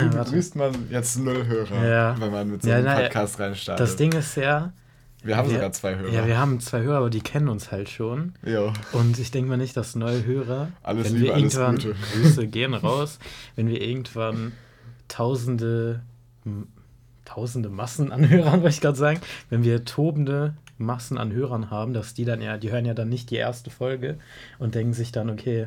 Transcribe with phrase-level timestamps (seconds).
[0.00, 0.30] Wie Ja, warte.
[0.30, 2.20] begrüßt man jetzt null Hörer, Ja.
[2.20, 3.80] wenn man mit so Ja, einem na, Podcast reinstartet?
[3.84, 4.72] Das Ding ist ja.
[5.24, 6.12] wir haben wir- sogar zwei Hörer.
[6.12, 8.32] Ja, wir haben zwei Hörer, aber die kennen uns halt schon.
[8.46, 8.72] Jo.
[8.92, 11.96] Und ich denke mal nicht, dass neue Hörer, Alles wenn Liebe, wir alles irgendwann, Gute.
[12.14, 13.18] Grüße gehen raus,
[13.56, 14.52] wenn wir irgendwann
[15.08, 16.02] tausende,
[17.24, 19.20] tausende Massen an Hörern, wollte ich gerade sagen,
[19.50, 23.08] wenn wir tobende Massen an Hörern haben, dass die dann ja, die hören ja dann
[23.08, 24.16] nicht die erste Folge
[24.60, 25.66] und denken sich dann, okay,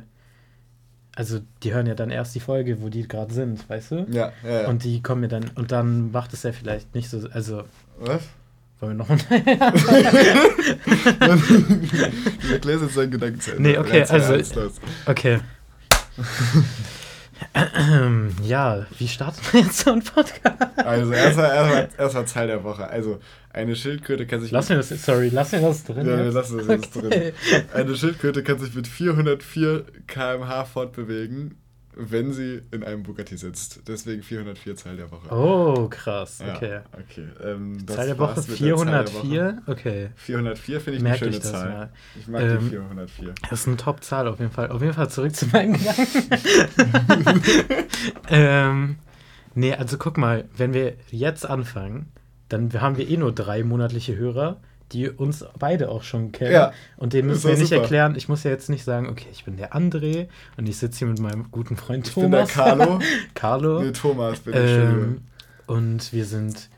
[1.21, 4.07] also die hören ja dann erst die Folge, wo die gerade sind, weißt du?
[4.09, 4.67] Ja, ja, ja.
[4.67, 7.61] Und die kommen mir dann, und dann macht es ja vielleicht nicht so, also,
[7.99, 8.23] Was?
[8.79, 9.19] wollen wir nochmal.
[11.19, 13.61] Du erklärst jetzt deinen Gedanken zu Ende.
[13.61, 14.73] Nee, okay, also- ernst los.
[15.05, 15.39] Okay.
[18.43, 20.77] ja, wie startet man jetzt so einen Podcast?
[20.77, 22.87] Also, erstmal erstmal erstmal Zahl der Woche.
[22.87, 26.07] Also, eine Schildkröte kann sich Lass mir das, sorry, lass mir das drin.
[26.07, 26.33] Ja, wir jetzt.
[26.33, 27.33] lassen das jetzt Okay.
[27.51, 27.63] drin.
[27.73, 31.57] Eine Schildkröte kann sich mit 404 km/h fortbewegen,
[31.95, 33.81] wenn sie in einem Bugatti sitzt.
[33.87, 35.33] Deswegen 404 Zahl der Woche.
[35.33, 36.79] Oh, krass, Ja, okay.
[37.43, 39.27] Ähm, Zahl der Woche mit der Zahl der Woche.
[39.27, 40.09] 404, okay.
[40.15, 41.69] 404 finde ich Merke eine ich schöne das Zahl.
[41.69, 41.89] mal.
[42.19, 43.33] Ich mag Ähm, die 404.
[43.49, 44.71] Das ist eine Top-Zahl auf jeden Fall.
[44.71, 46.29] Auf jeden Fall zurück zu meinen Gedanken.
[48.29, 48.95] ähm,
[49.55, 52.11] nee, also guck mal, wenn wir jetzt anfangen,
[52.49, 56.51] dann haben wir eh nur drei monatliche Hörer, die uns beide auch schon kennen.
[56.53, 57.81] Ja, und ist müssen wir nicht super.
[57.81, 60.99] erklären, ich muss ja jetzt nicht sagen, okay, ich bin der André und ich sitze
[60.99, 62.53] hier mit meinem guten Freund Ich bin der Thomas.
[62.53, 62.99] Carlo.
[63.33, 63.81] Carlo.
[63.81, 64.59] Nee, Thomas bin ich.
[64.59, 65.21] Ähm,
[65.67, 66.69] und wir sind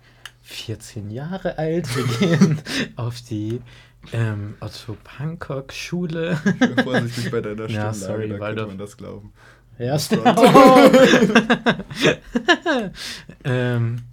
[0.43, 1.87] 14 Jahre alt.
[1.95, 2.05] Wir
[2.37, 2.61] gehen
[2.95, 3.61] auf die
[4.11, 6.37] ähm, Otto Pankok Schule.
[6.83, 9.33] Vorsichtig bei deiner Stimme, Ja, sorry, da könnte man das glauben.
[9.79, 10.25] Ja, stimmt.
[10.25, 10.91] Gott.
[13.43, 14.03] ähm,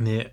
[0.00, 0.26] nee,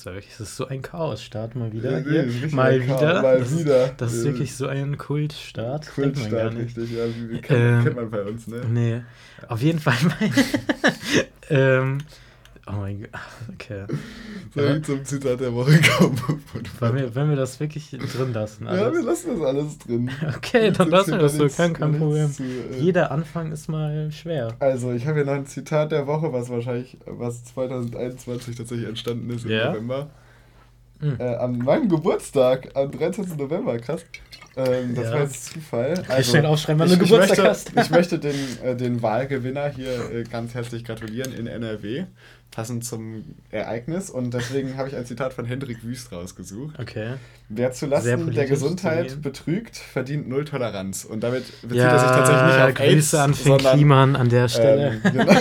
[0.00, 2.00] ist, wirklich, das ist so ein Chaos-Start mal wieder.
[2.00, 3.22] Nee, mal wieder.
[3.22, 3.84] mal das, wieder.
[3.86, 5.88] Ist, das ist wirklich so ein Kultstart.
[5.94, 6.76] Kultstart, nicht.
[6.76, 6.96] richtig.
[6.96, 8.62] Ja, wie, wie kennt, Ähm, kennt man bei uns, ne?
[8.68, 9.02] Nee,
[9.48, 9.96] auf jeden Fall.
[11.52, 11.98] Ähm,
[12.74, 13.10] oh mein Gott,
[13.54, 13.84] okay.
[14.54, 16.20] Soll ich zum Zitat der Woche kommen?
[16.80, 18.66] Wollen wir, wollen wir das wirklich drin lassen?
[18.66, 19.04] Ja, wir Alles?
[19.04, 20.10] lassen das alles drin.
[20.36, 22.30] Okay, dann lassen wir das so, kein, kein Problem.
[22.32, 24.54] zu, äh, Jeder Anfang ist mal schwer.
[24.58, 29.30] Also, ich habe hier noch ein Zitat der Woche, was wahrscheinlich, was 2021 tatsächlich entstanden
[29.30, 29.70] ist im Ja.
[29.70, 30.10] November.
[31.00, 31.16] Hm.
[31.18, 33.36] Äh, an meinem Geburtstag, am 13.
[33.38, 34.04] November, krass.
[34.56, 35.12] Ähm, das Ja.
[35.12, 36.02] war jetzt Zufall.
[36.18, 37.72] ich schnell aufschreiben, wann du ich, ich, Geburtstag möchte, hast.
[37.86, 38.34] ich möchte den,
[38.64, 42.04] äh, den Wahlgewinner hier äh, ganz herzlich gratulieren in NRW,
[42.50, 44.10] passend zum Ereignis.
[44.10, 46.78] Und deswegen habe ich ein Zitat von Hendrik Wüst rausgesucht.
[46.78, 47.14] Okay.
[47.48, 51.04] Wer zulasten der Gesundheit betrügt, verdient null Toleranz.
[51.04, 54.16] Und damit bezieht Ja, er sich tatsächlich nicht auf Grüße AIDS, an Finn sondern, Kliman
[54.16, 55.00] an der Stelle.
[55.04, 55.32] Ähm, genau.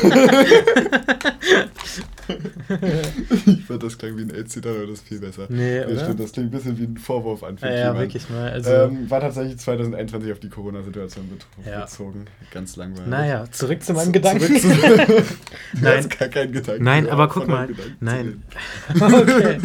[3.45, 5.47] ich fand, das klang wie ein AIDS-Zitat, aber das ist viel besser.
[5.49, 5.99] nee, oder?
[5.99, 8.49] stimmt, das klingt ein bisschen wie ein Vorwurf an ja, ja, wirklich mal.
[8.51, 11.29] Also, ähm, war tatsächlich 2021 auf die Corona-Situation
[11.65, 11.81] Ja.
[11.81, 12.25] bezogen.
[12.51, 13.07] Ganz langweilig.
[13.09, 14.55] naja, zurück zu meinem Zu- Gedanken.
[14.59, 14.67] zu-
[15.81, 16.09] Nein.
[16.19, 16.83] gar keinen Gedanken.
[16.83, 17.67] Nein, aber guck mal.
[17.99, 18.43] Nein.
[18.95, 19.57] okay.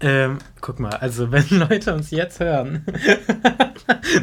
[0.00, 2.84] ähm, guck mal, also wenn Leute uns jetzt hören,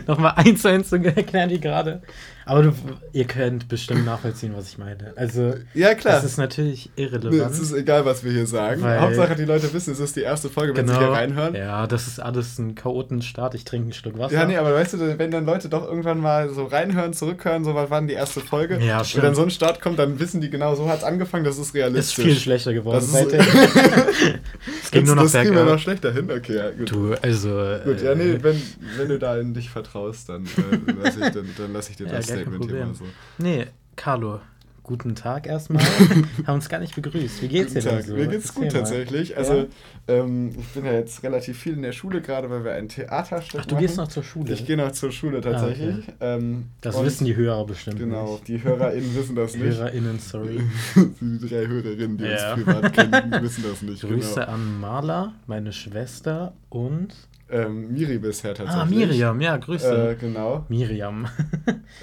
[0.08, 2.02] nochmal eins zu eins zu erklären die gerade.
[2.46, 2.74] Aber du,
[3.14, 5.14] ihr könnt bestimmt nachvollziehen, was ich meine.
[5.16, 6.16] Also, Ja, klar.
[6.16, 7.52] das ist natürlich Nee, irrelevant.
[7.52, 8.82] es ist egal, was wir hier sagen.
[8.82, 11.56] Weil- Hauptsache, die Leute wissen, es ist die erste Folge, wenn sie hier reinhören.
[11.56, 11.64] Ja.
[11.64, 13.56] Ja, das ist alles ein Chaotenstart.
[13.56, 14.46] Ich trinke einen Schluck Wasser.
[14.46, 17.90] nee, aber weißt du, wenn dann Leute doch irgendwann mal so reinhören, zurückhören, so was
[17.90, 18.78] war denn die erste Folge?
[18.80, 19.24] Ja, und stimmt.
[19.24, 21.64] dann so ein Start kommt, dann wissen die genau, so hat es angefangen, das ist
[21.64, 22.26] ist realistisch.
[22.26, 23.44] viel schlechter geworden Das ist- es
[24.92, 26.30] ging nur noch das kriegen wir noch schlechter hin.
[26.30, 26.92] Okay, ja, gut.
[26.92, 27.50] Du, also.
[27.86, 28.62] Gut, ja, nee, äh, wenn,
[28.98, 32.06] wenn du da in dich vertraust, dann äh, lasse ich, dann, dann lass ich dir
[32.08, 33.06] Ja, das kein Statement hier mal so.
[33.38, 34.40] Nee, Carlo,
[34.84, 35.82] guten Tag erstmal.
[36.46, 37.42] Haben uns gar nicht begrüßt.
[37.42, 38.08] Wie geht's Guten dir denn Tag.
[38.08, 38.14] so?
[38.16, 39.38] Mir geht's gut tatsächlich.
[39.38, 39.68] Also,
[40.10, 43.62] ähm, ich bin ja jetzt relativ viel in der Schule, gerade weil wir ein Theaterstück
[43.62, 43.82] Ach, du machen.
[43.86, 44.52] gehst noch zur Schule.
[44.54, 45.96] Ich gehe noch zur Schule tatsächlich.
[46.20, 46.38] Ah, okay.
[46.44, 48.48] ähm, das wissen die Hörer bestimmt Genau, nicht.
[48.50, 49.78] die HörerInnen wissen das nicht.
[49.78, 50.60] HörerInnen, sorry.
[51.22, 52.54] die drei Hörerinnen, die Ja.
[52.54, 54.02] uns privat kennen, wissen das nicht.
[54.02, 54.48] Grüße Genau.
[54.48, 57.14] an Marla, meine Schwester und.
[57.54, 58.82] Ähm, Miri bisher tatsächlich.
[58.82, 60.12] Ah, Miriam, ja, Grüße.
[60.12, 60.66] Äh, genau.
[60.70, 61.28] Miriam.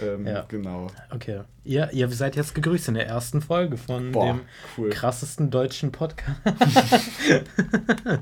[0.02, 0.44] Ähm, Ja.
[0.48, 0.86] Genau.
[1.10, 1.40] Okay.
[1.64, 4.40] Ihr, ihr seid jetzt gegrüßt in der ersten Folge von Boah, dem
[4.78, 4.88] cool.
[4.90, 6.40] krassesten deutschen Podcast.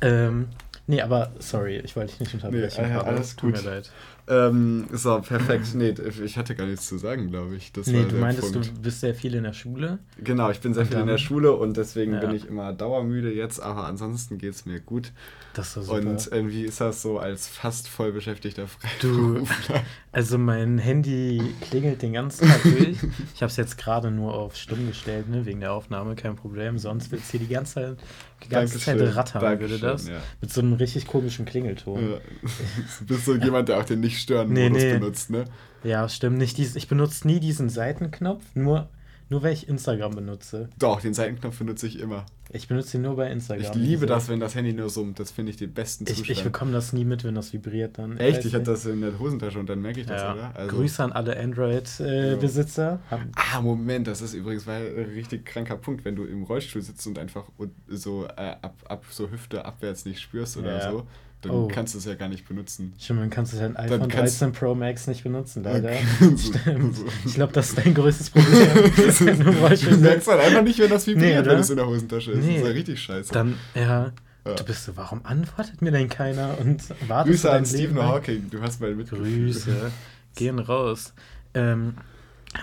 [0.00, 0.48] ähm,
[0.86, 2.84] nee, aber sorry, ich wollte dich nicht unterbrechen.
[2.86, 3.64] Nee, äh, alles Tut gut.
[3.64, 3.90] mir leid.
[4.28, 5.74] Ähm, so, perfekt.
[5.74, 5.94] Nee,
[6.24, 7.72] ich hatte gar nichts zu sagen, glaube ich.
[7.72, 8.68] Das nee, du meintest, Punkt.
[8.76, 9.98] du bist sehr viel in der Schule.
[10.22, 12.20] Genau, ich bin sehr Und viel in der Schule und deswegen Ja.
[12.20, 15.12] bin ich immer dauermüde jetzt, aber ansonsten geht es mir gut.
[15.54, 15.98] Das ist super.
[15.98, 18.66] Und irgendwie ist das so als fast voll beschäftigter
[19.00, 19.82] Du, Freiberufler.
[20.12, 22.98] also mein Handy klingelt den ganzen Tag durch.
[23.34, 26.78] Ich habe es jetzt gerade nur auf stumm gestellt, ne, wegen der Aufnahme, kein Problem.
[26.78, 27.96] Sonst wird es hier die ganze Zeit,
[28.44, 30.06] die ganze Zeit rattern, Dankeschön, würde das.
[30.08, 30.20] Ja.
[30.40, 32.10] Mit so einem richtig komischen Klingelton.
[32.12, 32.18] Ja.
[33.00, 34.98] Du bist so jemand, der auch den Nicht-Stören-Modus Nee, nee.
[34.98, 35.44] benutzt, ne?
[35.84, 36.38] Ja, stimmt.
[36.38, 38.88] Nicht dies, ich benutze nie diesen Seitenknopf, nur
[39.30, 40.70] Nur weil ich Instagram benutze.
[40.78, 42.24] Doch, den Seitenknopf benutze ich immer.
[42.50, 43.62] Ich benutze ihn nur bei Instagram.
[43.62, 45.20] Ich liebe das, wenn das Handy nur summt.
[45.20, 46.30] Das finde ich den besten Zustand.
[46.30, 48.16] Ich, ich bekomme das nie mit, wenn das vibriert dann.
[48.16, 48.46] Echt?
[48.46, 50.32] Ich habe das in der Hosentasche und dann merke ich das, ja.
[50.32, 50.56] oder?
[50.56, 53.00] Also Grüße an alle Android-Besitzer.
[53.10, 54.82] Äh, ah, Moment, das ist übrigens ein
[55.14, 57.44] richtig kranker Punkt, wenn du im Rollstuhl sitzt und einfach
[57.86, 60.90] so äh, ab, ab so Hüfte abwärts nicht spürst oder ja.
[60.90, 61.06] so
[61.42, 61.68] dann oh.
[61.68, 62.94] kannst du es ja gar nicht benutzen.
[62.98, 65.92] Stimmt, dann kannst du dein iPhone 13 Pro Max nicht benutzen, leider.
[66.36, 66.96] Stimmt.
[67.24, 68.68] Ich glaube, das ist dein größtes Problem.
[68.96, 72.44] du, merkst halt einfach nicht, wenn das vibriert, nee, wenn es in der Hosentasche ist.
[72.44, 72.54] Nee.
[72.54, 73.32] Das ist ja richtig scheiße.
[73.32, 74.12] Dann, ja,
[74.44, 74.54] ja.
[74.54, 78.50] Du bist so, warum antwortet mir denn keiner und wartet Grüße an Stephen Leben Hawking,
[78.50, 79.54] du hast mal mitgefühlt.
[79.54, 79.92] Grüße,
[80.34, 81.12] gehen raus.
[81.54, 81.94] Ähm,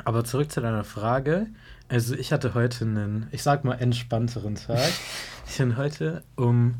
[0.03, 1.47] aber zurück zu deiner Frage.
[1.87, 4.91] Also ich hatte heute einen, ich sag mal, entspannteren Tag.
[5.47, 6.75] ich bin heute um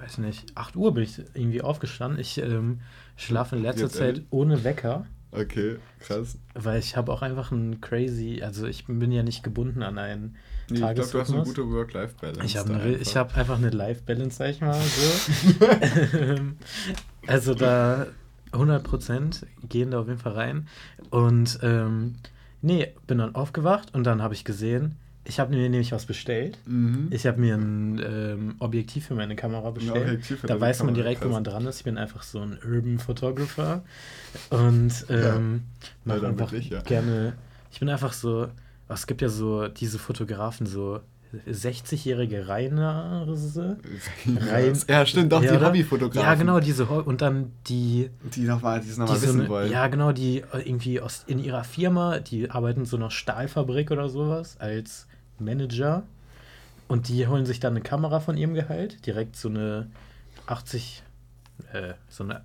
[0.00, 2.20] weiß nicht, 8 Uhr bin ich irgendwie aufgestanden.
[2.20, 2.80] Ich ähm,
[3.16, 4.26] schlafe in letzter Jetzt Zeit ehrlich?
[4.30, 5.06] ohne Wecker.
[5.32, 6.38] Okay, krass.
[6.54, 10.36] Weil ich habe auch einfach ein crazy, also ich bin ja nicht gebunden an einen
[10.68, 12.44] nee, Ich glaube, du hast eine gute Work-Life-Balance.
[12.44, 13.14] Ich habe einfach.
[13.14, 16.36] hab einfach eine Life-Balance, sag ich mal so.
[17.26, 18.06] Also da
[18.52, 20.68] 100% gehen da auf jeden Fall rein.
[21.10, 22.16] Und ähm,
[22.62, 26.58] nee, bin dann aufgewacht und dann habe ich gesehen, ich habe mir nämlich was bestellt.
[26.66, 27.08] Mhm.
[27.10, 30.22] Ich habe mir ein ähm, Objektiv für meine Kamera bestellt.
[30.42, 31.28] da weiß man direkt, krass.
[31.28, 31.78] wo man dran ist.
[31.78, 33.82] Ich bin einfach so ein Urban Photographer
[34.50, 35.94] und ähm, ja.
[36.04, 36.80] mache einfach ich, ja.
[36.80, 37.34] gerne.
[37.70, 38.48] Ich bin einfach so.
[38.88, 41.00] Es gibt ja so diese Fotografen, so
[41.48, 43.78] 60-jährige Reinase.
[44.26, 46.28] Rein, ja, stimmt, doch, ja, die Hobbyfotografen.
[46.28, 48.10] Ja, genau, diese Ho und dann die.
[48.34, 49.70] Die nochmal noch, mal wissen so wollen.
[49.70, 54.56] Ja, genau, die irgendwie aus, in ihrer Firma, die arbeiten so einer Stahlfabrik oder sowas
[54.58, 55.06] als
[55.40, 56.04] Manager
[56.88, 59.90] und die holen sich dann eine Kamera von ihrem Gehalt, direkt so eine
[60.46, 61.02] 80,
[61.72, 62.42] äh, so eine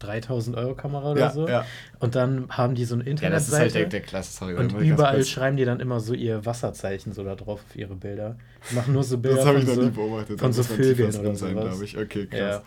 [0.00, 1.46] 3000 Euro Kamera oder ja, so.
[1.46, 1.64] Ja.
[1.98, 3.24] Und dann haben die so eine Internetseite.
[3.24, 4.54] Ja, das ist halt der, der Klasse, sorry.
[4.54, 8.36] Und überall schreiben die dann immer so ihr Wasserzeichen so da drauf auf ihre Bilder.
[8.70, 10.40] Die machen nur so Bilder das von, ich noch so, nie beobachtet.
[10.40, 11.98] von so Vögeln oder sein, glaube ich.
[11.98, 12.38] Okay, krass.
[12.38, 12.62] Ja.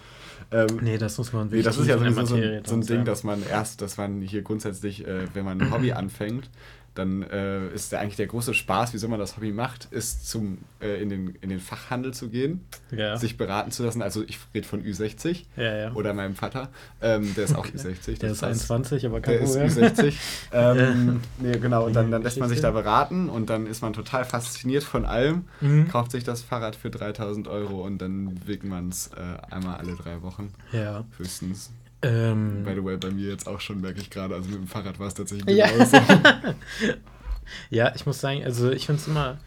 [0.52, 3.06] Ähm, nee, das muss man wirklich Nee, das ist ja so, so, so ein Ding,
[3.06, 6.50] dass man erst, dass man hier grundsätzlich, äh, wenn man ein Hobby anfängt,
[6.96, 10.60] dann äh, ist der, eigentlich der große Spaß, wieso man das Hobby macht, ist zum,
[10.80, 13.18] äh, in, den, in den Fachhandel zu gehen, ja.
[13.18, 14.02] sich beraten zu lassen.
[14.02, 15.94] Also ich rede von Ü60 ja, ja.
[15.94, 16.70] oder meinem Vater,
[17.02, 17.78] ähm, der ist auch okay.
[17.78, 18.20] Ü60.
[18.20, 19.66] Der ist 21, aber kein der Problem.
[19.66, 20.14] ist Ü60.
[20.52, 23.94] ähm, nee, genau, und dann, dann lässt man sich da beraten und dann ist man
[23.94, 25.88] total fasziniert von allem, mhm.
[25.88, 29.96] kauft sich das Fahrrad für 3000 Euro und dann wiegt man es äh, einmal alle
[29.96, 30.54] drei Wochen.
[30.72, 31.06] Ja.
[31.18, 31.72] Höchstens.
[32.04, 34.36] Ähm, By the way, bei mir jetzt auch schon, merke ich gerade.
[34.36, 35.70] Also mit dem Fahrrad war es tatsächlich ja.
[35.72, 35.98] genauso.
[37.70, 39.40] ja, ich muss sagen, also ich finde es immer,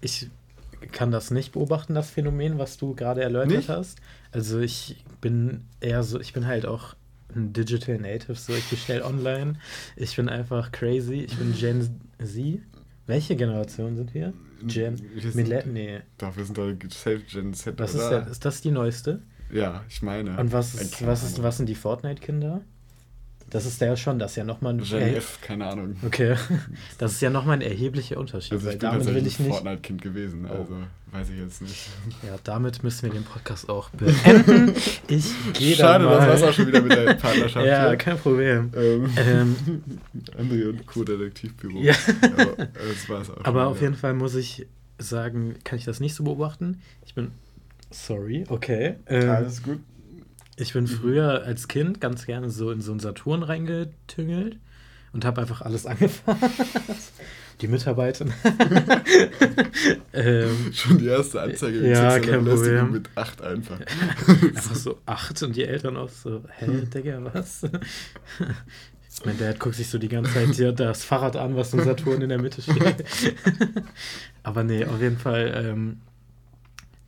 [0.00, 0.28] ich
[0.92, 3.68] kann das nicht beobachten, das Phänomen, was du gerade erläutert nicht?
[3.68, 3.98] hast.
[4.32, 6.94] Also ich bin eher so, ich bin halt auch
[7.34, 9.54] ein Digital Native, so ich bestelle online.
[9.96, 11.20] Ich bin einfach crazy.
[11.20, 12.60] Ich bin Gen Z.
[13.06, 14.32] Welche Generation sind wir?
[14.62, 14.96] Gen
[15.34, 15.66] Millennial.
[15.66, 16.00] Nee.
[16.18, 17.78] Dafür sind wir Safe Gen Z.
[17.78, 19.22] Was ist, der, ist das die neueste?
[19.52, 20.38] Ja, ich meine.
[20.38, 22.60] Und was, ist, was, ist, was sind die Fortnite-Kinder?
[23.50, 24.82] Das ist ja schon, das ist ja nochmal ein.
[24.82, 25.96] Gen F, keine Ahnung.
[26.06, 26.36] Okay.
[26.98, 28.52] Das ist ja nochmal ein erheblicher Unterschied.
[28.52, 29.50] Also ich bin damit will ich nicht.
[29.50, 30.54] Fortnite-Kind gewesen, oh.
[30.54, 30.76] also
[31.10, 31.88] weiß ich jetzt nicht.
[32.24, 34.74] Ja, damit müssen wir den Podcast auch beenden.
[35.08, 35.24] Ich
[35.54, 37.66] gehe Schade, das war es auch schon wieder mit der Partnerschaft.
[37.66, 37.96] ja, hier.
[37.96, 38.70] kein Problem.
[38.76, 39.56] Ähm, ähm,
[40.38, 41.80] André und Co-Detektivbüro.
[41.80, 41.94] Ja.
[42.22, 44.68] Aber, das war's auch Aber auf jeden Fall muss ich
[44.98, 46.80] sagen, kann ich das nicht so beobachten.
[47.04, 47.32] Ich bin
[47.90, 48.96] Sorry, okay.
[49.06, 49.80] Ähm, Alles gut.
[50.56, 54.58] Ich bin früher als Kind ganz gerne so in so einen Saturn reingetüngelt
[55.12, 57.12] und habe einfach alles angefasst.
[57.60, 58.24] Die Mitarbeiter.
[60.12, 62.92] ähm, Schon die erste Anzeige ja, kein Problem.
[62.92, 63.80] mit 8 einfach.
[64.26, 67.62] einfach so 8 und die Eltern auch so, hä, Digga, was?
[69.24, 72.22] mein Dad guckt sich so die ganze Zeit hier das Fahrrad an, was im Saturn
[72.22, 73.04] in der Mitte steht.
[74.42, 76.00] Aber nee, auf jeden Fall ähm,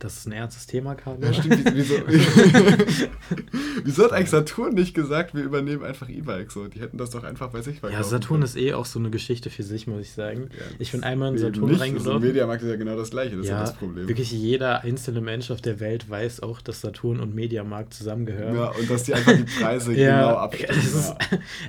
[0.03, 1.17] das ist ein ernstes Thema, Karl.
[1.21, 1.63] Ja, stimmt.
[1.73, 1.95] Wieso,
[3.85, 6.53] wieso hat eigentlich Saturn nicht gesagt, wir übernehmen einfach E-Bikes?
[6.53, 6.67] So?
[6.67, 8.43] Die hätten das doch einfach bei sich Ja, Saturn können.
[8.43, 10.49] ist eh auch so eine Geschichte für sich, muss ich sagen.
[10.51, 11.79] Ja, ich bin einmal in Saturn nicht.
[11.79, 12.21] reingelaufen.
[12.21, 14.07] Im Mediamarkt ist ja genau das Gleiche, das ja, ist ja das Problem.
[14.09, 18.55] Wirklich jeder einzelne Mensch auf der Welt weiß auch, dass Saturn und Mediamarkt zusammengehören.
[18.57, 20.79] Ja, und dass die einfach die Preise genau abstimmen.
[20.79, 21.15] Es ist,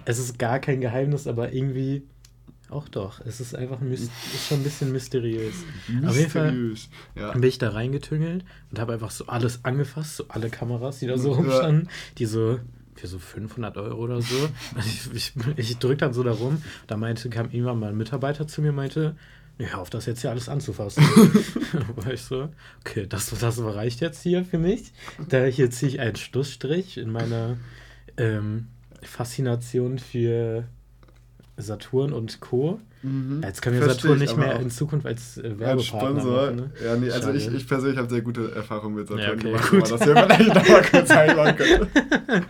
[0.06, 2.02] es ist gar kein Geheimnis, aber irgendwie
[2.71, 3.21] auch doch.
[3.25, 4.11] Es ist einfach ist
[4.49, 5.54] schon ein bisschen mysteriös.
[5.88, 6.09] mysteriös.
[6.09, 6.75] Auf jeden Fall
[7.14, 7.33] ja.
[7.33, 11.18] bin ich da reingetüngelt und habe einfach so alles angefasst, so alle Kameras, die da
[11.18, 12.59] so rumstanden, die so
[12.97, 14.49] für so 500 Euro oder so.
[14.78, 16.62] ich, ich, ich drück dann so da rum.
[16.87, 19.16] Da meinte, kam irgendwann mal ein Mitarbeiter zu mir und meinte,
[19.59, 21.04] ja, auf das jetzt hier alles anzufassen.
[21.97, 22.49] war ich so,
[22.80, 24.92] okay, das, das reicht jetzt hier für mich.
[25.28, 27.56] Da hier ziehe ich einen Schlussstrich in meiner
[28.16, 28.68] ähm,
[29.02, 30.64] Faszination für
[31.56, 32.80] Saturn und Co.
[33.04, 33.42] Mhm.
[33.44, 36.56] Jetzt können wir Saturn nicht mehr in Zukunft als äh, Werbepartner machen.
[36.56, 36.70] Ne?
[36.82, 39.70] Ja, nee, also ich, ich, persönlich habe sehr gute Erfahrungen mit Saturn ja, okay, gemacht,
[39.70, 39.92] gut.
[39.92, 41.87] aber das vielleicht nochmal kurz einbauen können.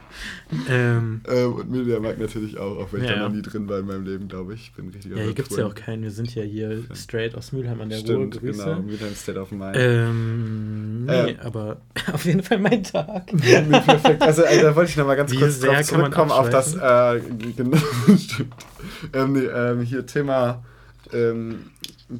[0.71, 3.81] ähm, ähm, und Mediamarkt natürlich auch, auch wenn ich ja, da noch nie drin war
[3.81, 4.63] in meinem Leben, glaube ich.
[4.63, 6.05] Ich bin richtiger Ja, hier gibt es ja auch keinen.
[6.05, 8.43] Wir sind ja hier straight aus Mülheim an der Stimmt, Ruhr.
[8.43, 8.65] Grüße.
[8.65, 8.81] genau.
[8.81, 9.77] Mülheim State of Mind.
[9.77, 11.79] Ähm, nee, ähm, aber
[12.13, 13.27] auf jeden Fall mein Tag.
[13.37, 14.23] perfekt.
[14.23, 17.21] Also, also da wollte ich nochmal ganz Wie kurz drauf zurückkommen auf das, äh,
[17.57, 17.77] genau,
[18.17, 18.55] stimmt.
[19.13, 20.65] Ähm, nee, ähm, hier Thema,
[21.13, 21.71] ähm,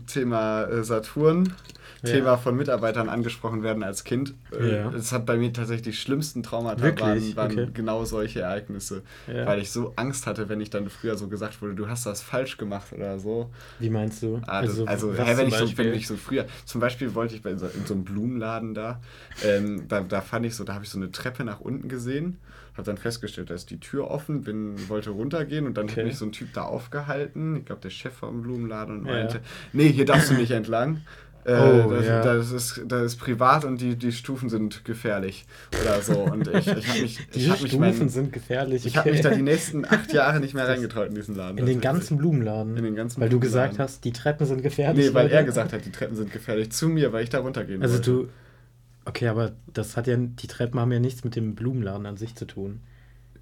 [0.07, 1.55] Thema äh, Saturn.
[2.03, 2.11] Ja.
[2.13, 4.35] Thema von Mitarbeitern angesprochen werden als Kind.
[4.53, 4.91] Äh, ja.
[4.91, 7.35] Es hat bei mir tatsächlich die schlimmsten Traumata Wirklich?
[7.35, 7.71] waren, waren okay.
[7.73, 9.03] genau solche Ereignisse.
[9.27, 9.47] Ja.
[9.47, 12.21] Weil ich so Angst hatte, wenn ich dann früher so gesagt wurde, du hast das
[12.21, 13.51] falsch gemacht oder so.
[13.79, 14.41] Wie meinst du?
[14.47, 17.37] Ah, das, also, also hey, wenn, ich so, wenn ich so früher, zum Beispiel wollte
[17.37, 19.01] ich bei so, in so einem Blumenladen da,
[19.43, 22.39] ähm, da, da fand ich so, da habe ich so eine Treppe nach unten gesehen
[22.75, 26.01] habe dann festgestellt, da ist die Tür offen, bin, wollte runtergehen und dann okay.
[26.01, 29.37] hat mich so ein Typ da aufgehalten, ich glaube der Chef vom Blumenladen und meinte,
[29.37, 29.43] ja.
[29.73, 31.03] nee, hier darfst du nicht entlang.
[31.47, 32.23] Äh, oh, das, ja.
[32.23, 35.45] das, ist, das ist privat und die, die Stufen sind gefährlich
[35.83, 36.21] oder so.
[36.21, 37.19] Und ich, ich habe mich.
[37.35, 38.87] Die hab Stufen mich mein, sind gefährlich.
[38.87, 41.59] Ich habe mich da die nächsten acht Jahre nicht mehr reingetraut in diesen Laden.
[41.59, 42.79] In den ganzen Blumenladen.
[42.79, 45.09] In den ganzen Weil du gesagt hast, die Treppen sind gefährlich.
[45.09, 46.73] Nee, weil er gesagt hat, die Treppen sind gefährlich.
[46.73, 48.11] Zu mir, weil ich da runtergehen also wollte.
[48.11, 48.29] Also du.
[49.07, 50.17] Okay, aber das hat ja.
[50.17, 52.81] Die Treppen haben ja nichts mit dem Blumenladen an sich zu tun.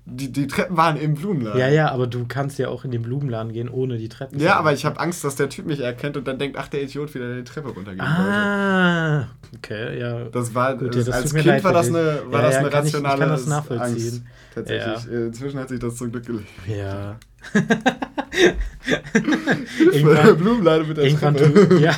[0.05, 1.61] Die, die Treppen waren im Blumenladen.
[1.61, 4.57] Ja, ja, aber du kannst ja auch in den Blumenladen gehen, ohne die Treppen Ja,
[4.57, 7.15] aber ich habe Angst, dass der Typ mich erkennt und dann denkt, ach, der Idiot
[7.15, 9.29] wieder die Treppe runtergehen Ah, wollte.
[9.59, 10.25] okay, ja.
[10.25, 12.79] Das war, Gut, ja, das als Kind war das eine, war ja, das eine ja,
[12.79, 14.15] rationale ich, ich kann das nachvollziehen.
[14.15, 14.23] Angst.
[14.57, 15.05] Tatsächlich.
[15.05, 15.19] Ja.
[15.27, 16.49] Inzwischen hat sich das zum Glück gelegt.
[16.67, 17.17] Ja.
[20.37, 21.95] Blumenlade mit der irgendwann du, ja,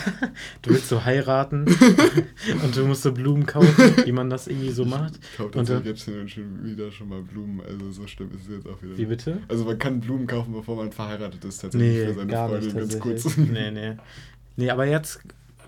[0.62, 1.64] du willst so heiraten
[2.62, 5.14] und du musst so Blumen kaufen, wie man das irgendwie so macht.
[5.32, 8.66] Ich kaufe tatsächlich jetzt schon wieder schon mal Blumen, also so schlimm ist es jetzt
[8.66, 8.96] auch wieder.
[8.96, 9.38] Wie bitte?
[9.48, 12.74] Also man kann Blumen kaufen, bevor man verheiratet ist, tatsächlich nee, für seine gar Freundin
[12.74, 13.36] ganz kurz.
[13.36, 13.96] Nee, nee.
[14.56, 15.20] Nee, aber jetzt,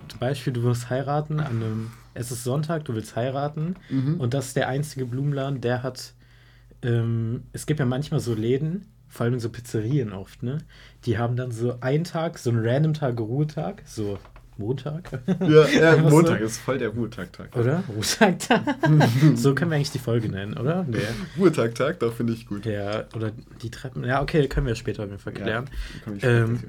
[0.09, 4.21] zum Beispiel, du wirst heiraten an einem, es ist Sonntag, du willst heiraten mhm.
[4.21, 6.15] und das ist der einzige Blumenladen, der hat,
[6.83, 10.59] ähm, es gibt ja manchmal so Läden, vor allem so Pizzerien oft, ne?
[11.05, 14.19] Die haben dann so einen Tag, so einen random Tag Ruhetag, so
[14.59, 15.11] Montag.
[15.41, 16.45] Ja, ja Montag so.
[16.45, 17.55] ist voll der Ruhetag-Tag.
[17.57, 17.83] Oder?
[17.95, 18.63] Ruhetag-Tag.
[19.35, 20.85] so können wir eigentlich die Folge nennen, oder?
[20.89, 20.99] Nee.
[21.39, 22.65] Ruhetag-Tag, doch finde ich gut.
[22.65, 23.33] Ja, oder
[23.63, 24.05] die Treppen.
[24.05, 25.69] Ja, okay, können wir später auf jeden Fall klären.
[26.21, 26.61] Ja, ähm,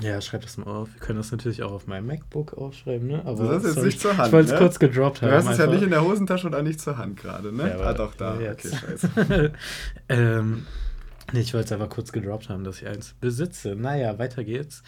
[0.00, 0.92] ja schreib das mal auf.
[0.92, 3.22] Wir können das natürlich auch auf meinem MacBook aufschreiben, ne?
[3.24, 4.26] Aber das ist jetzt sorry, nicht zur Hand.
[4.26, 4.58] Ich wollte es ne?
[4.58, 5.30] kurz gedroppt haben.
[5.30, 7.68] Du hast es ja nicht in der Hosentasche und auch nicht zur Hand gerade, ne?
[7.68, 8.40] Ja, ah, doch, da.
[8.40, 8.66] Jetzt.
[8.66, 9.52] Okay, scheiße.
[10.08, 10.66] ähm,
[11.32, 13.74] ich wollte es einfach kurz gedroppt haben, dass ich eins besitze.
[13.74, 14.82] Naja, weiter geht's.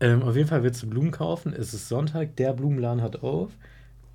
[0.00, 1.52] Ähm, auf jeden Fall willst du Blumen kaufen.
[1.52, 3.50] Es ist Sonntag, der Blumenladen hat auf.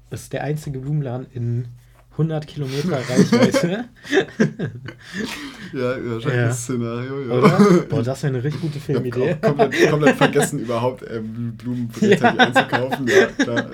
[0.10, 1.68] Es ist der einzige Blumenladen in
[2.12, 3.86] 100 Kilometer Reichweite.
[5.74, 6.48] ja, wahrscheinlich ja.
[6.48, 7.34] das Szenario, ja.
[7.34, 7.86] Oder?
[7.88, 9.36] Boah, das wäre eine richtig gute Filmidee.
[9.42, 12.46] Komplett, komplett vergessen, überhaupt ähm, Blumen rechtzeitig ja.
[12.46, 13.08] einzukaufen.
[13.08, 13.72] Ja, klar.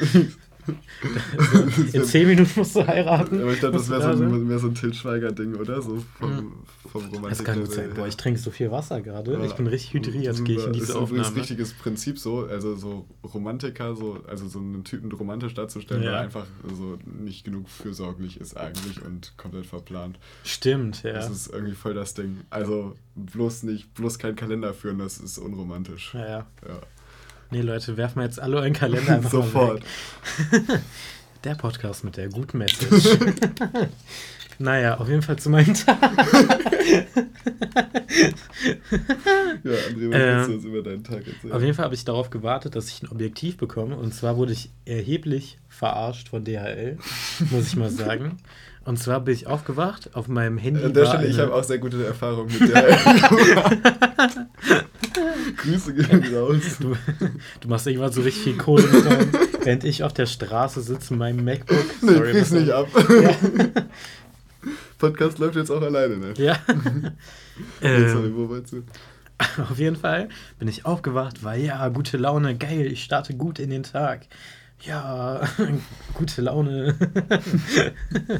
[1.93, 3.41] in zehn Minuten musst du heiraten.
[3.41, 5.81] Aber ich glaube, das wäre so, wär so ein Til Schweiger-Ding, oder?
[5.81, 6.53] So vom,
[6.91, 7.29] vom Romantik.
[7.29, 7.91] Das kann gut sein.
[7.95, 9.33] Boah, ich trinke so viel Wasser gerade.
[9.33, 11.19] Ja, ich bin richtig hydriert, gehe ich in diese ist Aufnahme.
[11.19, 15.53] Das ist ein richtiges Prinzip so, also so Romantiker, so, also so einen Typen romantisch
[15.53, 16.11] darzustellen, ja.
[16.11, 20.19] der einfach so nicht genug fürsorglich ist eigentlich und komplett verplant.
[20.43, 21.13] Stimmt, ja.
[21.13, 22.41] Das ist irgendwie voll das Ding.
[22.49, 26.13] Also bloß nicht, bloß kein Kalender führen, das ist unromantisch.
[26.13, 26.81] Ja, ja.
[27.51, 29.83] Nee, Leute, werfen wir jetzt alle euren Kalender einfach Sofort.
[31.43, 33.17] der Podcast mit der guten Message.
[34.59, 36.01] naja, auf jeden Fall zu meinem Tag.
[36.01, 36.17] ja,
[39.63, 41.53] André, was ähm, du uns über deinen Tag erzählen?
[41.53, 43.95] Auf jeden Fall habe ich darauf gewartet, dass ich ein Objektiv bekomme.
[43.95, 46.97] Und zwar wurde ich erheblich verarscht von DHL,
[47.51, 48.37] muss ich mal sagen.
[48.85, 50.83] Und zwar bin ich aufgewacht auf meinem Handy.
[50.83, 52.95] An der Stelle, ich habe auch sehr gute Erfahrungen mit DHL.
[55.57, 56.77] Grüße gehen raus.
[56.79, 56.95] Du,
[57.61, 59.31] du, machst irgendwann so richtig viel Kohle mit deinem,
[59.63, 61.83] während ich auf der Straße sitze in meinem MacBook.
[61.99, 62.87] Sorry, nee, krieg's nicht ab.
[62.93, 63.35] Ja.
[64.99, 66.33] Podcast läuft jetzt auch alleine, ne?
[66.37, 66.59] Ja.
[67.81, 68.83] ähm, Sorry, wo wolltest du?
[69.69, 73.71] Auf jeden Fall bin ich aufgewacht, war ja, gute Laune, geil, ich starte gut in
[73.71, 74.27] den Tag
[74.81, 75.47] ja,
[76.13, 76.95] gute Laune.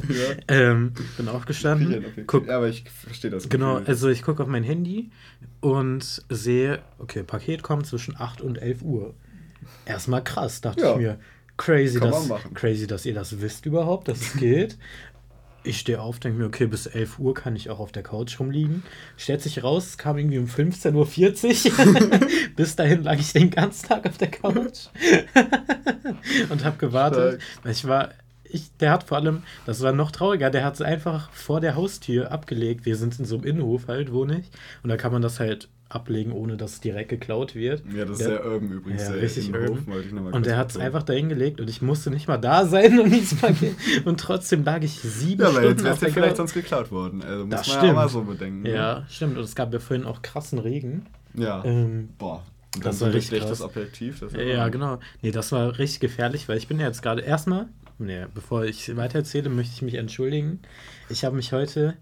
[0.08, 0.36] ja.
[0.48, 2.04] ähm, bin aufgestanden.
[2.26, 3.48] Guck, ja, aber ich verstehe das.
[3.48, 5.10] Genau, also ich gucke auf mein Handy
[5.60, 9.14] und sehe, okay, Paket kommt zwischen 8 und 11 Uhr.
[9.84, 10.92] Erstmal krass, dachte ja.
[10.92, 11.18] ich mir.
[11.56, 14.78] Crazy dass, crazy, dass ihr das wisst überhaupt, dass es geht.
[15.66, 18.38] Ich stehe auf, denke mir, okay, bis 11 Uhr kann ich auch auf der Couch
[18.38, 18.84] rumliegen.
[19.16, 20.92] Stellt sich raus, es kam irgendwie um 15.40
[21.72, 22.28] Uhr.
[22.56, 24.86] bis dahin lag ich den ganzen Tag auf der Couch
[26.50, 27.42] und habe gewartet.
[27.42, 27.72] Stark.
[27.72, 28.10] Ich war,
[28.44, 31.74] ich, der hat vor allem, das war noch trauriger, der hat es einfach vor der
[31.74, 32.86] Haustür abgelegt.
[32.86, 34.50] Wir sind in so einem Innenhof halt, wohne ich.
[34.84, 37.82] Und da kann man das halt ablegen, ohne dass es direkt geklaut wird.
[37.94, 39.02] Ja, das ist Der- sehr urban übrigens.
[39.04, 39.86] Ja, richtig urban.
[39.86, 42.26] wollte ich noch mal Und er hat es einfach dahin gelegt und ich musste nicht
[42.26, 43.74] mal da sein, um dieses Paket.
[44.04, 47.22] Und trotzdem lag ich sieben Ja, aber jetzt Stunden wäre es vielleicht sonst geklaut worden.
[47.22, 47.84] Also muss Das man stimmt.
[47.88, 48.62] ja mal so bedenken.
[48.62, 48.70] ne?
[48.74, 49.36] Ja, stimmt.
[49.36, 51.06] Und es gab ja vorhin auch krassen Regen.
[51.34, 51.64] Ja.
[51.64, 52.42] Ähm, Boah.
[52.74, 53.70] Und das dann so war richtig schlechtes krass.
[53.70, 54.20] Objektiv.
[54.20, 54.98] Das ist ja, genau.
[55.22, 58.94] Nee, das war richtig gefährlich, weil ich bin ja jetzt gerade erstmal, nee, bevor ich
[58.96, 60.58] weiter erzähle, möchte ich mich entschuldigen.
[61.08, 61.94] Ich habe mich heute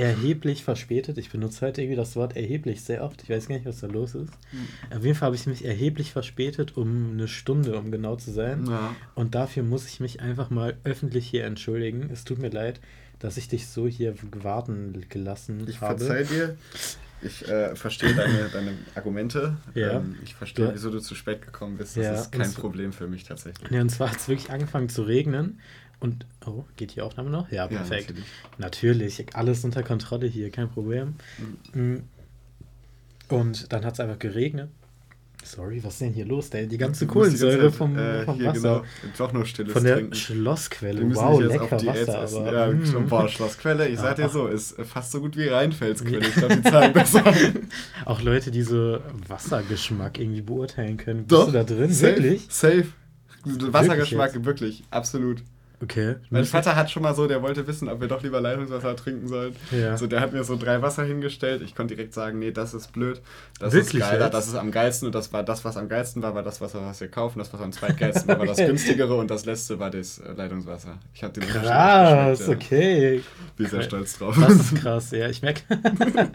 [0.00, 1.18] erheblich verspätet.
[1.18, 3.22] Ich benutze heute irgendwie das Wort erheblich sehr oft.
[3.22, 4.32] Ich weiß gar nicht, was da los ist.
[4.50, 4.96] Hm.
[4.98, 8.66] Auf jeden Fall habe ich mich erheblich verspätet, um eine Stunde, um genau zu sein.
[8.68, 8.94] Ja.
[9.14, 12.10] Und dafür muss ich mich einfach mal öffentlich hier entschuldigen.
[12.12, 12.80] Es tut mir leid,
[13.18, 15.98] dass ich dich so hier warten gelassen Ich habe.
[16.04, 16.56] verzeih dir.
[17.22, 19.58] Ich äh, verstehe deine, deine Argumente.
[19.74, 19.98] Ja.
[19.98, 20.74] Ähm, ich verstehe, Ja.
[20.74, 21.98] wieso du zu spät gekommen bist.
[21.98, 23.70] Das Ja, ist kein und Problem für mich tatsächlich.
[23.70, 25.60] Ja, und zwar hat es wirklich angefangen zu regnen.
[26.00, 27.50] Und, oh, geht die Aufnahme noch?
[27.50, 28.14] Ja, Ja, perfekt.
[28.58, 29.18] natürlich.
[29.18, 29.36] natürlich.
[29.36, 31.14] alles unter Kontrolle hier, kein Problem.
[31.74, 31.96] Mm.
[33.28, 34.70] Und dann hat es einfach geregnet.
[35.42, 36.50] Sorry, was ist denn hier los?
[36.50, 38.82] Der, die ganze Kohlensäure vom, äh, vom hier Wasser.
[39.02, 40.14] Genau, doch noch stilles Von der Trinken.
[40.14, 41.14] Schlossquelle.
[41.14, 42.22] Wow, lecker Wasser.
[42.22, 42.38] essen.
[42.46, 42.86] Aber, ja, mm.
[42.86, 46.26] schon, boah, Schlossquelle, ich sag Ja, dir so, ist fast so gut wie Rheinfelsquelle.
[46.26, 47.24] Ich glaube, die zahlen besser.
[48.04, 51.26] Auch Leute, die so Wassergeschmack irgendwie beurteilen können.
[51.26, 51.90] Bist Doch, du da drin?
[51.90, 52.46] Safe, Wirklich?
[52.50, 52.84] Safe.
[53.44, 54.44] Wassergeschmack, jetzt?
[54.44, 55.42] wirklich, absolut.
[55.82, 56.16] Okay.
[56.28, 59.28] Mein Vater hat schon mal so, der wollte wissen, ob wir doch lieber Leitungswasser trinken
[59.28, 59.56] sollen.
[59.70, 59.96] Ja.
[59.96, 61.62] So, der hat mir so drei Wasser hingestellt.
[61.62, 63.22] Ich konnte direkt sagen, nee, das ist blöd.
[63.58, 64.34] Das Wirklich ist geiler, jetzt?
[64.34, 65.06] das ist am geilsten.
[65.06, 67.38] Und das war das, was am geilsten war, war das Wasser, was wir kaufen.
[67.38, 69.14] Das, was am zweitgeilsten war, war das günstigere.
[69.14, 70.98] Und das letzte war das äh, Leitungswasser.
[71.14, 72.48] Ich habe den Krass, ja.
[72.48, 73.22] okay.
[73.56, 74.36] Bin sehr stolz drauf.
[74.38, 75.62] Das ist krass, ja, ich merke.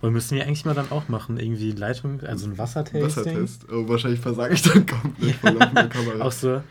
[0.00, 3.02] Und müssen wir eigentlich mal dann auch machen, irgendwie Leitung, also ein Wassertasting.
[3.02, 3.66] Wassertest.
[3.70, 6.20] Oh, wahrscheinlich versage ich dann komplett vor laufender Kamera.
[6.26, 6.62] Auch so,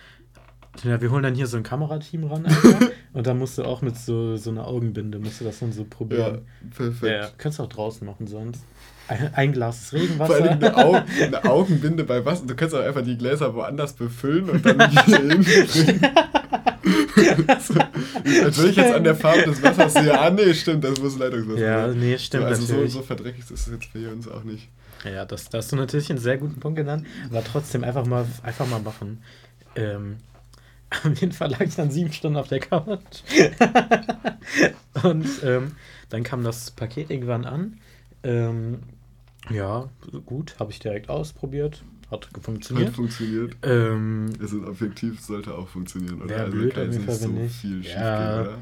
[0.84, 3.82] ja, wir holen dann hier so ein Kamerateam ran, Alter, und dann musst du auch
[3.82, 6.42] mit so, so einer Augenbinde, musst du das dann so ja, probieren.
[6.76, 7.12] perfekt.
[7.12, 8.64] Ja, kannst du auch draußen machen sonst.
[9.08, 10.52] Ein, ein Glas Vor allem Regenwasser.
[10.52, 12.46] eine, Au eine Augenbinde bei Wasser.
[12.48, 16.02] Du kannst auch einfach die Gläser woanders befüllen und dann hier hinbringen.
[17.60, 17.74] so,
[18.44, 21.18] als würde ich jetzt an der Farbe des Wassers sehe, ah nee, stimmt, das muss
[21.18, 22.00] Leitungswasser ja, sein.
[22.00, 22.94] nee, stimmt so, also so, natürlich.
[22.94, 24.70] so verdreckig ist es jetzt für uns auch nicht.
[25.04, 28.26] Ja, das, das hast du natürlich einen sehr guten Punkt genannt, aber trotzdem einfach mal,
[28.42, 29.22] einfach mal machen.
[29.76, 30.18] Ähm,
[31.04, 33.24] auf jeden Fall lag ich dann sieben Stunden auf der Couch.
[35.04, 35.72] Und ähm,
[36.10, 37.78] dann kam das Paket irgendwann an.
[38.24, 38.80] Ähm,
[39.50, 39.90] ja,
[40.26, 41.84] gut, habe ich direkt ausprobiert.
[42.12, 42.96] Hat Hat funktioniert.
[42.96, 43.56] funktioniert.
[43.64, 46.30] Ähm, Es ist objektiv, sollte auch funktionieren, oder?
[46.30, 47.56] Wäre blöd kann jetzt nicht.
[47.56, 47.84] viel Ja.
[47.84, 48.58] schiefgehen, oder?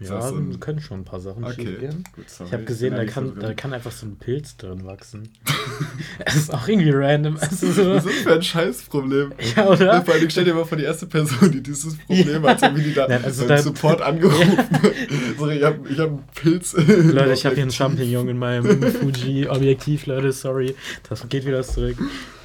[0.00, 2.04] Ja, das so ein- können schon ein paar Sachen Okay, schiefgehen.
[2.16, 4.84] gut, Ich habe ich gesehen, da so kann, da kann einfach so ein Pilz drin
[4.86, 5.28] wachsen.
[6.24, 7.36] Es ist auch irgendwie random.
[7.38, 9.32] Also so, Was ist das für ein Scheißproblem?
[9.56, 10.02] ja, oder?
[10.04, 12.82] Vor allem stell dir mal vor, die erste Person, die dieses Problem hat, so wie
[12.82, 14.58] die da Nein, also da- Support angerufen.
[15.38, 16.74] Sorry, ich habe ich hab einen Pilz.
[16.76, 20.74] Leute, ich habe hier einen Champignon in meinem Fuji-Objektiv, Leute, sorry.
[21.08, 21.96] Das geht wieder zurück.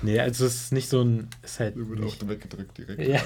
[0.02, 1.28] Nee, also es ist nicht so ein.
[1.44, 1.76] Ist halt.
[1.78, 3.08] Wird Nicht, auch weggedrückt direkt.
[3.08, 3.22] ja,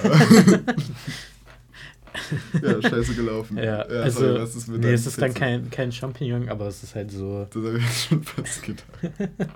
[2.62, 3.56] Ja, scheiße gelaufen.
[3.58, 4.20] ja, also.
[4.20, 5.38] sorry, was ist mit nee, es ist dann Pilz?
[5.38, 7.46] kein, kein Champignon, aber es ist halt so.
[7.52, 8.84] Das habe ich jetzt schon fast gedacht.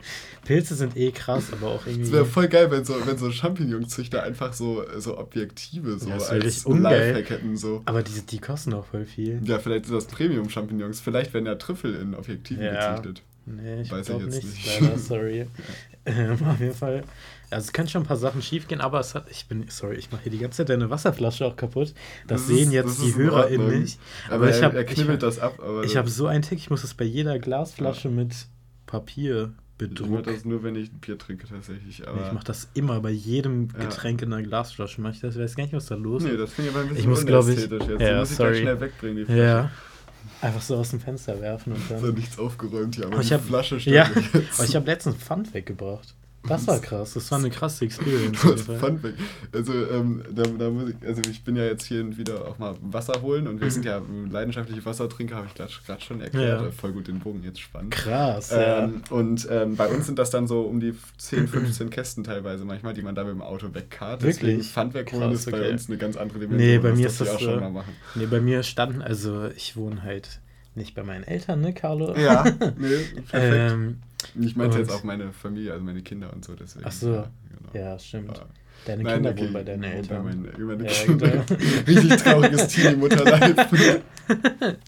[0.44, 2.12] Pilze sind eh krass, aber auch Es irgendwie.
[2.12, 6.64] wäre voll geil, wenn so, wenn so Champignon-Züchter einfach so, so Objektive so Ja, als.
[6.66, 7.56] Lifehack hätten.
[7.56, 7.82] So.
[7.86, 9.40] aber die, die kosten auch voll viel.
[9.44, 11.00] Ja, vielleicht sind das Premium-Champignons.
[11.00, 12.94] Vielleicht werden ja Trüffel in Objektiven Ja.
[12.96, 13.22] gezüchtet.
[13.46, 14.80] Nee, ich Weiß ich jetzt nicht, nicht.
[14.80, 15.46] leider, sorry.
[16.06, 17.02] ähm, auf jeden Fall.
[17.54, 19.96] Also es können schon ein paar Sachen schief gehen, aber es hat, ich bin, sorry,
[19.96, 21.94] ich mache hier die ganze Zeit deine Wasserflasche auch kaputt.
[22.26, 23.98] Das, Das sehen jetzt das die HörerInnen nicht.
[24.30, 25.58] Aber, ich er, hab- er knibbelt ich, das ab.
[25.60, 28.34] Aber Ich habe so einen Tick, ich muss das bei jeder Glasflasche mit
[28.86, 30.22] Papier Ich mache bedrucken.
[30.24, 32.06] das nur, wenn ich ein Bier trinke, tatsächlich.
[32.06, 33.84] Aber ich mache das immer bei jedem Ja.
[33.84, 35.00] Getränk in einer Glasflasche.
[35.00, 35.34] Mach ich das?
[35.36, 36.40] Ich weiß gar nicht, was da los Nee, ist.
[36.40, 37.70] das finde ich aber ein bisschen Ich muss, ich- jetzt.
[38.00, 38.50] ja, die muss ich sorry.
[38.50, 39.40] gleich schnell wegbringen, die Flasche.
[39.40, 39.70] ja.
[40.40, 42.14] Einfach so aus dem Fenster werfen und Ist ja dann.
[42.14, 45.16] nichts aufgeräumt hier, aber Aber ich die hab- Flasche steht Ja, aber ich habe letztens
[45.16, 46.14] Pfand weggebracht.
[46.46, 47.14] Das war krass.
[47.14, 48.38] Das war eine krasse Experience.
[48.38, 49.14] Fun Fact.
[49.52, 52.58] Also, ähm, da, da muss ich, also ich bin ja jetzt hier und wieder auch
[52.58, 56.60] mal Wasser holen und wir sind ja leidenschaftliche Wassertrinker, habe ich gerade schon erklärt.
[56.60, 56.66] Ja.
[56.68, 57.92] Äh, Voll gut den Bogen jetzt spannend.
[57.92, 58.84] Krass, ja.
[58.84, 62.64] Ähm, und ähm, bei uns sind das dann so um die 10, 15 Kästen teilweise
[62.64, 64.22] manchmal, die man da mit dem Auto wegkarrt.
[64.22, 64.68] Deswegen Wirklich?
[64.70, 65.70] Pfand wegholen Krass, ist bei okay.
[65.72, 66.68] uns eine ganz andere Dimension.
[66.70, 67.92] Nee, bei mir ist das ich auch schon so- mal machen.
[68.14, 70.40] Nee, bei mir standen, also ich wohne halt
[70.74, 72.14] nicht bei meinen Eltern, ne, Carlo?
[72.16, 72.44] Ja,
[72.78, 72.96] nee,
[73.30, 73.96] perfekt.
[74.40, 76.84] Ich meinte jetzt und- auch meine Familie, also meine Kinder und so, deswegen.
[76.86, 77.12] Ach so.
[77.14, 77.30] Ja,
[77.72, 77.84] genau.
[77.86, 78.36] ja, stimmt.
[78.36, 78.44] Ja.
[78.86, 80.24] Deine Nein, Kinder okay, wohnen bei deinen wohnen Eltern.
[80.24, 81.28] Meinen, meine Ja, Kinder.
[81.30, 81.44] genau.
[81.86, 83.56] Richtig trauriges Teenie-Mutterleid.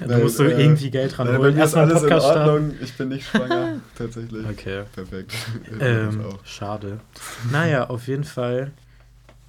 [0.00, 1.40] Ja, du musst Nein, äh, irgendwie Geld ranholen.
[1.40, 2.50] mir ist Erstmal alles in Podcast starten.
[2.50, 2.74] Ordnung.
[2.80, 4.46] Ich bin nicht schwanger, tatsächlich.
[4.48, 4.82] Okay.
[4.94, 5.34] Perfekt.
[5.80, 7.00] Ähm, schade.
[7.50, 8.70] Naja, auf jeden Fall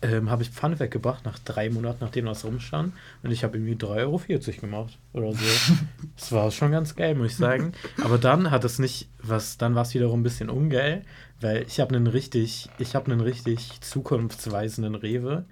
[0.01, 2.93] ähm, habe ich Pfanne weggebracht nach drei Monaten, nachdem das rumstand.
[3.23, 5.45] Und ich habe irgendwie 3,40 Euro gemacht oder so.
[6.15, 7.73] das war schon ganz geil, muss ich sagen.
[8.03, 11.03] Aber dann hat es nicht, was, dann war es wiederum ein bisschen ungeil,
[11.41, 15.45] weil ich habe einen richtig, ich habe einen richtig zukunftsweisenden Rewe.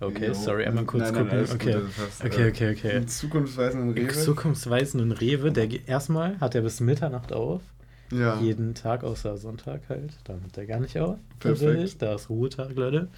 [0.00, 0.34] Okay, Jo.
[0.34, 1.46] sorry, einmal kurz Nein, nein, gucken.
[1.48, 1.80] gut, okay.
[1.98, 2.90] hast, okay, äh, okay, okay.
[2.96, 4.12] Einen zukunftsweisenden Rewe.
[4.12, 7.62] Zukunftsweisenden Rewe, der erstmal hat er bis Mitternacht auf.
[8.10, 8.40] Ja.
[8.40, 10.12] Jeden Tag außer Sonntag halt.
[10.24, 11.18] Dann hat er gar nicht auf.
[11.40, 11.60] Perfekt.
[11.60, 11.98] Tatsächlich.
[11.98, 13.08] Da ist Ruhetag, Leute.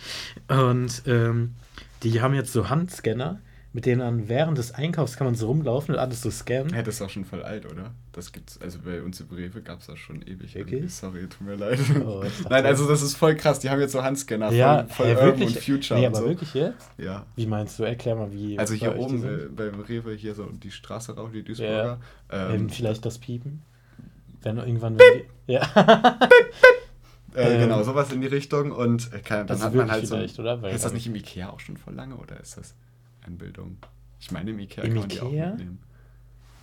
[0.49, 1.55] Und ähm,
[2.03, 3.41] die haben jetzt so Handscanner,
[3.73, 6.73] mit denen dann während des Einkaufs kann man so rumlaufen und alles so scannen.
[6.75, 7.93] Ja, das ist auch schon voll alt, oder?
[8.13, 10.55] Das gibt's, also bei uns im Rewe gab es das schon ewig.
[10.55, 10.73] Wirklich?
[10.73, 10.89] irgendwie.
[10.89, 11.79] Sorry, tut mir leid.
[12.03, 13.59] Oh, Nein, also das ist voll krass.
[13.61, 15.57] Die haben jetzt so Handscanner, ja, voll, voll hä, Urban wirklich?
[15.57, 16.27] und Future nee, aber so.
[16.27, 16.89] wirklich jetzt?
[16.97, 17.27] Ja.
[17.37, 17.83] Wie meinst du?
[17.83, 18.59] Erklär mal, wie.
[18.59, 22.01] Also hier oben äh, beim Rewe, hier so die Straße rauf, die Duisburger.
[22.31, 23.63] Ähm, Ähm, vielleicht das Piepen.
[24.47, 24.99] Wenn irgendwann.
[24.99, 25.63] Wenn die, ja.
[27.35, 28.73] äh, ähm, genau, sowas in die Richtung.
[28.73, 30.17] Und äh, kann, dann hat man halt so.
[30.41, 30.63] oder?
[30.63, 32.75] Weil- ist das nicht im Ikea auch schon voll lange oder ist das
[33.27, 33.79] Einbildung?
[34.21, 35.49] Ich meine, im Ikea Im kann man die auch Ikea?
[35.51, 35.79] mitnehmen.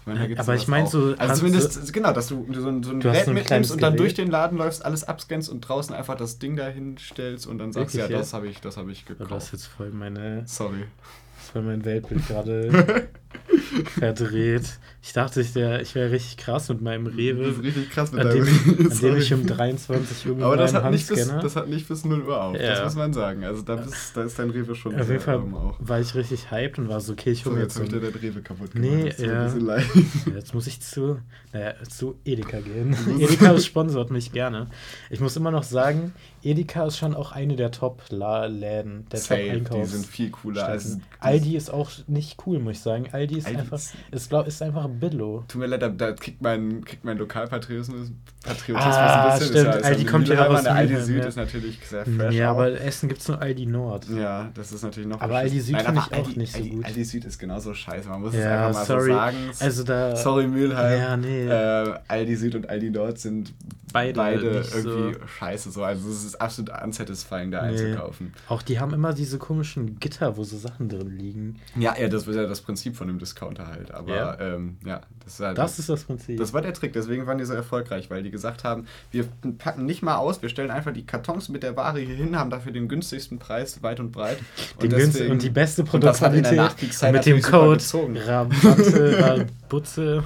[0.02, 0.90] Ich meine, gibt's Aber ich sowas mein auch.
[0.92, 3.72] so, Also zumindest, genau, dass du so ein, so ein Du Gerät so ein mitnimmst
[3.72, 4.00] und dann Gerät.
[4.02, 7.72] durch den Laden läufst, alles abscannst und draußen einfach das Ding dahin stellst und dann
[7.72, 8.20] sagst, Wirklich, ja, ja?
[8.20, 9.54] das habe ich, das habe ich Oh, das ist gekauft.
[9.54, 10.44] jetzt voll meine.
[10.46, 10.84] Sorry.
[11.36, 13.08] Das ist voll mein Weltbild gerade
[13.98, 14.64] verdreht.
[15.06, 18.12] Ich dachte, ich, der- ich wäre richtig krass mit meinem Das ist Rewe, richtig krass
[18.14, 21.28] mit an deinem ich, an dem ich um 23 Uhr Aber das hat, nicht bis,
[21.28, 22.84] das hat nicht bis 0 Uhr auf, das Ja.
[22.86, 23.44] muss man sagen.
[23.44, 25.42] Also da, bist, da ist dein Rewe schon Auf jeden Fall
[25.80, 27.92] war ich richtig hyped und war so, okay, ich So, hole mir jetzt jetzt habe
[27.92, 29.16] so ich dir ein, dein Rewe kaputt Nee, gemacht.
[29.20, 29.78] Das mir
[30.32, 30.36] ja.
[30.36, 31.20] Jetzt muss ich zu,
[31.52, 32.96] naja, zu Edeka gehen.
[33.20, 34.68] Edeka sponsort mich gerne.
[35.10, 39.48] Ich muss immer noch sagen, Edeka ist schon auch eine der Top-Läden, der Safe, die
[39.64, 39.92] Top-Einkaufs.
[39.92, 40.66] sind viel cooler.
[40.66, 43.08] Also, Aldi ist auch nicht cool, muss ich sagen.
[43.12, 43.80] Aldi ist Aldi einfach,
[44.12, 45.44] ist- glaub, ist einfach Billo.
[45.48, 48.12] Tut mir leid, da, da kriegt mein, kriegt mein Lokalpatriotismus
[48.44, 49.54] Patriotismus Ah, ein bisschen.
[49.56, 51.26] stimmt, Ist ja, ist Aldi ja kommt ja aus Der Aldi Süd ja.
[51.28, 52.36] ist natürlich sehr fresh.
[52.36, 52.56] Ja, auch.
[52.58, 54.06] aber Essen gibt es nur Aldi Nord.
[54.10, 56.70] Ja, das ist natürlich noch Aber Aldi Süd finde ich auch Aldi, nicht so Aldi,
[56.72, 56.86] gut.
[56.86, 58.10] Aldi Süd ist genauso scheiße.
[58.10, 59.02] Man muss es Ja, einfach mal sorry.
[59.12, 59.38] so sagen.
[59.60, 60.16] Also da.
[60.18, 61.00] Sorry, Mülheim.
[61.00, 61.48] Ja, nee.
[61.48, 63.54] Äh, Aldi Süd und Aldi Nord sind
[63.94, 64.42] Beide beide,
[64.74, 65.28] irgendwie so.
[65.38, 65.72] scheiße.
[65.72, 65.84] So.
[65.84, 67.70] Also es ist absolut unsatisfying, da Nee.
[67.80, 68.34] einzukaufen.
[68.50, 71.60] Auch die haben immer diese komischen Gitter, wo so Sachen drin liegen.
[71.80, 73.92] Ja, ja, das ist ja das Prinzip von dem Discounter halt.
[73.94, 74.40] Aber Ja.
[74.40, 75.58] ähm, ja das ist halt.
[75.58, 76.38] Das ist das Prinzip.
[76.38, 79.26] Das war der Trick, deswegen waren die so erfolgreich, weil die gesagt haben, wir
[79.58, 82.50] packen nicht mal aus, wir stellen einfach die Kartons mit der Ware hier hin, haben
[82.50, 84.38] dafür den günstigsten Preis weit und breit.
[84.82, 88.18] Den günst- und die beste und das Produktqualität mit dem Code gezogen.
[88.18, 90.24] Rabatte, Rabutze.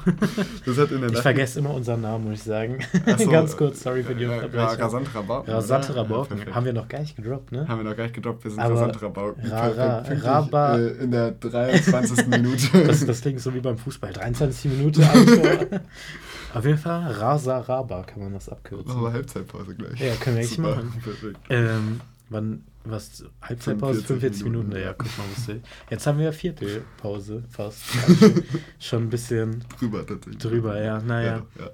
[0.65, 2.79] Das hat in der Ich vergesse immer unseren Namen, muss ich sagen.
[3.17, 4.81] So, Ganz kurz, sorry für die äh, Unterbrechung.
[4.81, 5.53] Rasant Rabauken.
[5.53, 6.01] Rasante oder?
[6.01, 6.37] Rabauken.
[6.47, 7.67] Ja, haben wir noch gar nicht gedroppt, ne?
[7.67, 9.51] Haben wir noch gar nicht gedroppt, wir sind Rasant Rabauken.
[9.51, 12.27] Ra- Ra- Raba- äh, in der 23.
[12.27, 12.83] Minute.
[12.85, 14.13] Das, das klingt so wie beim Fußball.
[14.13, 15.03] 23 Minuten.
[16.53, 18.87] Auf jeden Fall Rasa Raba kann man das abkürzen.
[18.87, 19.99] Machen wir Halbzeitpause gleich.
[19.99, 20.93] Ja, können wir echt Super, machen.
[21.03, 21.39] Perfekt.
[21.49, 24.01] Ähm, wann, was, Halbzeitpause?
[24.03, 25.61] 45 45 Minuten, Minuten, ja, guck mal, was will.
[25.89, 27.83] Jetzt haben wir Viertelpause fast.
[28.07, 28.33] Also
[28.79, 30.37] schon ein bisschen Drüber tatsächlich.
[30.37, 31.43] drüber, ja, naja.
[31.57, 31.71] Ja, ja.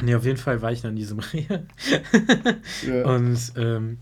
[0.00, 1.66] Nee, auf jeden Fall war ich dann in diesem Rehe.
[2.86, 3.04] Ja.
[3.04, 3.98] Und ähm,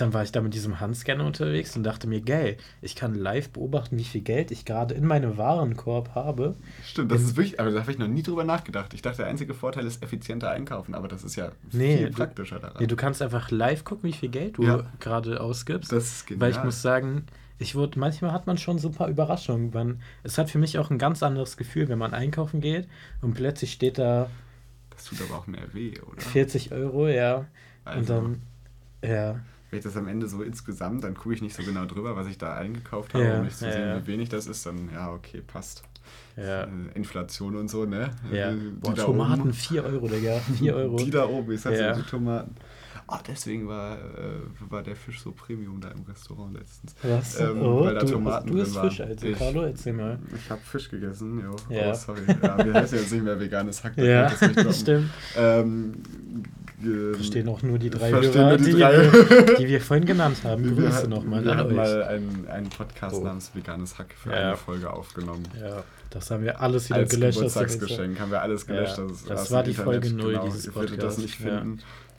[0.00, 3.50] dann war ich da mit diesem Handscanner unterwegs und dachte mir, geil, ich kann live
[3.50, 6.54] beobachten, wie viel Geld ich gerade in meinem Warenkorb habe.
[6.84, 8.94] Stimmt, das ist wirklich, aber da habe ich noch nie drüber nachgedacht.
[8.94, 12.16] Ich dachte, der einzige Vorteil ist effizienter einkaufen, aber das ist ja Nee, viel du-
[12.16, 12.76] praktischer daran.
[12.80, 14.84] Nee, du kannst einfach live gucken, wie viel Geld du Ja.
[15.00, 15.92] gerade ausgibst.
[15.92, 16.40] das ist genial.
[16.40, 17.24] Weil ich muss sagen,
[17.58, 19.70] ich wurde, manchmal hat man schon so ein paar Überraschungen.
[19.74, 22.86] Man, es hat für mich auch ein ganz anderes Gefühl, wenn man einkaufen geht
[23.20, 24.30] und plötzlich steht da
[24.90, 26.20] das tut aber auch mehr weh, oder?
[26.20, 27.44] 40 Euro, ja.
[27.84, 28.14] Also.
[28.14, 28.42] Und
[29.02, 29.38] dann, ja.
[29.70, 32.26] Wenn ich das am Ende so insgesamt, dann gucke ich nicht so genau drüber, was
[32.26, 34.02] ich da eingekauft habe, Ja, um nicht zu ja, sehen, ja.
[34.02, 35.82] wie wenig das ist, dann ja, okay, passt.
[36.36, 38.10] Äh, Inflation und so, ne?
[38.32, 38.50] ja.
[38.50, 39.52] Äh, Boah, da Tomaten oben.
[39.52, 40.40] 4 Euro, Digga.
[40.58, 40.96] 4 Euro.
[40.96, 41.92] Die da oben, ich sag's ja.
[41.92, 42.54] die Tomaten.
[43.10, 46.94] Oh, deswegen war, äh, war der Fisch so Premium da im Restaurant letztens.
[47.02, 47.40] Was?
[47.40, 48.90] Ähm, oh, weil da du, Tomaten du drin isst waren.
[48.90, 50.18] Fisch, also Ich- Carlo, erzähl mal.
[50.36, 51.56] Ich habe Fisch gegessen, jo.
[51.74, 51.90] Ja.
[51.90, 52.20] Oh, sorry.
[52.42, 53.94] Ja, wir heißen jetzt nicht mehr veganes Hack.
[53.96, 55.08] da Ja, das stimmt.
[55.36, 55.94] Ähm,
[57.14, 58.92] Verstehen auch nur die drei Hörer, nur die die, drei.
[59.12, 60.62] wir, die wir vorhin genannt haben.
[60.64, 61.72] Wir, Grüße hatten- nochmal wir euch.
[61.74, 63.24] mal einen, einen Podcast Oh.
[63.24, 64.48] namens Veganes Hack für Ja.
[64.48, 65.42] eine Folge aufgenommen.
[65.60, 67.38] Ja, das haben wir alles wieder Als gelöscht.
[67.38, 68.96] dem Geburtstagsgeschenk haben wir alles gelöscht.
[68.98, 70.22] Ja, ist das aus war die Folge Internet.
[70.24, 70.44] null genau.
[70.46, 71.62] dieses Ihr würdet das Podcasts, nicht ja.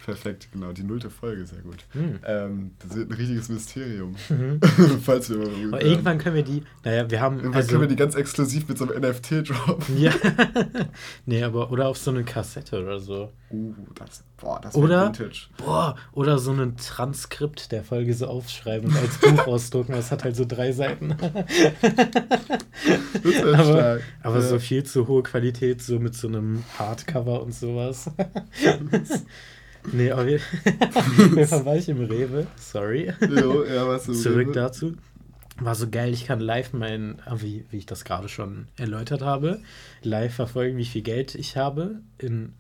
[0.04, 0.72] Perfekt, genau.
[0.72, 1.86] Die nullte Folge, sehr gut.
[1.92, 2.20] Hm.
[2.26, 4.16] Ähm, das wird ein richtiges Mysterium.
[4.30, 4.60] Mhm.
[5.04, 7.88] Falls wir mal Aber irgendwann können wir die, naja, wir haben, Irgendwann also, können wir
[7.90, 10.00] die ganz exklusiv mit so einem NFT droppen.
[10.02, 10.12] ja,
[11.26, 13.32] nee, aber, oder auf so eine Kassette oder so.
[13.52, 15.06] Uh, das, boah, das Oder?
[15.08, 15.48] Vintage.
[15.58, 19.94] Boah, oder so ein Transkript der Folge so aufschreiben und als Buch ausdrucken.
[19.94, 21.16] Das hat halt so drei Seiten.
[21.20, 21.40] Das
[23.24, 24.04] wäre aber stark.
[24.22, 24.42] aber Ja.
[24.42, 28.12] so viel zu hohe Qualität, so mit so einem Hardcover und sowas.
[29.92, 30.40] Nee, auf jeden
[31.48, 33.14] Fall war ich im Rewe, sorry.
[33.22, 34.54] Jo, ja, was im Zurück Rewe.
[34.54, 34.94] dazu.
[35.62, 39.22] War so geil, ich kann live mein, ah, wie, wie ich das gerade schon erläutert
[39.22, 39.60] habe,
[40.02, 42.54] live verfolgen, wie viel Geld ich habe in,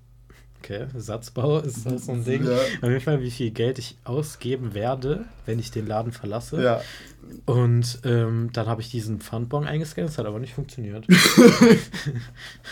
[0.62, 2.45] okay, Satzbau ist das so ein Ding.
[2.45, 2.58] Ja.
[2.58, 6.62] Auf jeden Fall, wie viel Geld ich ausgeben werde, wenn ich den Laden verlasse.
[6.62, 6.82] Ja.
[7.45, 11.06] Und ähm, dann habe ich diesen Pfandbon eingescannt, das hat aber nicht funktioniert.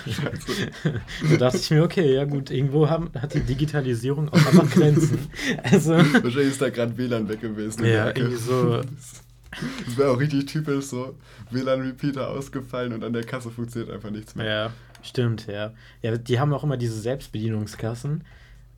[1.29, 5.19] da dachte ich mir, okay, ja gut, irgendwo haben, hat die Digitalisierung auch einfach Grenzen.
[5.63, 7.85] Also, Wahrscheinlich ist da gerade WLAN weg gewesen.
[7.85, 11.15] ja, irgendwie so, Das wäre auch richtig typisch so.
[11.51, 14.45] WLAN-Repeater ausgefallen und an der Kasse funktioniert einfach nichts mehr.
[14.45, 15.73] ja, stimmt, ja.
[16.01, 18.23] Ja, die haben auch immer diese Selbstbedienungskassen.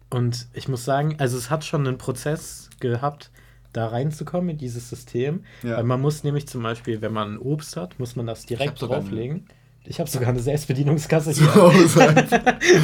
[0.09, 3.31] Und ich muss sagen, also es hat schon einen Prozess gehabt,
[3.73, 5.43] da reinzukommen in dieses System.
[5.63, 5.77] Ja.
[5.77, 9.45] Weil man muss nämlich zum Beispiel, wenn man Obst hat, muss man das direkt drauflegen.
[9.85, 11.55] Ich habe sogar eine Selbstbedienungskasse hier.
[11.55, 12.41] Hause einfach.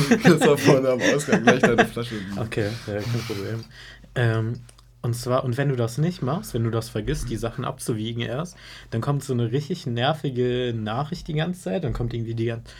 [0.10, 2.15] Jetzt da vorne am Ausgang gleich deine Flasche.
[2.38, 3.63] Okay, ja, kein Problem.
[4.15, 4.54] Ähm,
[5.02, 8.24] und zwar, und wenn du das nicht machst, wenn du das vergisst, die Sachen abzuwiegen
[8.24, 8.58] erst,
[8.89, 11.84] dann kommt so eine richtig nervige Nachricht die ganze Zeit.
[11.84, 12.71] Dann kommt irgendwie die ganze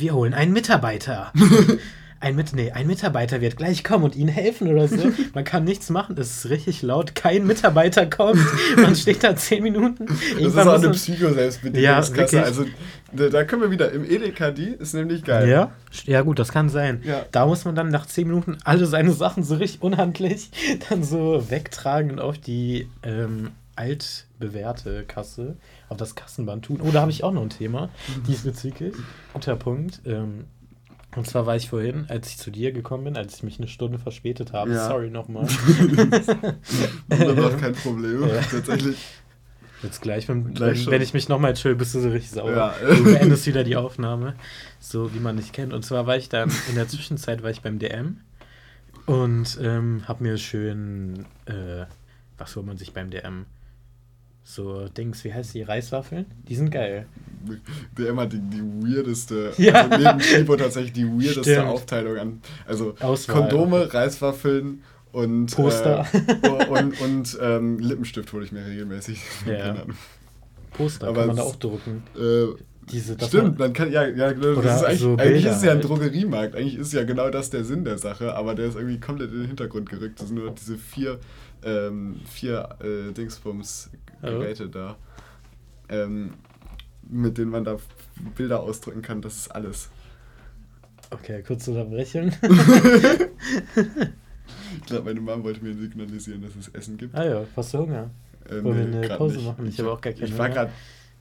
[0.00, 1.32] Wir holen einen Mitarbeiter.
[2.22, 5.10] Ein, Mit nee, ein Mitarbeiter wird gleich kommen und ihnen helfen oder so.
[5.34, 6.16] Man kann nichts machen.
[6.18, 7.14] Es ist richtig laut.
[7.14, 8.44] Kein Mitarbeiter kommt.
[8.76, 10.04] Man steht da zehn Minuten.
[10.04, 12.36] Das ist Irgendwann auch eine Psycho-Selbstbedienungskasse.
[12.36, 12.66] Ja, also
[13.10, 15.48] da, da können wir wieder im Edeka, die ist nämlich geil.
[15.48, 15.72] Ja,
[16.04, 17.00] ja gut, das kann sein.
[17.04, 17.24] Ja.
[17.32, 20.50] Da muss man dann nach 10 Minuten alle seine Sachen so richtig unhandlich
[20.90, 25.56] dann so wegtragen und auf die ähm, altbewährte Kasse,
[25.88, 26.80] auf das Kassenband tun.
[26.82, 27.88] Oh, da habe ich auch noch ein Thema
[28.28, 28.94] diesbezüglich.
[29.32, 30.02] Guter Punkt.
[30.04, 30.44] Ähm,
[31.16, 33.66] und zwar war ich vorhin, als ich zu dir gekommen bin, als ich mich eine
[33.68, 34.86] Stunde verspätet habe, Ja.
[34.88, 35.46] sorry nochmal.
[37.08, 38.28] Wunderbar, kein Problem.
[38.28, 38.40] Ja.
[38.42, 38.96] Tatsächlich.
[39.82, 42.50] Jetzt gleich, wenn, Gleich wenn, wenn ich mich nochmal chill, bist du so richtig sauer.
[42.52, 42.74] Ja.
[42.94, 44.34] Du beendest wieder die Aufnahme,
[44.78, 45.72] so wie man dich kennt.
[45.72, 48.18] Und zwar war ich dann, in der Zwischenzeit war ich beim DM
[49.06, 51.86] und ähm, hab mir schön, äh,
[52.36, 53.46] was holt man sich beim DM?
[54.42, 56.26] So Dings, wie heißt die, Reiswaffeln?
[56.48, 57.06] Die sind geil.
[57.96, 59.86] Der immer die, die weirdeste, Ja.
[59.88, 61.66] also neben Chibo tatsächlich die weirdeste Stimmt.
[61.68, 62.40] Aufteilung an.
[62.66, 63.36] Also Auswahl.
[63.48, 66.06] Kondome, Reiswaffeln und Poster.
[66.42, 69.20] Äh, und und ähm, Lippenstift hole ich mir regelmäßig.
[69.46, 69.84] Ja.
[70.72, 72.02] Poster Aber kann man da auch drucken.
[72.16, 72.46] Äh,
[72.90, 75.72] Diese, Stimmt, man- kann, ja, ja, das Oder ist eigentlich, so eigentlich ist es ja
[75.72, 75.88] ein halt.
[75.88, 76.54] Drogeriemarkt.
[76.56, 79.38] Eigentlich ist ja genau das der Sinn der Sache, aber der ist irgendwie komplett in
[79.40, 80.20] den Hintergrund gerückt.
[80.20, 81.18] Das sind nur diese vier,
[81.64, 84.96] ähm, vier äh, Dingsbums-Geräte da,
[85.88, 86.34] ähm,
[87.08, 87.76] mit denen man da
[88.36, 89.20] Bilder ausdrücken kann.
[89.22, 89.88] Das ist alles.
[91.10, 92.30] Okay, kurze Unterbrechung.
[94.76, 97.14] Ich glaube, meine Mom wollte mir signalisieren, dass es Essen gibt.
[97.14, 98.10] ah ja, hast du Hunger?
[98.50, 99.46] Ähm, wollen wir eine Pause nicht.
[99.46, 99.66] machen?
[99.66, 100.70] Ich habe auch gar keinen Ich war gerade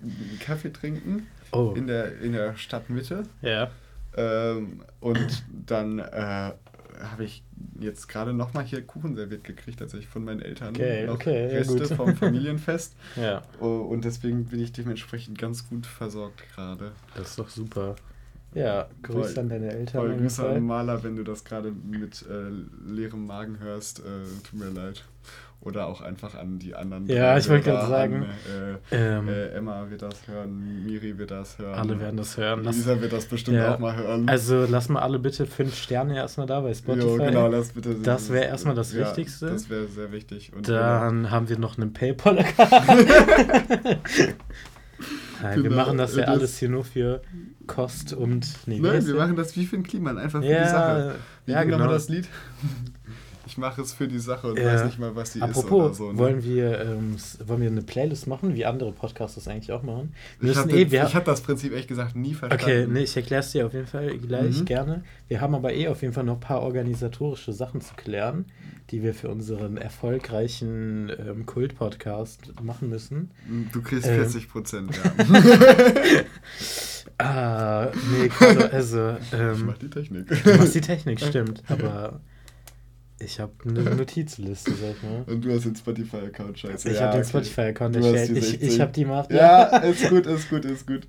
[0.02, 3.24] einen Kaffee trinken Oh, in der, in der Stadtmitte.
[3.42, 3.70] ja.
[4.18, 6.52] Ähm, und dann äh,
[7.02, 7.44] habe ich
[7.80, 10.70] jetzt gerade nochmal hier Kuchen serviert gekriegt, tatsächlich von meinen Eltern.
[10.76, 11.88] Okay, noch okay, ja, Reste gut.
[11.88, 12.96] vom Familienfest.
[13.16, 16.92] Ja, Oh, und deswegen bin ich dementsprechend ganz gut versorgt gerade.
[17.16, 17.96] das ist doch super.
[18.56, 20.02] Ja, Grüße Voll- an deine Eltern.
[20.02, 20.56] Voll Grüße Fall.
[20.56, 22.50] an Maler, wenn du das gerade mit äh,
[22.92, 24.00] leerem Magen hörst.
[24.00, 24.04] Äh,
[24.50, 25.04] tut mir leid.
[25.62, 27.06] Oder auch einfach an die anderen.
[27.08, 31.32] Ja, ich wollte gerade sagen, An, äh, Ähm, äh, Emma wird das hören, Miri wird
[31.32, 31.74] das hören.
[31.78, 32.64] alle werden das hören.
[32.64, 33.76] Lass, Lisa wird das bestimmt Ja.
[33.76, 34.30] auch mal hören.
[34.30, 37.06] also lass mal alle bitte fünf Sterne erstmal da bei Spotify.
[37.08, 37.96] Jo, genau, das bitte.
[37.96, 39.48] Das wäre erstmal das ja, Wichtigste.
[39.48, 40.54] Das wäre sehr wichtig.
[40.56, 42.70] Und Dann haben wir noch einen Paypal-Account.
[45.42, 47.22] Nein, wir Genau, machen das ja das- alles hier nur für
[47.68, 48.48] Kost und.
[48.66, 51.16] Nee, Nein, wir machen das wie für ein Kliman, einfach für ja, die Sache.
[51.46, 51.88] Wie ja, genau.
[51.88, 52.28] das Lied?
[53.50, 54.66] Ich mache es für die Sache und Ja.
[54.74, 56.12] weiß nicht mal, was die ist Apropos, oder so.
[56.12, 56.18] Ne?
[56.20, 57.16] wollen, wir, ähm,
[57.48, 60.14] wollen wir eine Playlist machen, wie andere Podcasts das eigentlich auch machen?
[60.40, 62.64] Wir ich habe eh, hab das Prinzip ehrlich gesagt nie verstanden.
[62.64, 64.66] Okay, nee, ich erkläre es dir auf jeden Fall gleich Mhm.
[64.66, 65.04] gerne.
[65.28, 68.46] Wir haben aber eh auf jeden Fall noch ein paar organisatorische Sachen zu klären,
[68.92, 73.32] die wir für unseren erfolgreichen ähm, Kult-Podcast machen müssen.
[73.72, 74.16] Du kriegst Ähm.
[74.16, 75.12] 40 Prozent, ja.
[77.22, 78.30] Ah, nee,
[78.72, 80.28] also, ich ähm, mach die Technik.
[80.28, 82.22] du machst die Technik, stimmt, aber
[83.20, 85.24] ich habe eine Notizliste, sag mal.
[85.28, 86.90] Und du hast den Spotify-Account, scheiße.
[86.90, 87.30] Ich ja, habe den okay.
[87.30, 88.62] Spotify-Account erstellt, ich, 60.
[88.70, 89.32] ich habe die gemacht.
[89.32, 91.08] Ja, ist gut, ist gut, ist gut.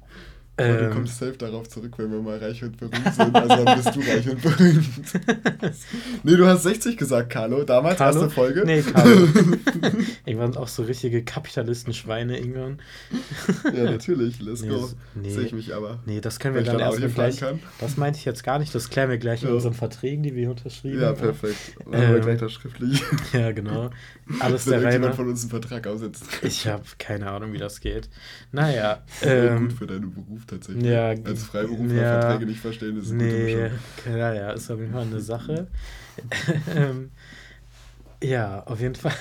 [0.57, 3.35] Du Ähm, kommst safe darauf zurück, wenn wir mal reich und berühmt sind.
[3.35, 4.85] Also dann bist du reich und berühmt.
[6.23, 7.65] nee, du hast 60 gesagt, Carlo.
[7.65, 8.21] Damals, Carlo?
[8.21, 8.63] erste Folge.
[8.67, 9.27] Nee, Carlo.
[10.27, 12.79] irgendwann auch so richtige Kapitalistenschweine irgendwann.
[13.75, 14.41] Ja, natürlich.
[14.43, 14.91] Let's Nee, go.
[15.15, 15.31] nee.
[15.31, 16.01] Sehe ich mich aber.
[16.05, 17.41] Nee, das können wir dann dann auch erstmal gleich.
[17.41, 17.61] kann.
[17.79, 19.55] Das meinte ich jetzt gar nicht, das klären wir gleich in Ja.
[19.55, 21.17] unseren Verträgen, die wir hier unterschrieben Ja, haben.
[21.19, 21.57] perfekt.
[21.91, 23.03] Dann haben wir Ähm, gleich das schriftlich.
[23.33, 23.89] Ja, genau.
[24.41, 25.15] Alles der Reihe nach.
[25.15, 26.25] von uns einen Vertrag aussetzt.
[26.43, 28.09] Ich habe keine Ahnung, wie das geht.
[28.53, 30.85] Naja, ähm, gut für deinen Beruf tatsächlich.
[30.85, 33.79] Ja, Als Freiberufler ja, Verträge nicht verstehen, ist eine gute Nee, Mischung.
[34.19, 35.67] ja, ja, ist auf jeden Fall eine Sache.
[36.75, 37.11] ähm,
[38.23, 39.13] ja, auf jeden Fall.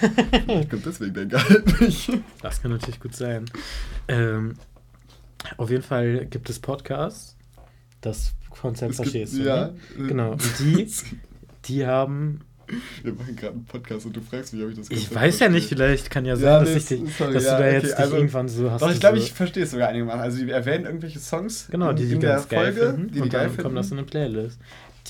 [0.45, 2.12] Vielleicht kommt deswegen dein Gehalt nicht.
[2.41, 3.45] Das kann natürlich gut sein.
[4.08, 4.55] Ähm,
[5.58, 7.38] auf jeden Fall gibt es Podcasts.
[8.01, 9.43] Das Konzept Es gibt- verstehst du.
[9.43, 10.08] ja, ne?
[10.08, 10.32] Genau.
[10.34, 10.88] Und die,
[11.65, 12.41] die haben.
[13.03, 15.39] Wir machen gerade einen Podcast und du fragst mich, ob ich das Ich Konzept weiß
[15.39, 17.63] ja nicht, vielleicht kann ja sein, Ja, dass, nee, ich dich, sorry, dass ja, du
[17.63, 18.82] da okay, jetzt dich also- irgendwann so hast.
[18.82, 20.19] Doch, ich glaube, so, ich verstehe es sogar einigermaßen.
[20.21, 23.08] Also, die erwähnen irgendwelche Songs Genau, die in, die in der ganz geil Folge, finden.
[23.08, 23.63] die die und geil dann finden.
[23.63, 24.60] kommt das in eine Playlist.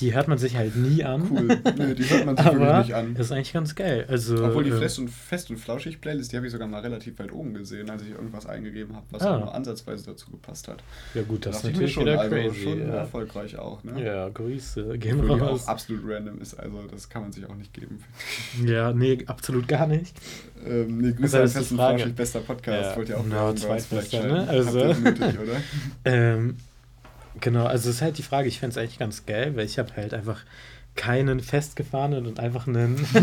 [0.00, 1.28] Die hört man sich halt nie an.
[1.30, 1.46] Cool.
[1.78, 3.14] Nö, die hört man sich wirklich nicht an.
[3.14, 4.06] das ist eigentlich ganz geil.
[4.08, 7.18] Also, Obwohl die ähm, Fest- und, Fest und Flauschig-Playlist, die habe ich sogar mal relativ
[7.18, 9.36] weit oben gesehen, als ich irgendwas eingegeben habe, was Ah.
[9.36, 10.82] auch nur ansatzweise dazu gepasst hat.
[11.14, 12.62] ja gut, das ist natürlich schon, wieder also crazy.
[12.62, 12.94] schon ja.
[12.94, 13.84] erfolgreich auch.
[13.84, 14.04] Ne?
[14.04, 14.98] ja, Grüße.
[14.98, 15.64] Gehen die raus.
[15.64, 18.02] auch absolut random ist, also das kann man sich auch nicht geben.
[18.64, 20.14] Ja, nee, absolut gar nicht.
[20.64, 20.66] ich.
[20.70, 21.76] Ähm, nee, Also Grüße das an Fest und.
[21.78, 22.90] Flauschig, bester Podcast.
[22.90, 24.48] Ja, Wollt ihr auch uns vielleicht zweitbester, ne?
[24.48, 25.56] Also- nötig, oder?
[26.04, 26.56] Ähm,
[27.40, 29.78] genau, also es ist halt die Frage, ich fände es eigentlich ganz geil, weil ich
[29.78, 30.40] habe halt einfach
[30.96, 32.96] keinen festgefahrenen und einfach einen.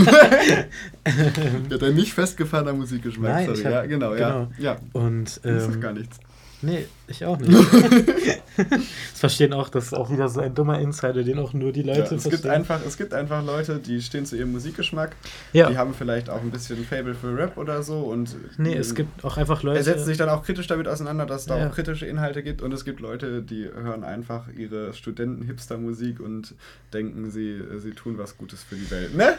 [1.70, 3.64] Ja, dein nicht festgefahrener Musikgeschmack, Nein, sorry.
[3.64, 4.30] hab- ja, genau, ja.
[4.30, 4.52] genau.
[4.58, 6.20] Ja, und das ist ähm, gar nichts.
[6.62, 7.52] Nee, ich auch nicht.
[8.58, 11.84] das verstehen auch, das ist auch wieder so ein dummer Insider, den auch nur die
[11.84, 12.52] Leute Ja, es, gibt verstehen.
[12.52, 15.16] einfach, es gibt einfach Leute, die stehen zu ihrem Musikgeschmack,
[15.54, 18.96] ja, die haben vielleicht auch ein bisschen Fable für Rap oder so und nee, es
[18.96, 19.78] gibt auch einfach Leute.
[19.80, 21.68] er setzt sich dann auch kritisch damit auseinander, dass es da Ja.
[21.70, 26.56] auch kritische Inhalte gibt und es gibt Leute, die hören einfach ihre Studenten-Hipster-Musik und
[26.94, 29.16] denken, sie, sie tun was Gutes für die Welt.
[29.16, 29.36] Ne?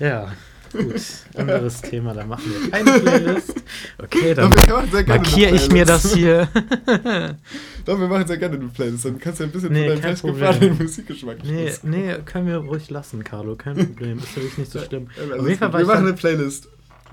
[0.00, 0.30] Ja,
[0.72, 0.94] gut.
[1.36, 3.54] Anderes Thema, da machen wir keine Playlist.
[3.98, 6.48] Okay, dann Doch, markiere ich mir das hier.
[7.84, 9.04] Doch, wir machen sehr gerne eine Playlist.
[9.04, 10.78] Dann kannst du ein bisschen Nee, von deinem festgefahrenen.
[10.78, 13.56] Musikgeschmack Nee, nee, können wir ruhig lassen, Carlo.
[13.56, 14.18] Kein Problem.
[14.18, 15.08] Ist wirklich nicht so schlimm.
[15.28, 16.68] War wir machen eine Playlist.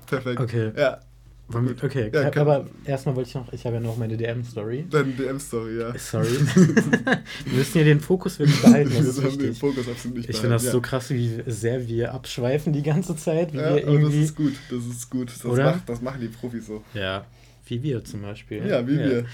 [0.07, 0.39] Perfekt.
[0.39, 0.71] Okay.
[0.77, 0.99] Ja,
[1.47, 4.87] Okay, Ja, kann- aber erstmal wollte ich noch, ich habe ja noch meine DM-Story.
[4.89, 5.97] deine DM-Story, ja.
[5.97, 6.25] Sorry.
[6.55, 9.53] wir müssen hier den Fokus wirklich behalten, das ist wir haben den.
[9.53, 13.15] Fokus absolut nicht Ich finde das behalten, so krass, wie sehr wir abschweifen die ganze
[13.15, 13.53] Zeit.
[13.53, 13.75] Wie ja.
[13.75, 14.23] wir Ja, aber das irgendwie.
[14.23, 15.29] ist gut, das ist gut.
[15.29, 15.65] Das, Oder?
[15.65, 16.83] macht, das machen die Profis so.
[16.95, 17.25] Ja,
[17.67, 18.65] wie wir zum Beispiel.
[18.67, 19.25] Ja, wie wir.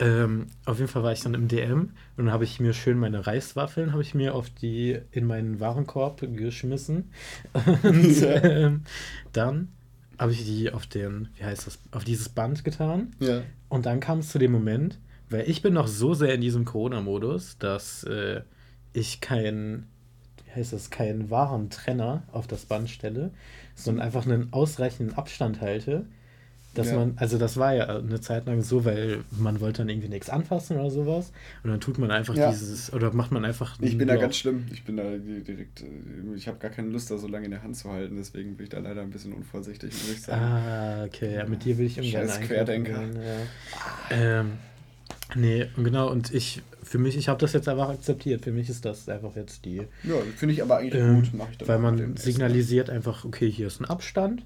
[0.00, 2.98] Ähm, auf jeden Fall war ich dann im DM und dann habe ich mir schön
[2.98, 7.12] meine Reiswaffeln habe ich mir auf die in meinen Warenkorb geschmissen
[7.84, 8.42] und Ja.
[8.42, 8.82] ähm,
[9.32, 9.68] dann
[10.22, 13.42] habe ich die auf den wie heißt das auf dieses Band getan Ja.
[13.68, 16.64] und dann kam es zu dem Moment weil ich bin noch so sehr in diesem
[16.64, 18.40] Corona-Modus dass äh,
[18.94, 19.86] ich kein
[20.46, 23.30] wie heißt das keinen Warentrenner auf das Band stelle
[23.74, 26.06] sondern einfach einen ausreichenden Abstand halte
[26.74, 26.96] dass Ja.
[26.96, 30.30] man, also das war ja eine Zeit lang so, weil man wollte dann irgendwie nichts
[30.30, 31.32] anfassen oder sowas.
[31.62, 32.50] Und dann tut man einfach Ja.
[32.50, 33.76] dieses, oder macht man einfach.
[33.80, 34.22] Ich bin da Loch.
[34.22, 34.64] ganz schlimm.
[34.72, 35.82] Ich bin da direkt.
[35.82, 38.16] äh, Ich habe gar keine Lust, da so lange in der Hand zu halten.
[38.16, 40.42] Deswegen bin ich da leider ein bisschen unvorsichtig, muss ich sagen.
[40.42, 43.00] Ah, okay, ja, mit dir will ich ungern Scheiß Querdenker.
[43.00, 44.16] gehen, Ja.
[44.40, 44.52] Ähm,
[45.34, 48.42] nee, genau, und ich, für mich, ich habe das jetzt einfach akzeptiert.
[48.44, 49.76] Für mich ist das einfach jetzt die.
[50.04, 51.30] Ja, finde ich aber eigentlich Ähm, gut.
[51.34, 54.42] Mach ich dann weil man signalisiert einfach, okay, hier ist ein Abstand.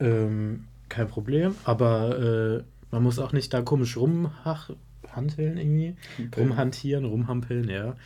[0.00, 5.96] Ähm, kein Problem, aber äh, man muss auch nicht da komisch rumhanteln irgendwie.
[6.36, 7.96] Rumhantieren, rumhampeln, ja.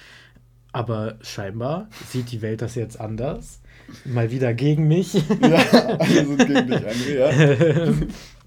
[0.72, 3.60] Aber scheinbar sieht die Welt das jetzt anders.
[4.04, 5.14] Mal wieder gegen mich.
[5.14, 5.58] Ja,
[5.98, 7.92] alle sind gegen dich, André, ja.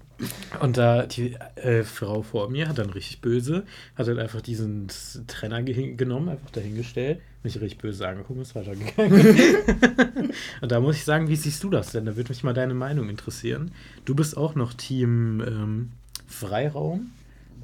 [0.60, 3.64] Und da die äh, Frau vor mir hat dann richtig böse,
[3.96, 4.88] hat dann einfach diesen
[5.26, 10.30] Trenner genommen, einfach dahingestellt, mich richtig böse angeguckt und ist weitergegangen.
[10.60, 12.04] und da muss ich sagen, wie siehst du das denn?
[12.06, 13.72] Da würde mich mal deine Meinung interessieren.
[14.04, 15.92] Du bist auch noch Team ähm,
[16.26, 17.10] Freiraum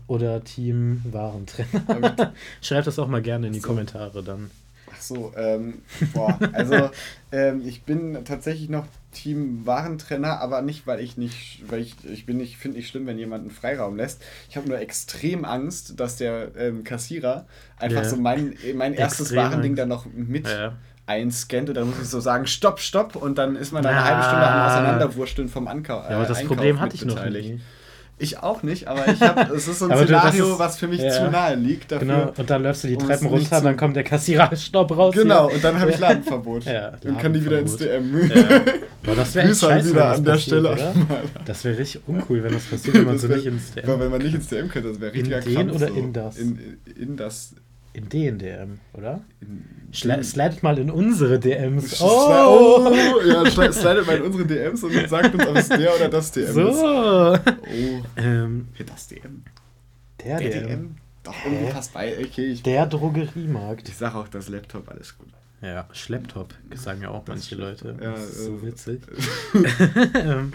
[0.07, 2.35] oder Team Warentrenner?
[2.61, 3.69] Schreib das auch mal gerne in die So.
[3.69, 4.51] Kommentare dann.
[4.93, 5.83] Ach so, ähm,
[6.13, 6.91] boah, also
[7.33, 12.27] ähm, ich bin tatsächlich noch Team Warentrenner, aber nicht, weil ich nicht, weil ich, ich
[12.27, 14.23] bin nicht, finde nicht schlimm, wenn jemand einen Freiraum lässt.
[14.49, 17.47] Ich habe nur extrem Angst, dass der ähm, Kassierer
[17.79, 18.09] einfach Ja.
[18.09, 19.79] so mein, mein erstes Extrem Warending Angst.
[19.81, 20.75] dann noch mit Ja.
[21.07, 24.01] einscannt und dann muss ich so sagen, stopp, stopp und dann ist man da eine
[24.01, 24.05] Ah.
[24.05, 27.61] halbe Stunde am Auseinanderwursteln vom Ankau Ja, aber das Einkauf Problem hatte ich noch nie.
[28.23, 29.19] Ich auch nicht, aber ich
[29.55, 31.11] es ist so ein Aber du- Szenario, ist- was für mich ja.
[31.11, 31.91] zu nahe liegt.
[31.91, 34.95] Dafür, Genau, und dann läufst du die Treppen runter, zu- dann kommt der Kassierer, stopp
[34.97, 35.15] raus.
[35.15, 35.23] hier.
[35.23, 36.09] Genau, und dann habe ich Ja.
[36.09, 36.65] Ladenverbot.
[36.65, 38.29] Ja, und kann die wieder ins DM.
[38.29, 38.37] Ja.
[39.03, 40.95] Boah, das wäre echt scheiße, wieder an der passiert, Stelle oder?
[41.47, 43.83] Das wäre richtig uncool, wenn das passiert, wenn man Das so wär- nicht ins Weil
[43.85, 44.01] DM.
[44.01, 45.75] wenn man nicht ins DM könnte, das wäre In richtiger den Krampf.
[45.77, 45.95] oder so.
[45.95, 46.37] in das?
[46.37, 46.59] In,
[47.01, 47.55] in das.
[47.93, 49.21] In den DM, oder?
[49.91, 52.01] Schla slidet mal in unsere DMs.
[52.01, 52.07] Oh!
[52.89, 53.21] Oh!
[53.27, 56.47] Ja, slidet mal in unsere DMs und sagt uns, ob es der oder das DM
[56.47, 56.55] ist.
[56.55, 57.35] So!
[57.37, 57.37] Oh.
[58.17, 59.43] Ähm, das DM.
[60.23, 60.67] der, Der DM.
[60.69, 60.97] DM?
[61.25, 62.17] Doch, irgendwie passt bei.
[62.19, 63.89] Okay, ich, Der Drogeriemarkt.
[63.89, 65.29] ich sag auch das Laptop, alles gut.
[65.63, 67.95] Ja, Schlepptop, sagen ja auch manche Leute.
[68.01, 69.03] Ja, das ist so äh, witzig.
[70.15, 70.53] ähm,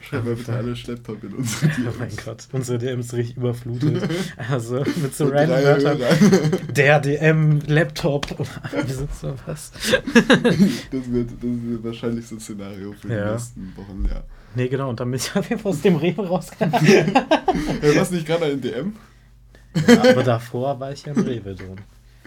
[0.00, 1.86] Schreibt mal bitte alle Schlepptop in unsere DMs.
[1.94, 4.08] Oh mein Gott, unsere DMs richtig überflutet.
[4.50, 5.98] Also mit so random Wörtern.
[6.70, 8.30] Der DM, Laptop.
[8.38, 9.72] Wir sind so was.
[9.72, 9.92] Das
[11.12, 13.32] wird, das wird wahrscheinlich so ein Szenario für die Ja.
[13.32, 14.22] nächsten Wochen, ja.
[14.54, 16.86] Nee, genau, und dann bin ich auf jeden Fall aus dem Rewe rausgegangen.
[16.86, 18.94] Äh, warst du nicht gerade in DM?
[19.86, 21.76] ja, aber davor war ich ja im Rewe drin.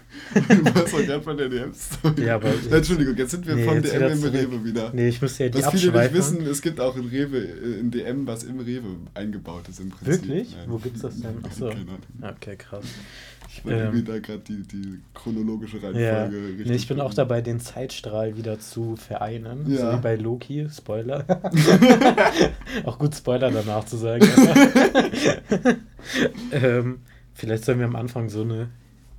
[0.33, 2.23] Du warst doch gerade von der DM-Story.
[2.25, 4.23] Ja, aber- Entschuldigung, jetzt sind wir Nee, jetzt DM im.
[4.23, 4.91] Rewe wieder.
[4.93, 6.17] Nee, ich müsste ja die Was viele nicht abschweifen.
[6.17, 9.89] wissen, es gibt auch in Rewe, äh, in DM, was im Rewe eingebaut ist im
[9.89, 10.27] Prinzip.
[10.27, 10.55] Wirklich?
[10.55, 10.65] Nein.
[10.67, 11.43] Wo gibt's das denn?
[11.43, 11.69] Achso.
[12.21, 12.85] Okay, krass.
[13.51, 14.05] Ich wollte Ähm.
[14.05, 16.67] da gerade die, die chronologische Reihenfolge Ja, richtig.
[16.67, 19.65] nee, ich bin auch dabei, den Zeitstrahl wieder zu vereinen.
[19.65, 19.97] So Ja.
[19.97, 21.25] wie bei Loki, Spoiler.
[22.85, 24.25] auch gut, Spoiler danach zu sagen.
[26.51, 26.99] ähm,
[27.33, 28.69] vielleicht sollen wir am Anfang so eine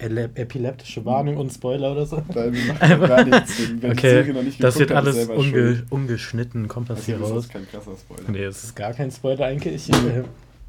[0.00, 2.22] epileptische Warnung und Spoiler oder so.
[2.34, 3.58] Nein, wir machen gar nichts.
[3.60, 7.18] Wenn, wenn die Okay, noch nicht das wird alles unge ungeschnitten, kommt das Also, hier
[7.18, 7.44] das raus.
[7.44, 8.30] ist kein krasser Spoiler.
[8.30, 9.90] Nee, es ist gar kein Spoiler eigentlich.
[9.90, 10.24] Äh,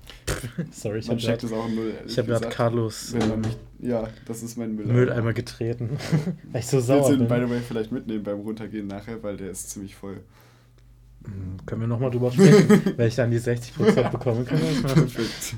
[0.72, 1.48] sorry, ich habe gerade
[2.18, 2.50] hab grad.
[2.52, 4.94] Carlos Wenn ähm, nicht, ja, das ist mein Mülleimer.
[5.00, 5.98] Mülleimer getreten,
[6.52, 7.28] weil ich so sauer bin.
[7.28, 10.18] by the way, vielleicht mitnehmen beim Runtergehen nachher, weil der ist ziemlich voll.
[11.24, 14.44] Hm, Können wir nochmal drüber sprechen, weil ich dann die 60% bekomme.
[14.44, 15.08] Können wir das machen?
[15.08, 15.56] Perfekt.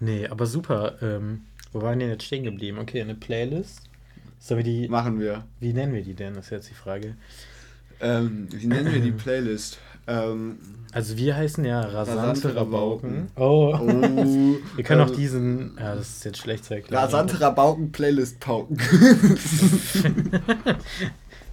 [0.00, 0.96] Ähm, nee, aber super.
[1.02, 1.42] Ähm,
[1.72, 2.78] wo waren wir denn jetzt stehen geblieben?
[2.78, 3.82] Okay, eine Playlist.
[4.38, 4.88] Sollen wir die.
[4.88, 5.44] Machen wir.
[5.60, 6.34] Wie nennen wir die denn?
[6.34, 7.14] Das ist jetzt die Frage.
[8.00, 9.78] Ähm, wie nennen wir die Playlist?
[10.06, 10.58] Ähm,
[10.92, 13.28] Also wir heißen ja rasante, Rasante Rabauken.
[13.36, 13.36] Rabauken.
[13.36, 13.76] Oh.
[13.80, 15.76] oh, wir können auch äh, diesen.
[15.78, 17.02] Ja, das ist jetzt schlecht zu erklären.
[17.02, 18.78] Rasante Rabauken Playlist pauken.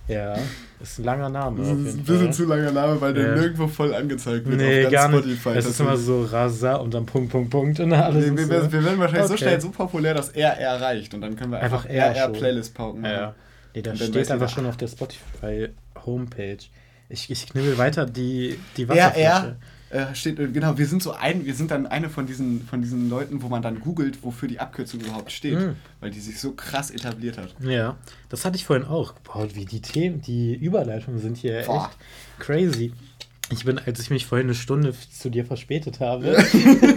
[0.08, 0.36] Ja,
[0.82, 1.60] ist ein langer Name.
[1.60, 2.34] Das ist ein bisschen Fall.
[2.34, 3.36] zu langer Name, weil der Ja.
[3.36, 4.58] nirgendwo voll angezeigt wird.
[4.60, 5.40] Nee, auf gar ganz nicht.
[5.40, 5.58] Spotify.
[5.60, 8.26] Es ist immer so Rasa und dann Punkt, Punkt, Punkt und alles.
[8.30, 8.52] Nee, wir, so.
[8.52, 9.44] wir, wir werden wahrscheinlich so Okay.
[9.44, 11.14] schnell so populär, dass RR reicht.
[11.14, 12.34] Und dann können wir einfach, Einfach R RR schon.
[12.34, 13.06] Playlist pauken.
[13.06, 13.34] Ja,
[13.74, 15.70] nee, da dann steht einfach schon auf der Spotify
[16.06, 16.58] Homepage.
[17.08, 19.56] Ich, ich knibbel weiter die, die RR Wasserflasche.
[19.94, 22.82] Äh, steht, äh, genau, wir sind so ein, wir sind dann eine von diesen, von
[22.82, 25.76] diesen Leuten, wo man dann googelt, wofür die Abkürzung überhaupt steht, Mhm.
[26.00, 27.54] weil die sich so krass etabliert hat.
[27.62, 27.96] Ja,
[28.30, 29.14] das hatte ich vorhin auch.
[29.24, 31.86] Boah, wie die Themen, die Überleitungen sind hier Boah.
[31.92, 32.92] echt crazy.
[33.52, 36.44] Ich bin, als ich mich vorhin eine Stunde zu dir verspätet habe,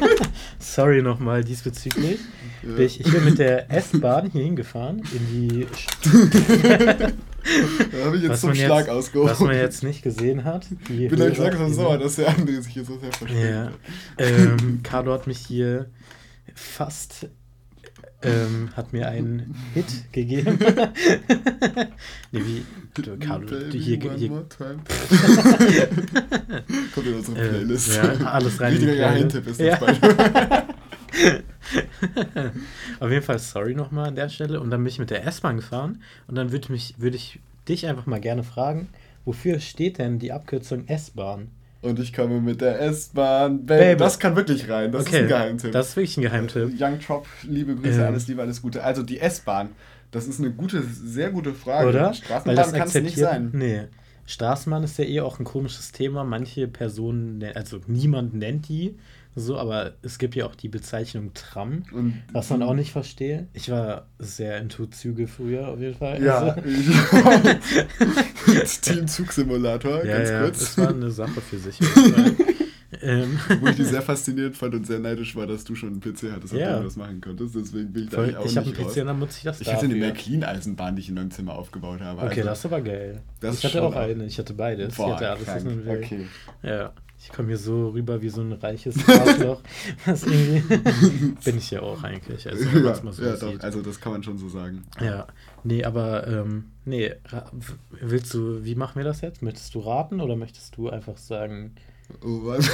[0.58, 2.18] sorry nochmal diesbezüglich,
[2.62, 2.74] Ja.
[2.76, 5.66] bin ich, ich bin mit der S-Bahn hier hingefahren, in die,
[7.92, 9.30] Da habe ich jetzt was zum Schlag jetzt, ausgehoben.
[9.30, 10.66] was man jetzt nicht gesehen hat.
[10.88, 13.70] Ich bin euch langsam sauer, dass der andere sich hier so sehr verspätet Ja.
[14.18, 15.90] Ähm, Carlo hat mich hier
[16.54, 17.28] fast
[18.22, 20.58] ähm, hat mir einen Hit gegeben.
[22.32, 22.62] nee, wie
[23.02, 24.30] du, Carlo, du hier, hier.
[26.94, 27.96] Kommt in unsere äh, Playlist.
[27.96, 28.94] ja, alles rein Richtiger.
[28.96, 29.76] Geheimtipp ist Ja.
[29.76, 29.96] das.
[33.00, 34.60] Auf jeden Fall sorry nochmal an der Stelle.
[34.60, 37.86] Und dann bin ich mit der S-Bahn gefahren und dann würde mich, würde ich dich
[37.86, 38.88] einfach mal gerne fragen,
[39.24, 41.48] wofür steht denn die Abkürzung S-Bahn?
[41.82, 43.66] Und ich komme mit der S-Bahn.
[43.66, 44.90] Das kann wirklich rein.
[44.92, 45.72] Das ist ein Geheimtipp.
[45.72, 46.80] Das ist wirklich ein Geheimtipp.
[46.80, 48.06] Äh, Young Trop, liebe Grüße, Ähm.
[48.06, 48.82] alles Liebe, alles Gute.
[48.82, 49.70] Also die S-Bahn,
[50.10, 51.88] das ist eine gute, sehr gute Frage.
[51.88, 52.14] Oder?
[52.14, 53.50] Straßenbahn kann es nicht sein.
[53.52, 53.82] Nee.
[54.26, 56.24] Straßenbahn ist ja eh auch ein komisches Thema.
[56.24, 58.96] Manche Personen, ne- also niemand nennt die
[59.38, 63.48] so, aber es gibt ja auch die Bezeichnung Tram, Und was man auch nicht verstehe.
[63.52, 66.22] Ich war sehr into Züge früher auf jeden Fall.
[66.22, 66.62] Ja, Also,
[68.82, 70.58] Team Zugsimulator, ja, ganz ja, kurz.
[70.60, 71.78] das war eine Sache für sich.
[73.06, 76.00] ähm, Wo ich die sehr faszinierend fand und sehr neidisch war, dass du schon einen
[76.00, 76.72] PC hattest, auf Ja.
[76.74, 77.54] dem du das machen konntest.
[77.54, 78.92] Deswegen bin ich da voll, eigentlich auch ich habe einen nicht raus.
[78.94, 80.06] PC und dann nutze ich das Ich hatte eine dafür.
[80.06, 82.20] Märklin-Eisenbahn, die ich in meinem Zimmer aufgebaut habe.
[82.22, 83.22] Okay, Also, das ist aber geil.
[83.40, 84.94] Das ich hatte auch eine, ich hatte beides.
[84.96, 85.88] Boah, ich hatte alles, was man.
[85.88, 86.26] Okay.
[86.62, 89.60] Ja, ich komme hier so rüber wie so ein reiches Arschloch.
[91.44, 92.48] Bin ich ja auch eigentlich.
[92.48, 94.84] Also, ja, so ja doch, also das kann man schon so sagen.
[95.00, 95.26] Ja,
[95.64, 97.12] nee, aber ähm, nee,
[98.00, 99.42] willst du, wie machen wir das jetzt?
[99.42, 101.74] Möchtest du raten oder möchtest du einfach sagen
[102.22, 102.68] Oh, was?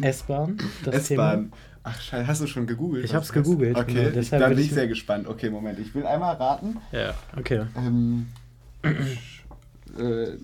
[0.00, 0.58] S-Bahn?
[0.84, 1.52] das S-Bahn.
[1.82, 3.04] Ach, scheiße, hast du schon gegoogelt?
[3.04, 5.26] Ich hab's das gegoogelt, Okay, genau, ich, deshalb dann will bin ich- ich sehr gespannt.
[5.28, 6.78] Okay, Moment, ich will einmal raten.
[6.92, 7.66] Ja, okay.
[7.76, 8.26] Ähm,
[8.82, 10.36] äh,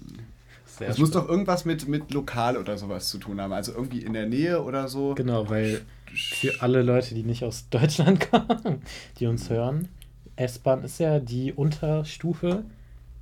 [0.86, 3.52] es muss doch irgendwas mit, mit Lokal oder sowas zu tun haben.
[3.52, 5.14] Also irgendwie in der Nähe oder so.
[5.14, 5.82] Genau, weil
[6.14, 8.80] für alle Leute, die nicht aus Deutschland kommen,
[9.18, 9.88] die uns hören,
[10.36, 12.64] S-Bahn ist ja die Unterstufe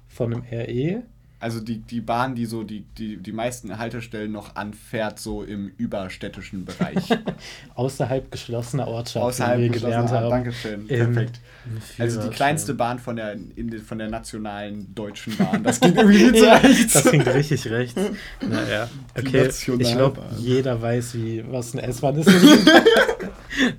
[0.06, 0.42] von einem.
[0.50, 1.02] RE.
[1.40, 5.70] Also die, die Bahn, die so die, die, die meisten Haltestellen noch anfährt, so im
[5.76, 7.10] überstädtischen Bereich.
[7.76, 10.30] außerhalb geschlossener Ortschaft, Außerhalb wir geschlossener- gelernt haben.
[10.30, 11.40] Dankeschön, perfekt.
[11.98, 15.62] Also die kleinste Bahn von der, in, von der nationalen deutschen Bahn.
[15.62, 16.92] Das ging irgendwie nicht ja, rechts.
[16.94, 18.00] das klingt richtig rechts.
[18.40, 19.48] Naja, okay.
[19.48, 22.26] Ich glaube, jeder weiß, wie, was eine S-Bahn ist.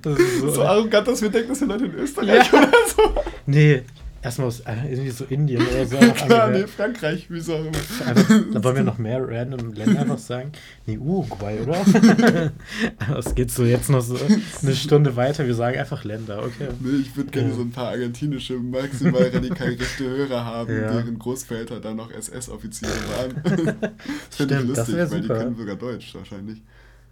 [0.02, 2.58] das ist so, so arrogant, dass wir denken, das sind Leute in Österreich Ja.
[2.58, 3.14] oder so.
[3.46, 3.82] Nee,
[4.22, 5.96] erstmal aus äh, irgendwie so Indien oder so.
[6.26, 8.06] Klar, nee, Frankreich, wie auch immer.
[8.06, 10.52] Einfach, dann wollen wir noch mehr random Länder einfach sagen.
[10.86, 11.84] Nee, Uruguay, oder?
[13.18, 14.16] Es geht so jetzt noch so
[14.62, 15.46] eine Stunde weiter.
[15.46, 16.68] Wir sagen einfach Länder, okay.
[16.80, 17.54] Nee, ich würde gerne Ja.
[17.54, 20.92] so ein paar argentinische, maximal radikal rechte Hörer haben, Ja.
[20.92, 23.42] deren Großväter dann noch SS-Offiziere waren.
[23.44, 25.38] das finde ich das lustig, wär weil die super.
[25.40, 26.62] können sogar Deutsch wahrscheinlich.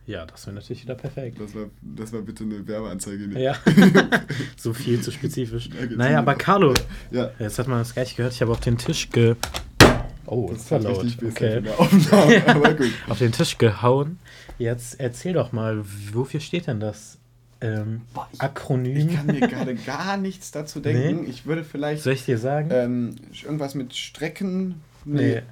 [0.09, 1.39] Ja, das wäre natürlich wieder perfekt.
[1.39, 3.27] Das war, das war bitte eine Werbeanzeige.
[3.39, 3.55] Ja,
[4.57, 5.67] so viel zu spezifisch.
[5.67, 5.99] Argentinien.
[5.99, 6.73] Naja, aber Carlo,
[7.11, 8.33] Ja, jetzt hat man das gleich gehört.
[8.33, 9.37] Ich habe auf den Tisch ge.
[10.25, 11.07] Oh, das das war laut.
[11.23, 11.63] Okay.
[11.77, 12.91] Aufnahme, aber gut.
[13.09, 14.19] Auf den Tisch gehauen.
[14.59, 17.19] Jetzt erzähl doch mal, wofür steht denn das
[17.61, 18.97] ähm, Boah, ich- Akronym?
[19.11, 21.25] Ich kann mir gerade gar nichts dazu denken.
[21.25, 21.31] Nee?
[21.31, 22.71] Ich würde vielleicht Soll ich dir sagen?
[22.73, 24.77] ähm, irgendwas mit Strecken.
[25.05, 25.43] nee.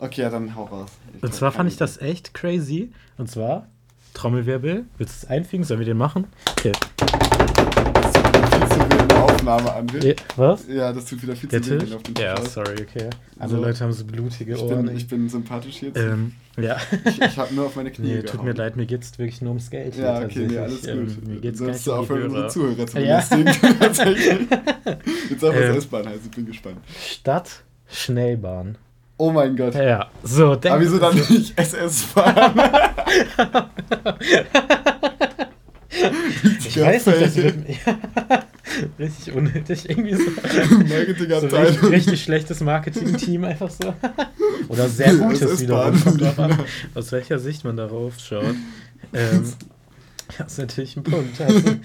[0.00, 0.90] Okay, ja, dann hau raus.
[1.12, 2.92] Und glaub, zwar fand ich das echt crazy.
[3.16, 3.66] Und zwar,
[4.14, 4.84] Trommelwirbel.
[4.96, 5.64] Willst du es einfügen?
[5.64, 6.26] Sollen wir den machen?
[6.58, 6.72] Okay.
[7.00, 9.86] viel zu wenig Aufnahme an.
[10.02, 10.66] Eh, Was?
[10.68, 11.92] Ja, das tut wieder viel Der zu Tisch?
[11.94, 12.48] auf den Ja, Tisch.
[12.50, 13.10] sorry, okay.
[13.38, 13.56] Alle So.
[13.60, 14.86] Leute haben so blutige ich, Ohren.
[14.86, 15.96] bin, ich bin sympathisch jetzt.
[15.98, 16.76] ähm, ja.
[17.04, 19.50] Ich, ich habe nur auf meine Knie Nee, tut mir leid, mir geht's wirklich nur
[19.50, 19.96] ums Geld.
[19.96, 20.88] Ja, okay, nee, alles gut.
[20.90, 22.48] Ähm, mir geht's Sollst du aufhören, unsere Hörer.
[22.50, 23.20] Zuhörer zu Ja.
[23.30, 23.78] belästigen.
[23.80, 24.48] Tatsächlich.
[25.30, 25.76] Jetzt auch was Ähm.
[25.76, 26.78] S-Bahn heißt, ich bin gespannt.
[26.98, 28.76] Stadt Schnellbahn.
[29.18, 29.74] Oh mein Gott.
[29.74, 32.54] Ja, so, denk Aber wieso dann nicht SS-Bahn?
[36.66, 37.56] Ich weiß nicht, das wird
[37.86, 37.98] ja,
[38.98, 39.88] richtig unnötig.
[39.88, 41.90] Irgendwie so, so richtig, Marketingabteilung.
[41.90, 43.94] richtig schlechtes Marketing-Team einfach so.
[44.68, 46.00] Oder sehr gutes wiederum.
[46.00, 46.58] Kommt drauf an,
[46.94, 48.54] aus welcher Sicht man darauf schaut.
[49.12, 49.52] Ähm,
[50.36, 51.40] das ist natürlich ein Punkt.
[51.40, 51.76] Also.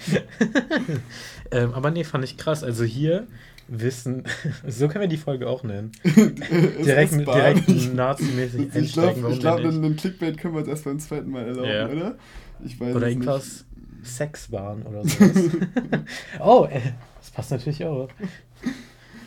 [1.52, 2.64] ähm, aber nee, fand ich krass.
[2.64, 3.28] Also hier
[3.68, 4.24] wissen,
[4.68, 5.92] so können wir die Folge auch nennen.
[6.04, 9.76] Direkt, direkt nazimäßig Ich glaube, ich glaub, nicht?
[9.76, 11.88] einen, Clickbait können wir uns erst beim zweiten Mal erlauben, Ja.
[11.90, 12.16] oder?
[12.64, 13.66] Ich weiß Oder irgendwas
[14.04, 15.50] Sexbahn oder sowas.
[16.40, 16.82] oh, äh,
[17.20, 18.10] das passt natürlich auch.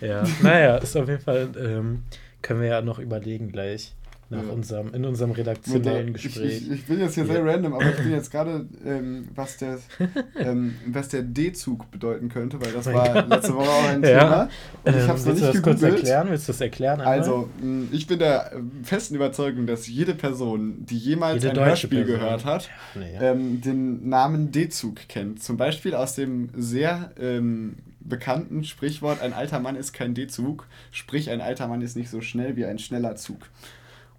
[0.01, 2.03] Ja, naja, ist auf jeden Fall, ähm,
[2.43, 3.95] können wir ja noch überlegen gleich
[4.28, 4.50] nach Ja.
[4.52, 6.62] unserem, in unserem redaktionellen Ich, Gespräch.
[6.62, 7.32] ich, ich bin jetzt hier Ja.
[7.34, 9.78] sehr random, aber ich bin jetzt gerade, ähm, was, der,
[10.38, 13.28] ähm, was der D-Zug bedeuten könnte, weil das Mein war Gott.
[13.28, 14.08] letzte Woche auch ein Ja.
[14.08, 14.42] Thema.
[14.84, 16.26] Und ich Ähm, habe es noch du nicht das kurz erklären?
[16.30, 17.00] Willst du das erklären?
[17.00, 17.18] einmal?
[17.20, 17.48] Also,
[17.92, 22.20] ich bin der äh, festen Überzeugung, dass jede Person, die jemals Jede ein Hörspiel Person.
[22.20, 23.16] gehört hat, nee.
[23.20, 25.42] ähm, den Namen D-Zug kennt.
[25.42, 31.30] Zum Beispiel aus dem sehr ähm, bekannten Sprichwort, ein alter Mann ist kein D-Zug, sprich
[31.30, 33.38] ein alter Mann ist nicht so schnell wie ein schneller Zug.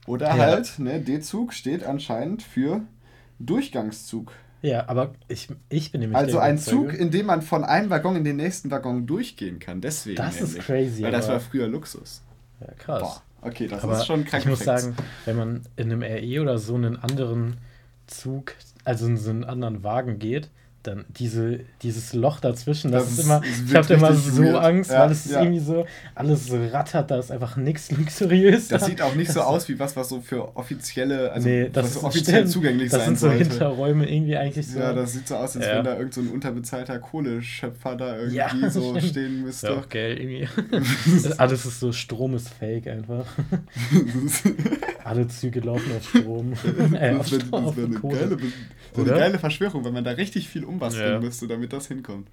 [0.08, 0.38] Oder Ja.
[0.38, 2.82] halt, ne, D-Zug steht anscheinend für
[3.40, 4.32] Durchgangszug.
[4.64, 8.16] ja, aber ich, ich bin nämlich Also ein Zug, in dem man von einem Waggon
[8.16, 9.80] in den nächsten Waggon durchgehen kann.
[9.82, 10.66] Deswegen Das ist nämlich.
[10.66, 12.24] crazy, Weil das war früher Luxus.
[12.60, 13.02] Ja, krass.
[13.02, 14.44] Boah, okay, das Aber ist schon krank.
[14.44, 14.96] ich muss sagen,
[15.26, 17.58] wenn man in einem RE oder so einen anderen
[18.08, 20.50] Zug, also in so einen anderen Wagen geht,
[20.88, 24.42] dann diese, dieses Loch dazwischen, das, Das ist ist- immer, es ich habe immer so
[24.44, 24.56] weird.
[24.64, 25.42] Angst, Ja, weil es ist ja.
[25.42, 25.86] irgendwie so,
[26.16, 28.70] alles so rattert, da ist einfach nichts luxuriös.
[28.70, 28.88] Das da.
[28.88, 31.84] sieht auch nicht so Das- aus wie was, was so für offizielle, also nee, das
[31.86, 32.52] was so ist offiziell stimmt.
[32.52, 33.44] zugänglich Das sein sind so sollte.
[33.50, 34.80] Hinterräume irgendwie eigentlich so.
[34.80, 35.78] Ja, das sieht so aus, als Ja.
[35.78, 39.04] wenn da irgend so ein unterbezahlter Kohleschöpfer da irgendwie so stimmt.
[39.12, 39.74] stehen ist ja müsste.
[39.74, 40.48] auch geil irgendwie.
[41.38, 43.26] Alles ist so, Strom ist fake einfach.
[45.04, 46.54] Alle Züge laufen auf Strom.
[46.94, 48.38] äh, das wäre wär eine, geile,
[48.94, 51.20] so eine geile Verschwörung, wenn man da richtig viel umbasteln Ja.
[51.20, 52.30] müsste, damit das hinkommt.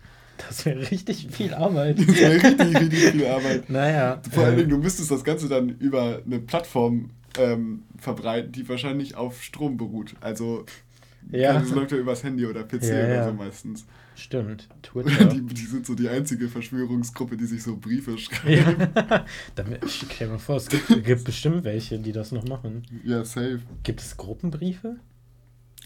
[0.49, 1.97] Das wäre richtig viel Arbeit.
[2.07, 3.71] Das wäre richtig, richtig viel Arbeit.
[3.71, 4.21] Naja.
[4.31, 8.69] Vor allen äh, Dingen, du müsstest das Ganze dann über eine Plattform ähm, verbreiten, die
[8.69, 10.15] wahrscheinlich auf Strom beruht.
[10.21, 10.65] Also,
[11.31, 11.53] Ja.
[11.59, 13.87] das läuft ja übers Handy oder PC Ja, oder so meistens.
[14.17, 15.25] Stimmt, Twitter.
[15.27, 18.49] Die, die sind so die einzige Verschwörungsgruppe, die sich so Briefe schreibt.
[18.49, 19.25] ja.
[19.87, 22.83] Stell dir mal vor, es gibt, gibt bestimmt welche, die das noch machen.
[23.05, 23.61] Ja, safe.
[23.83, 24.97] Gibt es Gruppenbriefe?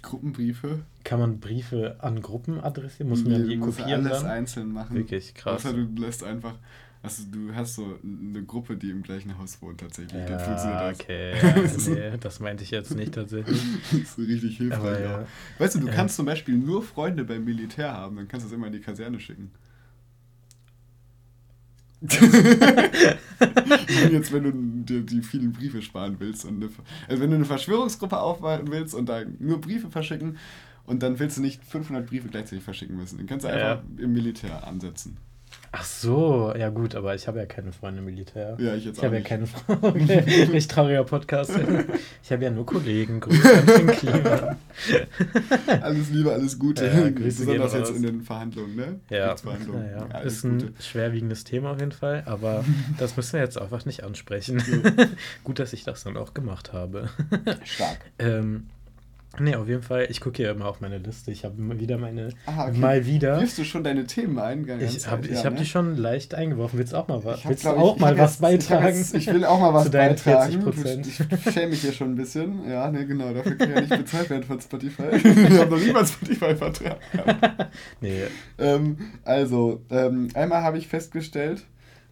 [0.02, 0.80] Gruppenbriefe.
[1.04, 3.08] Kann man Briefe an Gruppen adressieren?
[3.08, 4.30] Muss man Nee, die du musst kopieren alles dann?
[4.30, 4.96] einzeln machen.
[4.96, 5.64] Wirklich krass.
[5.66, 6.54] Außer du lässt einfach,
[7.02, 10.20] also du hast so eine Gruppe, die im gleichen Haus wohnt tatsächlich.
[10.28, 11.00] Ja, das.
[11.00, 11.32] okay.
[11.40, 11.54] Ja,
[12.12, 13.62] nee, das meinte ich jetzt nicht tatsächlich.
[13.90, 15.00] Das ist richtig hilfreich.
[15.00, 15.26] Ja.
[15.58, 18.54] Weißt du, du kannst zum Beispiel nur Freunde beim Militär haben, dann kannst du es
[18.54, 19.50] immer in die Kaserne schicken.
[24.10, 26.70] Jetzt, wenn du dir die vielen Briefe sparen willst und eine,
[27.08, 30.38] also wenn du eine Verschwörungsgruppe aufwarten willst und da nur Briefe verschicken
[30.86, 33.72] und dann willst du nicht 500 Briefe gleichzeitig verschicken müssen, dann kannst du Ja.
[33.72, 35.16] einfach im Militär ansetzen.
[35.70, 38.56] Ach so, ja gut, aber ich habe ja keine Freunde im Militär.
[38.58, 39.28] Ja, ich jetzt Ich auch habe ja nicht.
[39.28, 39.88] keine Freunde.
[39.88, 41.52] Okay, richtig trauriger Podcast.
[42.22, 43.20] Ich habe ja nur Kollegen.
[43.20, 44.56] Grüße an den Klima.
[45.82, 46.86] Alles Liebe, alles Gute.
[46.86, 47.96] Ja, Grüße Besonders jetzt raus.
[47.96, 49.00] in den Verhandlungen, ne?
[49.10, 49.82] Ja, Kriegsverhandlungen.
[49.92, 50.06] naja.
[50.12, 50.82] alles ist ein Gute.
[50.82, 52.64] schwerwiegendes Thema auf jeden Fall, aber
[52.98, 54.62] das müssen wir jetzt einfach nicht ansprechen.
[55.44, 57.10] Gut, dass ich das dann auch gemacht habe.
[57.64, 57.98] Stark.
[58.18, 58.68] ähm,
[59.40, 60.06] Nee, auf jeden Fall.
[60.10, 61.30] Ich gucke hier immer auf meine Liste.
[61.30, 62.30] Ich habe wieder meine.
[62.46, 62.78] Ah, okay.
[62.78, 63.40] Mal wieder.
[63.40, 64.66] Wirfst du schon deine Themen ein?
[64.80, 65.58] Ich habe ich Ja, hab ne?
[65.60, 66.78] die schon leicht eingeworfen.
[66.78, 67.38] Willst du auch mal was?
[67.38, 68.96] Ich hab, Willst du auch ich, mal ich was jetzt- ich beitragen?
[68.96, 70.62] Jetzt, ich will auch mal was Zu deinen beitragen.
[70.62, 71.06] 40%.
[71.46, 72.68] Ich schäme mich hier schon ein bisschen.
[72.68, 73.32] Ja, ne, genau.
[73.32, 75.02] Dafür kann ich ja nicht bezahlt werden von Spotify.
[75.12, 76.98] ich habe noch niemals Spotify-Vertrag.
[78.00, 78.22] Nee,
[78.58, 81.62] ähm, also, ähm, einmal habe ich festgestellt,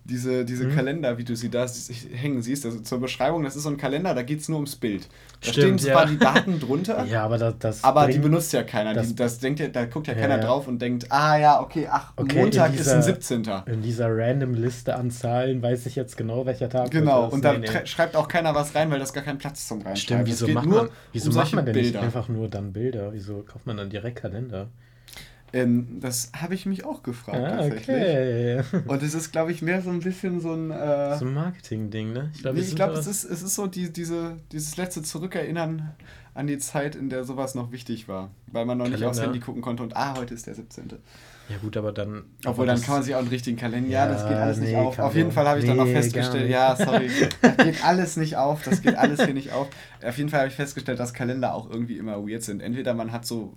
[0.07, 0.75] diese, diese Mhm.
[0.75, 1.67] Kalender, wie du sie da
[2.13, 4.77] hängen siehst, also zur Beschreibung, das ist so ein Kalender, da geht es nur ums
[4.77, 5.09] Bild.
[5.43, 6.11] Da Stimmt, stehen zwar ja.
[6.11, 7.55] die Daten drunter, ja, aber das.
[7.59, 8.95] das aber die benutzt ja keiner.
[8.95, 11.61] das- die, das denkt ja, da guckt ja Ja, keiner drauf und denkt, ah ja,
[11.61, 13.45] okay, ach, Okay, Montag in ist dieser- ein 17.
[13.67, 17.33] In dieser random Liste an Zahlen weiß ich jetzt genau, welcher Tag Genau, ist.
[17.35, 17.87] und da Nee, nee.
[17.87, 20.67] schreibt auch keiner was rein, weil das gar keinen Platz zum Reinschreiben Stimmt, wieso macht
[20.67, 21.99] man, wieso um macht man denn Bilder.
[21.99, 23.13] nicht einfach nur dann Bilder?
[23.13, 24.69] Wieso kauft man dann direkt Kalender?
[25.53, 27.89] Ähm, das habe ich mich auch gefragt, Ah, tatsächlich.
[27.89, 28.63] okay.
[28.87, 30.71] Und es ist, glaube ich, mehr so ein bisschen so ein.
[30.71, 32.31] Äh, So ein Marketing-Ding, ne?
[32.35, 35.93] Ich glaube, nee, da- es ist, es ist so die, diese, dieses letzte Zurückerinnern
[36.35, 38.31] an die Zeit, in der sowas noch wichtig war.
[38.49, 39.23] Weil man noch nicht aufs Kalender.
[39.35, 40.89] Handy gucken konnte und ah, heute ist der 17.
[41.49, 42.25] Ja, gut, aber dann.
[42.45, 43.89] Obwohl, dann kann man sich auch einen richtigen Kalender.
[43.89, 44.97] Ja, das geht Ja, alles nicht nee, auf.
[44.97, 46.53] kann Auf jeden Fall habe ich dann nee, gar festgestellt, nicht.
[46.53, 47.09] ja, sorry,
[47.41, 48.63] das geht alles nicht auf.
[48.65, 49.69] Das geht alles hier nicht auf.
[50.05, 52.61] Auf jeden Fall habe ich festgestellt, dass Kalender auch irgendwie immer weird sind.
[52.63, 53.55] Entweder man hat so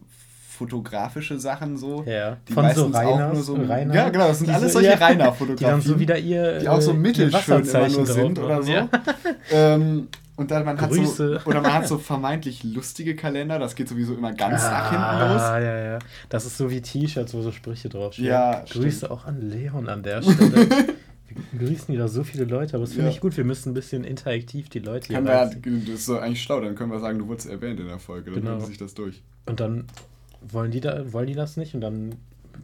[0.60, 3.56] fotografische Sachen so, Ja, die von so meistens auch nur so.
[3.56, 5.58] Rainer, ja, genau, das sind alles solche ja, Rainer-Fotografien.
[5.58, 6.60] Die dann so wieder ihr.
[6.60, 8.72] die auch so äh, mittelschön immer nur sind oder so.
[8.72, 8.90] Ja.
[9.52, 11.42] Ähm, und dann man hat so, Grüße.
[11.46, 15.42] oder man hat so vermeintlich lustige Kalender, das geht sowieso immer ganz nach hinten los.
[15.42, 16.00] Ah, ja, ja.
[16.30, 18.28] Das ist so wie T-Shirts, wo so Sprüche draufstehen.
[18.30, 19.12] Ja, Grüße stimmt.
[19.12, 20.68] auch an Leon an der Stelle.
[21.52, 23.12] Wir grüßen wieder so viele Leute, aber das finde Ja.
[23.14, 23.38] ich gut.
[23.38, 25.84] Wir müssen ein bisschen interaktiv die Leute hier wir, ja- reinziehen.
[25.86, 28.32] das ist so eigentlich schlau, dann können wir sagen, du wurdest erwähnt in der Folge,
[28.32, 28.60] dann Genau.
[28.62, 29.22] sich das durch.
[29.46, 29.86] Und dann
[30.42, 32.16] wollen die, da, wollen die das nicht und dann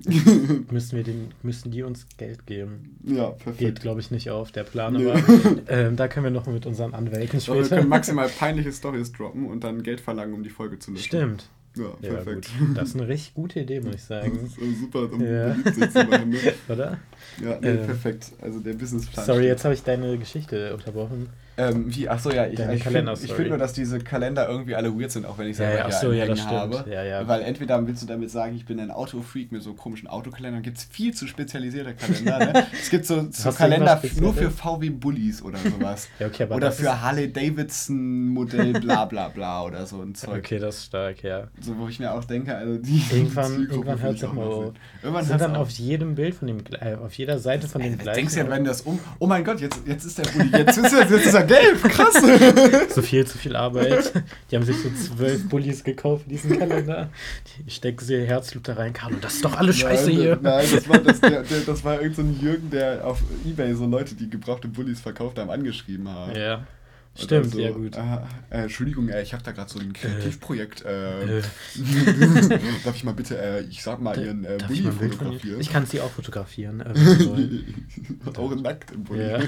[0.72, 2.98] müssen, wir den, müssen die uns Geld geben.
[3.06, 3.82] Ja, Geht, perfekt.
[3.82, 5.10] glaube ich, nicht auf, der Plan, Nee.
[5.10, 5.22] aber
[5.68, 9.46] ähm, da können wir noch mit unseren Anwälten Aber wir können maximal peinliche Stories droppen
[9.48, 11.04] und dann Geld verlangen, um die Folge zu löschen.
[11.06, 11.50] Stimmt.
[11.78, 12.50] Ja, Ja, perfekt.
[12.58, 12.78] gut.
[12.78, 14.40] Das ist eine richtig gute Idee, muss ich Das sagen.
[14.46, 15.56] ist äh, super, um Ja.
[15.92, 16.30] zu machen.
[16.30, 16.38] Ne?
[16.70, 16.98] Oder?
[17.44, 18.32] Ja, nee, Ähm, perfekt.
[18.42, 19.26] Also der Businessplan.
[19.26, 19.50] Sorry, steht.
[19.50, 21.28] jetzt habe ich deine Geschichte unterbrochen.
[21.58, 22.10] Ähm, wie?
[22.10, 25.38] Achso, ja, ich, ich finde find nur, dass diese Kalender irgendwie alle weird sind, auch
[25.38, 26.86] wenn ich Ja, selber ja, hier ach so, einen ja, das habe.
[26.90, 27.28] Ja, ja.
[27.28, 30.78] Weil entweder willst du damit sagen, ich bin ein Autofreak mit so komischen Autokalendern, gibt
[30.78, 32.40] es viel zu spezialisierte Kalender.
[32.40, 32.68] Ne?
[32.74, 34.52] es gibt so, so Kalender nur für?
[34.52, 36.10] VW Bullies oder sowas.
[36.20, 40.38] Ja, okay, oder für Harley Davidson Modell bla bla bla oder so ein Zeug.
[40.38, 41.48] Okay, das ist stark, ja.
[41.60, 44.74] So, wo ich mir auch denke, also die Irgendwann, irgendwann hört es auch mal auf.
[45.02, 45.70] Irgendwann Sind dann auf.
[45.70, 48.18] jedem Bild von dem, äh, auf jeder Seite von dem Ey, gleichen.
[48.18, 49.00] denkst ja, wenn das um.
[49.20, 52.16] Oh mein Gott, jetzt, jetzt ist der Bulli, jetzt ist jetzt ist er gelb, krass!
[52.94, 54.12] so viel zu viel Arbeit.
[54.50, 57.10] Die haben sich so zwölf Bullies gekauft für diesen Kalender.
[57.66, 58.94] Die stecken sie ihr Herzblut da rein.
[58.94, 60.40] Carlo, das ist doch alles scheiße nein, hier.
[60.42, 63.74] Nein, das war, das, der, der, das war irgend so ein Jürgen, der auf Ebay
[63.76, 66.36] so Leute, die gebrauchte Bullies verkauft haben, angeschrieben hat.
[66.36, 66.66] Ja.
[67.18, 67.96] Und Stimmt, so, ja gut.
[67.96, 68.00] Äh,
[68.50, 70.84] äh, Entschuldigung, äh, ich habe da gerade so ein Kreativprojekt.
[70.84, 71.42] Äh, Äh,
[72.84, 75.62] darf ich mal bitte, äh, ich sag mal, Ihren äh, Bulli ich fotografieren?
[75.62, 76.82] Ich kann sie auch fotografieren.
[76.82, 78.30] Äh.
[78.38, 79.32] Auch nackt im Bulli.
[79.32, 79.40] Ja.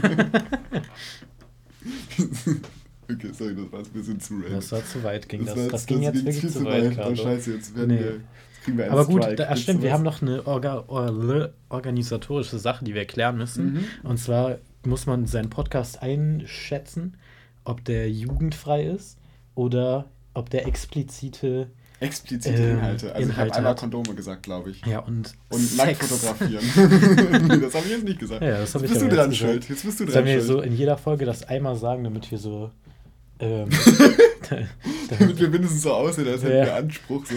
[3.11, 4.53] okay, sorry, das war ein bisschen zu random.
[4.53, 5.57] Das war zu weit, ging das.
[5.57, 7.15] war Das, ging jetzt wirklich viel zu weit, Oh, Carlo.
[7.15, 8.75] scheiße, jetzt werden Nee.
[8.77, 9.35] wir, Aber gut, Strike.
[9.37, 13.73] da, Willst stimmt, wir haben noch eine Orga, or, organisatorische Sache, die wir klären müssen.
[13.73, 13.83] Mhm.
[14.03, 17.15] Und zwar muss man seinen Podcast einschätzen,
[17.63, 19.17] ob der jugendfrei ist
[19.55, 21.69] oder ob der explizite
[21.99, 23.07] Explizite Ähm, Inhalte.
[23.13, 23.75] Also ich Inhalte habe einmal.
[23.75, 24.85] Kondome gesagt, glaube ich.
[24.85, 26.07] ja und, Und nackt Sex.
[26.07, 26.63] fotografieren.
[27.61, 28.41] das habe ich jetzt nicht gesagt.
[28.43, 29.67] Ja, das hab jetzt ich bist du dran schuld.
[29.69, 30.45] Jetzt bist du Sollen dran wir schuld.
[30.45, 32.69] so in jeder Folge das einmal sagen, damit wir so
[33.39, 33.69] ähm,
[35.19, 36.65] Damit wir mindestens so aussehen, als hätten Ja.
[36.65, 37.25] wir Anspruch.
[37.25, 37.35] So.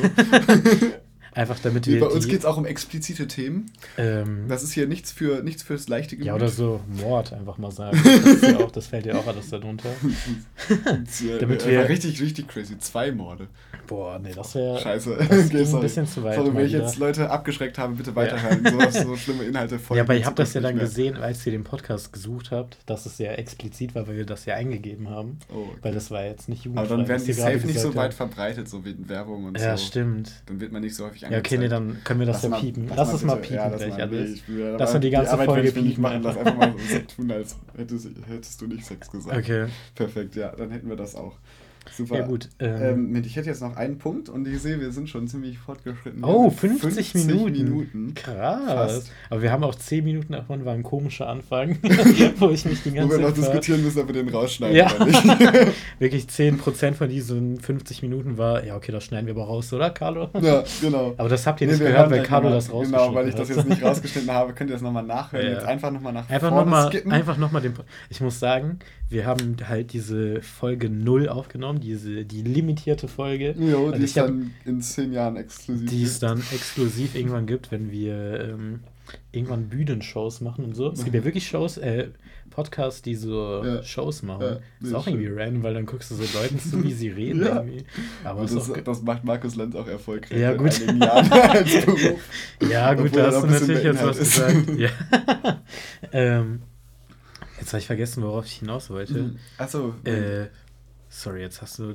[1.35, 3.71] Einfach damit wir bei uns geht es auch um explizite Themen.
[3.99, 6.27] ähm, Das ist hier nichts, für, nichts fürs leichte Gemüt.
[6.27, 7.99] ja oder so Mord einfach mal sagen.
[8.05, 9.89] Das, ist ja auch, das fällt ja auch alles darunter.
[11.41, 12.79] Damit äh, wir- richtig, richtig crazy.
[12.79, 13.49] Zwei Morde.
[13.87, 15.17] Boah, nee, das wäre Scheiße.
[15.29, 16.37] das ging ein bisschen zu weit.
[16.37, 18.65] Sorry, wenn ich jetzt Leute abgeschreckt habe, bitte weiterhören.
[18.65, 19.99] Sowas, so schlimme Inhalte folgen.
[19.99, 20.85] Ja, aber ihr habt das ja dann mehr.
[20.85, 24.45] gesehen, als ihr den Podcast gesucht habt, dass es sehr explizit war, weil wir das
[24.45, 25.39] ja eingegeben haben.
[25.53, 25.79] Oh, okay.
[25.83, 26.97] Weil das war jetzt nicht aber jugendfrei.
[26.99, 29.85] dann werden die safe nicht so weit verbreitet, so wie Werbung und Ja, so.
[29.87, 30.31] stimmt.
[30.47, 32.49] Dann wird man nicht so häufig Ja, okay, nee, dann können wir das Lass ja
[32.51, 32.87] mal- piepen.
[32.89, 34.31] lass Lass, mal es mal piepen ja, lass mal- nee, alles.
[34.31, 36.23] ich will- aber wir die ganze Arbeit Folge ich mir nicht piepen machen.
[36.23, 36.53] Lass einfach.
[36.53, 39.37] einfach mal so tun, als hättest, hättest du nicht Sex gesagt.
[39.39, 39.67] Okay.
[39.95, 41.35] Perfekt, ja, dann hätten wir das auch.
[41.97, 42.19] Super.
[42.19, 42.49] Ja, gut.
[42.59, 45.59] Ähm, Ähm, ich hätte jetzt noch einen Punkt und ich sehe, wir sind schon ziemlich
[45.59, 46.23] fortgeschritten.
[46.25, 47.53] oh, Mit 50, Minuten.
[47.53, 48.15] Minuten.
[48.15, 48.65] Krass.
[48.67, 49.13] Fast.
[49.31, 51.79] Aber wir haben auch 10 Minuten davon, war ein komischer Anfang,
[52.39, 54.29] wo ich mich die Wo ganze wir noch Zeit war- diskutieren müssen, ob wir den
[54.29, 54.95] rausschneiden Ja.
[54.95, 55.25] oder nicht.
[55.99, 59.91] Wirklich 10% von diesen 50 Minuten war, ja, okay, das schneiden wir aber raus, oder,
[59.91, 60.29] Carlo?
[60.41, 61.15] ja, genau.
[61.17, 63.15] Aber das habt ihr Nee, nicht wir gehört, weil Carlo noch mal- das rausgeschnitten Genau,
[63.15, 63.57] weil ich das hat.
[63.57, 65.47] jetzt nicht rausgeschnitten habe, könnt ihr das nochmal nachhören.
[65.47, 65.53] Ja.
[65.53, 67.13] Jetzt einfach nochmal nach Einfach vorne nochmal skippen.
[67.13, 67.75] einfach noch mal den.
[68.11, 68.79] Ich muss sagen,
[69.11, 73.55] wir haben halt diese Folge 0 aufgenommen, diese, die limitierte Folge.
[73.59, 77.91] Jo, die es dann in zehn Jahren exklusiv die es dann exklusiv irgendwann gibt, wenn
[77.91, 78.81] wir ähm,
[79.33, 80.93] irgendwann Bühnenshows machen und so.
[80.93, 82.09] Es gibt ja wirklich Shows, äh,
[82.51, 83.83] Podcasts, die so Ja.
[83.83, 84.43] Shows machen.
[84.43, 87.09] Ja, ist nee, auch irgendwie random, weil dann guckst du so Leuten zu, wie sie
[87.21, 87.43] reden.
[87.43, 87.57] Ja.
[87.57, 87.85] irgendwie.
[88.23, 90.81] Aber Und ist das, das macht Markus Lanz auch erfolgreich Ja, gut.
[92.71, 94.71] ja, gut, da hast du natürlich jetzt was gesagt.
[94.77, 94.91] Ja.
[96.13, 96.63] ähm,
[97.61, 99.37] jetzt habe ich vergessen, worauf ich hinaus wollte.
[99.59, 100.47] Achso, Äh,
[101.09, 101.95] sorry, jetzt hast du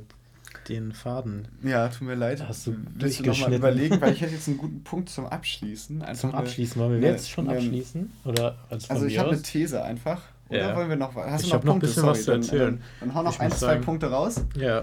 [0.70, 1.48] den Faden.
[1.64, 2.48] ja, tut mir leid.
[2.48, 6.02] hast du Willst du nochmal überlegen, weil ich hätte jetzt einen guten Punkt zum Abschließen.
[6.02, 8.12] Einfach Zum Abschließen, wollen wir eine- jetzt schon abschließen?
[8.24, 9.42] Oder Also ich habe eine?
[9.42, 10.22] These einfach.
[10.48, 10.76] Oder Ja.
[10.76, 11.88] wollen wir noch Hast Ich du noch hab noch ein Punkte?
[11.88, 12.60] bisschen Sorry, was zu dann, erzählen.
[13.00, 14.46] Dann, dann hau noch Ich ein, muss zwei sagen- Punkte raus.
[14.58, 14.82] Ja.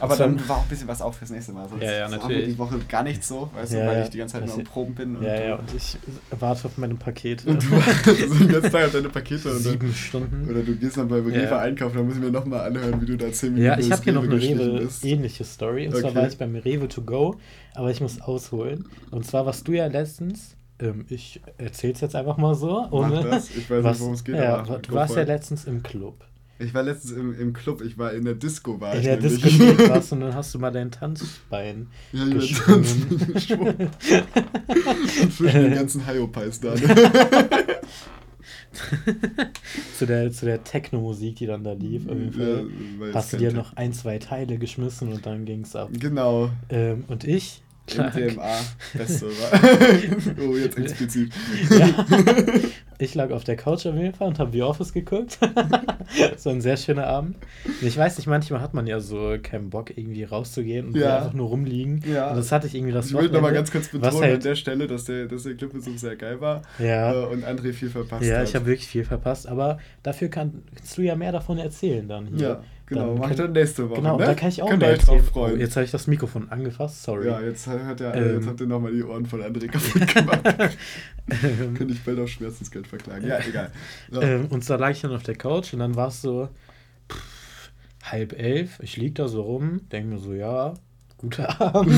[0.00, 1.68] Aber Also- dann war auch ein bisschen was auf fürs nächste Mal.
[1.68, 2.46] Sonst Ja, ja, haben wir natürlich.
[2.46, 4.64] die Woche gar nicht so, weißt Ja, du, weil ich die ganze Zeit nur am
[4.64, 5.16] Proben bin.
[5.16, 5.98] Und Ja, ja, und ich
[6.40, 7.48] warte auf meine Pakete.
[7.48, 9.48] und du wartest den ganzen Tag auf deine Pakete.
[9.50, 10.48] Dann, Sieben Stunden.
[10.50, 11.58] oder du gehst dann bei Rewe Ja.
[11.58, 14.12] einkaufen, dann müssen wir nochmal anhören, wie du da 10 Minuten Ja, ich habe hier
[14.14, 15.86] noch eine Rewe ähnliche Story.
[15.88, 16.18] Und zwar Okay.
[16.20, 17.36] war ich beim Rewe to go,
[17.74, 18.86] aber ich muss ausholen.
[19.10, 23.22] Und zwar warst du ja letztens, ähm, ich erzähl's jetzt einfach mal so, ohne.
[23.22, 23.50] Das.
[23.50, 24.34] Ich weiß was, nicht, worum es geht.
[24.36, 26.24] ja, aber du warst ja letztens im Club.
[26.58, 29.16] Ich war letztens im, im Club, ich war in der Disco, war In ich der
[29.20, 29.42] nämlich.
[29.42, 33.32] Diskothek warst du und dann hast du mal dein Tanzbein Ja, ich geschwungen.
[33.32, 33.90] geschwungen.
[35.22, 36.74] Und zwischen den ganzen Hyopies da.
[36.74, 37.80] Ne?
[39.98, 42.06] zu der, zu der Techno-Musik, die dann da lief.
[42.06, 45.90] Es Hast du dir noch ein, zwei Teile geschmissen und dann ging's ab.
[45.92, 46.50] Genau.
[46.70, 47.62] Ähm, und ich?
[47.90, 48.58] MDMA,
[48.94, 49.60] Beste war.
[50.48, 51.32] oh, jetzt explizit.
[51.70, 52.04] Ja.
[52.98, 55.36] Ich lag auf der Couch auf jeden Fall und habe The Office geguckt.
[56.36, 57.36] so ein sehr schöner Abend.
[57.80, 61.16] Ich weiß nicht, manchmal hat man ja so keinen Bock, irgendwie rauszugehen und Ja.
[61.16, 62.04] einfach nur rumliegen.
[62.06, 62.30] Ja.
[62.30, 64.54] Und das hatte ich irgendwie das Ich will nochmal ganz kurz betonen an halt- der
[64.54, 67.12] Stelle, dass der, dass der Clubbesuch sehr geil war Ja.
[67.12, 68.48] äh, und André viel verpasst Ja, hat.
[68.48, 72.28] ich habe wirklich viel verpasst, aber dafür kann, kannst du ja mehr davon erzählen dann
[72.28, 72.38] hier.
[72.48, 72.62] Ja,
[72.92, 73.12] genau.
[73.12, 74.00] Dann Mach ich dann nächste Woche.
[74.00, 74.24] Genau, ne?
[74.26, 75.54] da kann ich auch Könnt euch drauf freuen.
[75.54, 77.26] Oh, jetzt habe ich das Mikrofon angefasst, sorry.
[77.28, 78.34] Ja, jetzt, hat er, Ähm.
[78.36, 80.40] jetzt habt ihr nochmal die Ohren von André kaputt gemacht.
[81.42, 83.26] Ähm, Könnte ich bald auf Schmerzensgeld verklagen.
[83.26, 83.70] Ja, egal.
[84.10, 84.22] Ja.
[84.22, 86.48] Ähm, und da lag ich dann auf der Couch und dann war es so
[87.10, 87.70] pff,
[88.04, 88.78] halb elf.
[88.80, 90.74] Ich lieg da so rum, denke mir so, ja,
[91.18, 91.92] guter Abend.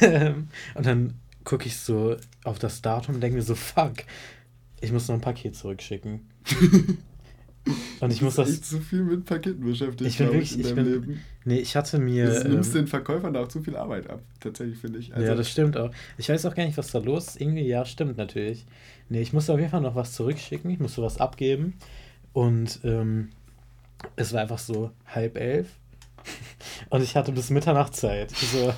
[0.00, 3.94] ähm, und dann gucke ich so auf das Datum und denke mir so, fuck,
[4.80, 6.28] ich muss noch ein Paket zurückschicken.
[8.00, 8.50] Und ich muss das.
[8.50, 10.92] echt zu viel mit Paketen beschäftigt, Ich bin wirklich, ich deinem bin.
[10.92, 11.20] Leben.
[11.44, 12.42] Nee, ich hatte mir.
[12.42, 15.14] Du nimmst ähm, den Verkäufern da auch zu viel Arbeit ab, tatsächlich, finde ich.
[15.14, 15.90] Also, ja, das stimmt auch.
[16.18, 17.40] Ich weiß auch gar nicht, was da los ist.
[17.40, 18.66] Irgendwie, ja, stimmt natürlich.
[19.08, 20.70] Nee, ich musste auf jeden Fall noch was zurückschicken.
[20.70, 21.74] Ich musste was abgeben.
[22.32, 23.30] Und ähm,
[24.16, 25.68] es war einfach so halb elf.
[26.90, 28.30] Und ich hatte bis Mitternacht Zeit.
[28.30, 28.74] So.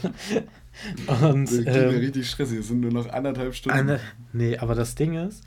[1.27, 2.61] Und das klingt ähm, richtig stressig.
[2.61, 3.79] Es sind nur noch anderthalb Stunden.
[3.79, 4.01] eine,
[4.33, 5.43] nee, aber das Ding ist,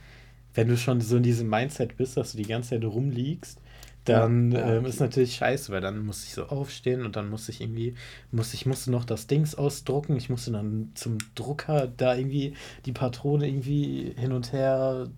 [0.54, 3.60] wenn du schon so in diesem Mindset bist, dass du die ganze Zeit rumliegst,
[4.06, 7.50] dann Ja, ähm, ist natürlich scheiße, weil dann muss ich so aufstehen und dann muss
[7.50, 7.96] ich irgendwie,
[8.32, 12.94] muss ich musste noch das Dings ausdrucken, ich musste dann zum Drucker da irgendwie die
[12.94, 15.10] Patrone irgendwie hin und her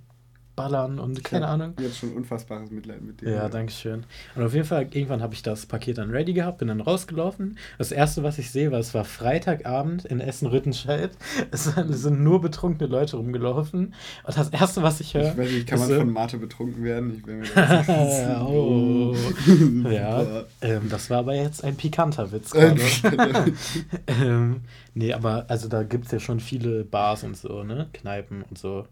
[0.61, 1.73] ballern und keine hab Ahnung.
[1.79, 3.31] Jetzt schon unfassbares Mitleid mit dir.
[3.31, 4.03] Ja, danke schön.
[4.35, 7.57] Und auf jeden Fall, irgendwann habe ich das Paket dann ready gehabt, bin dann rausgelaufen.
[7.77, 11.11] Das erste, was ich sehe, war, es war Freitagabend in Essen-Rüttenscheid.
[11.51, 13.93] Es sind nur betrunkene Leute rumgelaufen.
[14.23, 15.31] Und das erste, was ich höre.
[15.31, 17.15] Ich weiß nicht, kann man so- von Mate betrunken werden?
[17.17, 19.15] Ich will mir das nicht Oh.
[19.91, 22.79] Ja, ähm, das war aber jetzt ein pikanter Witz gerade.
[24.07, 24.61] ähm,
[24.93, 27.87] nee, aber also da gibt es ja schon viele Bars und so, ne?
[27.93, 28.85] Kneipen und so.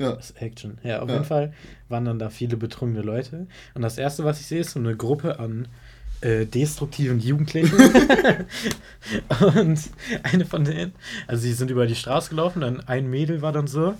[0.00, 0.12] Ja.
[0.12, 0.78] Das ist Action.
[0.82, 1.14] Ja, auf Ja.
[1.14, 1.52] jeden Fall
[1.88, 3.46] waren dann da viele betrunkene Leute.
[3.74, 5.68] Und das erste, was ich sehe, ist so eine Gruppe an
[6.22, 7.76] äh, destruktiven Jugendlichen.
[9.54, 9.80] und
[10.22, 10.92] eine von denen,
[11.26, 13.94] also sie sind über die Straße gelaufen, dann ein Mädel war dann so.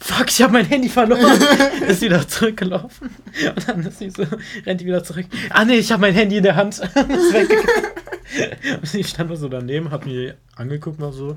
[0.00, 1.40] Fuck, ich habe mein Handy verloren.
[1.88, 3.10] ist wieder zurückgelaufen.
[3.56, 4.24] Und dann ist sie so,
[4.64, 5.26] rennt die wieder zurück.
[5.50, 6.78] Ah nee, ich habe mein Handy in der Hand.
[6.78, 7.86] ist weggegangen.
[8.80, 11.36] Und ich stand nur so daneben, hab mir angeguckt, war so,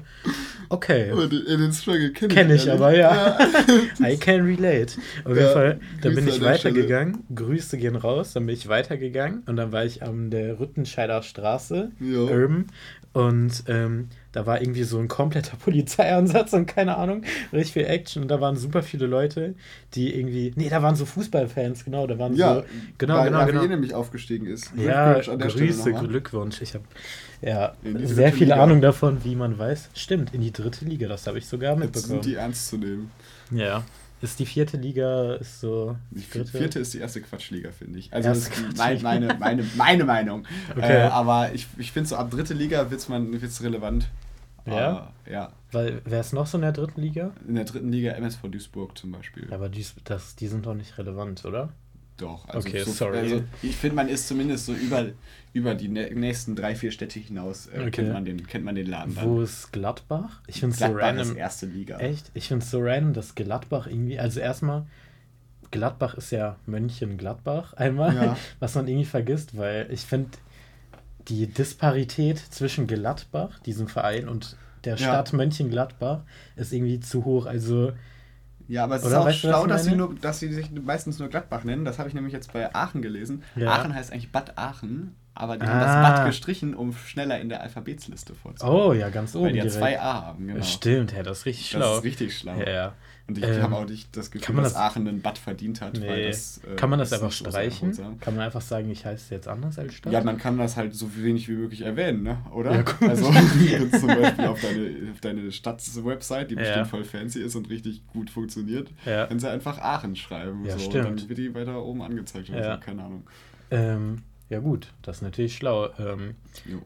[0.72, 1.12] okay.
[1.12, 2.82] Aber den, äh, den Struggle kenne Kenn ich ehrlich.
[2.82, 3.38] aber, ja.
[4.02, 4.94] I can relate.
[5.24, 7.24] Auf jeden Ja, Fall, dann bin ich weitergegangen.
[7.34, 8.34] Grüße gehen raus.
[8.34, 12.28] Dann bin ich weitergegangen und dann war ich an der Rüttenscheider Straße, Jo.
[12.28, 12.68] Urban.
[13.14, 18.24] Und ähm, da war irgendwie so ein kompletter Polizeieinsatz und keine Ahnung, richtig viel Action.
[18.24, 19.56] Und da waren super viele Leute,
[19.94, 20.54] die irgendwie.
[20.56, 22.08] Nee, da waren so Fußballfans, genau.
[22.08, 22.64] Da waren Ja, so.
[22.98, 23.68] Genau, weil genau, RWE genau.
[23.68, 24.72] nämlich aufgestiegen ist.
[24.76, 25.94] Ja, Grüße.
[25.94, 26.62] Glückwunsch.
[26.62, 26.86] Ich habe
[27.42, 27.74] ja
[28.04, 28.62] sehr viel Liga.
[28.64, 29.90] Ahnung davon, wie man weiß.
[29.94, 32.22] Stimmt, in die dritte Liga, das habe ich sogar Jetzt mitbekommen.
[32.22, 33.12] sind die ernst zu nehmen.
[33.52, 33.84] Ja.
[34.22, 35.98] Ist die vierte Liga, ist so.
[36.12, 36.58] Die dritte?
[36.58, 38.14] vierte ist die erste Quatschliga, finde ich.
[38.14, 40.46] Also Erste das ist mein, meine, meine, meine Meinung.
[40.72, 41.02] Okay.
[41.02, 44.08] Äh, aber ich, ich finde so ab dritte Liga wird es relevant.
[44.66, 45.12] Ja?
[45.26, 45.52] Äh, ja.
[45.72, 47.32] Weil, wer ist noch so in der dritten Liga?
[47.48, 49.52] In der dritten Liga MSV Duisburg zum Beispiel.
[49.52, 51.70] Aber die, das, die sind doch nicht relevant, oder?
[52.22, 53.18] Doch, also, Okay, so, sorry.
[53.18, 55.08] also ich finde, man ist zumindest so über,
[55.54, 57.92] über die nä- nächsten drei, vier Städte hinaus, äh, Okay.
[57.92, 59.26] kennt, man den, kennt man den Laden dann.
[59.26, 60.40] Wo ist Gladbach?
[60.48, 61.32] Ich finde es so random.
[61.32, 61.98] ist erste Liga.
[61.98, 62.32] Echt?
[62.34, 64.20] Ich finde es so random, dass Gladbach irgendwie.
[64.20, 64.86] Also erstmal,
[65.72, 68.38] Gladbach ist ja Mönchengladbach einmal, Ja.
[68.60, 70.30] was man irgendwie vergisst, weil ich finde
[71.28, 75.08] die Disparität zwischen Gladbach, diesem Verein, und der Ja.
[75.08, 76.22] Stadt Mönchengladbach
[76.56, 77.46] ist irgendwie zu hoch.
[77.46, 77.94] Also,
[78.72, 81.20] Ja, aber es ist Oder auch weißt schlau, dass sie, nur, dass sie sich meistens
[81.20, 81.84] nur Gladbach nennen.
[81.84, 83.44] Das habe ich nämlich jetzt bei Aachen gelesen.
[83.58, 83.70] Ja.
[83.72, 86.02] Aachen heißt eigentlich Bad Aachen, aber die haben das Ah.
[86.02, 88.82] Bad gestrichen, um schneller in der Alphabetsliste vorzukommen.
[88.82, 89.48] oh ja, ganz oben.
[89.48, 90.64] Weil die ja zwei A haben, genau.
[90.64, 91.80] Stimmt, ja, das ist richtig schlau.
[91.82, 92.56] Das ist richtig schlau.
[92.60, 92.94] Ja, ja.
[93.32, 95.82] Und ich Ähm, habe auch nicht das Gefühl, man dass das- Aachen einen Bad verdient
[95.82, 95.98] hat.
[95.98, 96.28] Nee.
[96.28, 97.94] das, äh, kann man das einfach so streichen?
[97.94, 100.12] sehr Kann man einfach sagen, ich heiße jetzt anders als Stadt?
[100.12, 102.38] Ja, man kann das halt so wenig wie möglich erwähnen, ne?
[102.54, 102.72] oder?
[102.76, 103.08] Ja, gut.
[103.10, 103.24] Also,
[104.00, 106.62] zum Beispiel auf deine, auf deine Stadt-Website, die Ja.
[106.62, 109.28] bestimmt voll fancy ist und richtig gut funktioniert, Ja.
[109.28, 110.66] kannst du einfach Aachen schreiben.
[110.66, 111.08] Ja, so, stimmt.
[111.08, 112.76] Und dann wird die weiter oben angezeigt Ja.
[112.76, 113.24] so, keine Ahnung.
[113.72, 114.18] Ähm,
[114.50, 115.90] ja, gut, das ist natürlich schlau.
[115.98, 116.36] Ähm,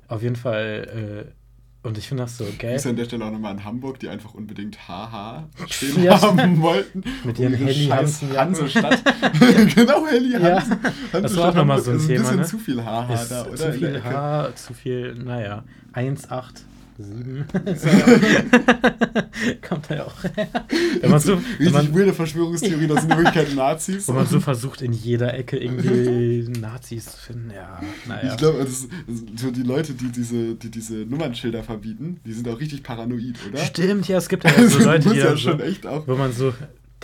[0.07, 1.31] auf jeden Fall, äh,
[1.86, 2.73] und ich finde das so geil.
[2.73, 6.61] Grüße an der Stelle auch nochmal in Hamburg, die einfach unbedingt HH stehen Ja, haben
[6.61, 7.03] wollten.
[7.23, 8.55] Mit um ihren ihre Helly scheiß Hansen-Jacken.
[8.55, 9.03] Hansestadt.
[9.75, 10.77] genau, Helly Ja, Hansen.
[11.11, 12.45] das war auch noch mal so ein ist Thema, Ein bisschen ne?
[12.45, 12.83] zu viel
[13.13, 13.55] ist da, oder?
[13.55, 14.03] zu viel.
[14.03, 15.63] H, zu viel, naja,
[15.93, 16.29] 1,
[16.97, 18.25] 8, 7.
[19.67, 20.47] Kommt da ja auch her.
[21.01, 24.07] Wenn man so, wenn Richtig man, weirde Verschwörungstheorie, das sind in Wirklichkeit Nazis.
[24.07, 28.31] wo man so versucht, in jeder Ecke irgendwie Nazis zu finden, ja, naja.
[28.31, 28.87] Ich glaube, also,
[29.35, 33.57] so die Leute, die diese, die diese Nummernschilder verbieten, die sind auch richtig paranoid, oder?
[33.59, 36.07] Stimmt, ja, es gibt ja so Also, Leute, die ja dann so, echt auch.
[36.07, 36.53] wo man so,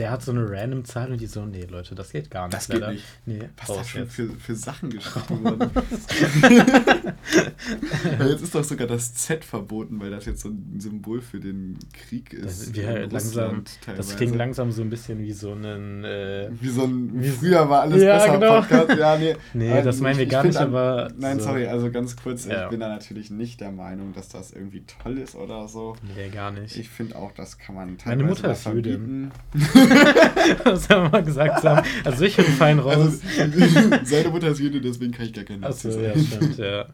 [0.01, 2.55] der hat so eine random Zahl und die so, nee, Leute, das geht gar nicht.
[2.55, 2.93] Das geht leider.
[2.93, 3.05] nicht.
[3.27, 5.69] Nee, Was da raus schon für, für Sachen geschrieben wurden.
[8.17, 11.39] Weil jetzt ist doch sogar das Z verboten, weil das jetzt so ein Symbol für
[11.39, 12.69] den Krieg ist.
[12.69, 13.63] Das, wir halt langsam,
[13.95, 16.03] das klingt langsam so ein bisschen wie so ein.
[16.03, 18.59] Äh, Wie so ein Wie- früher war alles Ja, besser genau.
[18.61, 18.97] Podcast.
[18.97, 19.35] Ja, nee.
[19.53, 22.63] Nee, das meinen wir gar nicht, an- aber Nein, so- sorry, also ganz kurz, Ja.
[22.63, 25.95] ich bin da natürlich nicht der Meinung, dass das irgendwie toll ist oder so.
[26.15, 26.75] nee, gar nicht.
[26.75, 29.31] Ich finde auch, das kann man teilweise Meine Mutter ist Jüdin.
[30.63, 31.63] das haben wir mal gesagt.
[31.63, 31.85] Haben.
[32.03, 33.19] Also ich bin fein raus.
[33.39, 33.59] Also,
[34.03, 36.85] seine Mutter ist Jüdin, deswegen kann ich gar kein Nazi Achso, ja, stimmt, ja.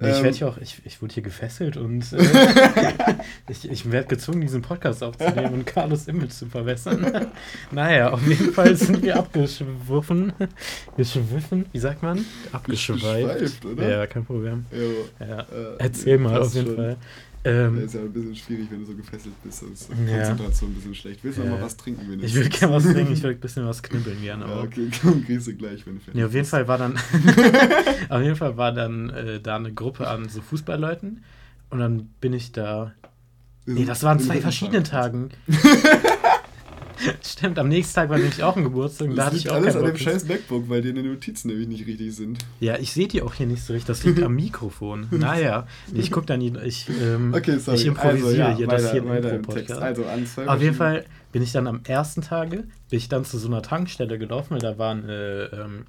[0.00, 0.22] Nee, ich Ähm.
[0.22, 2.18] werde hier auch, ich, ich wurde hier gefesselt und äh,
[3.48, 7.26] ich, ich werde gezwungen, diesen Podcast aufzunehmen und Carlos Image zu verbessern.
[7.72, 10.32] naja, auf jeden Fall sind wir abgeschwiffen.
[10.96, 12.24] Geschwiffen, wie sagt man?
[12.52, 13.02] Abgeschweift.
[13.40, 13.88] Geschweift, oder?
[13.90, 14.64] Ja, kein Problem.
[14.70, 15.40] Jo, Ja.
[15.40, 15.44] äh,
[15.78, 16.76] Erzähl mal, auf jeden schon.
[16.76, 16.96] Fall.
[17.44, 19.62] Das Ähm, ist ja ein bisschen schwierig, wenn du so gefesselt bist.
[19.62, 20.16] Dann ist Ja.
[20.16, 21.20] Konzentration ein bisschen schlecht.
[21.22, 21.50] Willst du Ja.
[21.50, 22.02] mal was trinken?
[22.02, 22.34] ich wenigstens?
[22.34, 25.46] würde gerne was trinken, ich würde ein bisschen was knibbeln gerne Ja, okay, komm, kriegst
[25.46, 26.46] du gleich, wenn du fertig Ja, auf jeden.
[26.46, 26.96] Fall war dann,
[28.08, 31.22] auf jeden Fall war dann äh, da eine Gruppe an so Fußballleuten
[31.70, 32.92] und dann bin ich da.
[33.66, 34.84] Nee, das waren zwei Tag?
[34.84, 35.28] Tagen.
[37.24, 39.56] Stimmt, am nächsten Tag war nämlich auch ein Geburtstag da Das hatte liegt ich auch
[39.56, 42.38] alles an dem scheiß MacBook, weil deine Notizen nämlich nicht richtig sind.
[42.60, 43.86] Ja, ich sehe die auch hier nicht so richtig.
[43.86, 45.06] Das liegt am Mikrofon.
[45.10, 47.76] Naja, ich gucke dann, die- ich, ähm, Okay, sorry.
[47.78, 49.66] ich improvisiere also, ja, hier, weiter, das hier im Impro-Podcast.
[49.68, 49.78] Text.
[49.82, 52.56] Also an zwei Auf jeden Fall bin ich dann am ersten Tage,
[52.90, 55.86] bin ich dann zu so einer Tankstelle gelaufen, weil da war eine, ähm,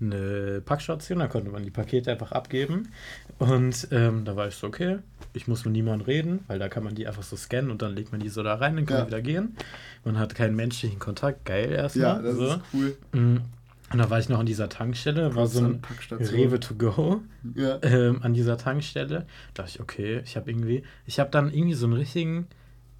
[0.00, 2.88] eine Packstation, da konnte man die Pakete einfach abgeben.
[3.38, 4.98] Und ähm, da war ich so, okay,
[5.32, 7.94] ich muss mit niemandem reden, weil da kann man die einfach so scannen und dann
[7.94, 9.02] legt man die so da rein, dann kann Ja.
[9.02, 9.56] man wieder gehen.
[10.04, 12.04] Man hat keinen menschlichen Kontakt, geil erstmal.
[12.16, 12.46] Ja, das so.
[12.46, 12.96] ist cool.
[13.12, 13.36] Mm.
[13.92, 15.80] Und da war ich noch an dieser Tankstelle, war so ein.
[16.10, 17.20] Rewe to go
[17.54, 17.78] Ja.
[17.82, 19.26] ähm, an dieser Tankstelle.
[19.54, 22.48] Da dachte ich, okay, ich habe irgendwie, ich habe dann irgendwie so einen richtigen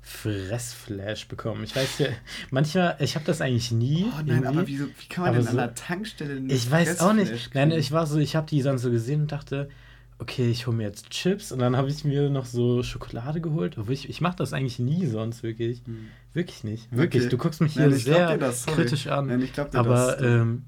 [0.08, 1.64] Fressflash bekommen.
[1.64, 2.06] Ich weiß ja,
[2.50, 4.06] manchmal, ich habe das eigentlich nie.
[4.16, 6.70] Oh nein, aber wieso, wie kann man Aber denn so- an der Tankstelle einen Ich
[6.70, 7.28] weiß auch nicht.
[7.28, 7.80] Fressflash Nein, kriegen?
[7.80, 9.68] ich war so, ich habe die dann so gesehen und dachte,
[10.18, 13.76] okay, ich hole mir jetzt Chips und dann habe ich mir noch so Schokolade geholt.
[13.78, 15.82] Obwohl ich, ich mache das eigentlich nie sonst wirklich.
[15.86, 16.06] Hm.
[16.32, 16.86] Wirklich nicht.
[16.94, 17.22] Wirklich.
[17.24, 17.30] Okay.
[17.30, 19.26] Du guckst mich hier Nein, sehr das, kritisch an.
[19.26, 20.22] Nein, ich glaub dir aber das.
[20.22, 20.64] ähm,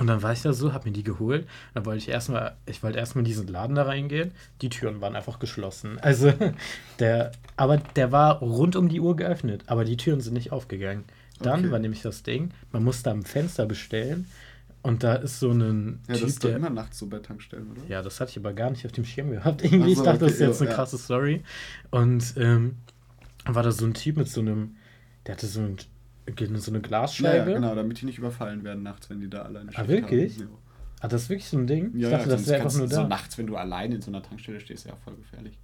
[0.00, 1.46] und dann war ich da so, hab mir die geholt.
[1.74, 4.32] Dann wollte ich erstmal, ich wollte erstmal in diesen Laden da reingehen.
[4.62, 5.98] Die Türen waren einfach geschlossen.
[6.00, 6.32] Also
[6.98, 11.04] der, aber der war rund um die Uhr geöffnet, aber die Türen sind nicht aufgegangen.
[11.42, 11.70] Dann Okay.
[11.70, 14.26] war nämlich das Ding, man musste am Fenster bestellen
[14.82, 17.18] und da ist so ein Ja, das Typ, ist doch der, immer nachts so bei
[17.18, 17.82] Tankstellen, oder?
[17.88, 19.62] ja, das hatte ich aber gar nicht auf dem Schirm gehabt.
[19.64, 20.76] Irgendwie, so, ich dachte, das ist okay, jetzt eine ja.
[20.76, 21.42] krasse Story.
[21.90, 22.76] Und ähm,
[23.44, 24.76] dann war da so ein Typ mit so einem,
[25.26, 25.76] der hatte so, ein,
[26.60, 27.50] so eine Glasscheibe.
[27.50, 30.38] ja, genau, damit die nicht überfallen werden nachts, wenn die da alleine Ah, Schicht wirklich?
[30.38, 30.48] Haben.
[31.00, 31.96] Ah, das ist wirklich so ein Ding?
[31.96, 32.94] Ja, ich dachte, ja, das wäre einfach nur da.
[32.96, 35.58] So nachts, wenn du alleine in so einer Tankstelle stehst, ist ja voll gefährlich.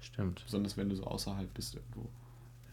[0.00, 0.42] Stimmt.
[0.44, 2.08] Besonders wenn du so außerhalb bist irgendwo.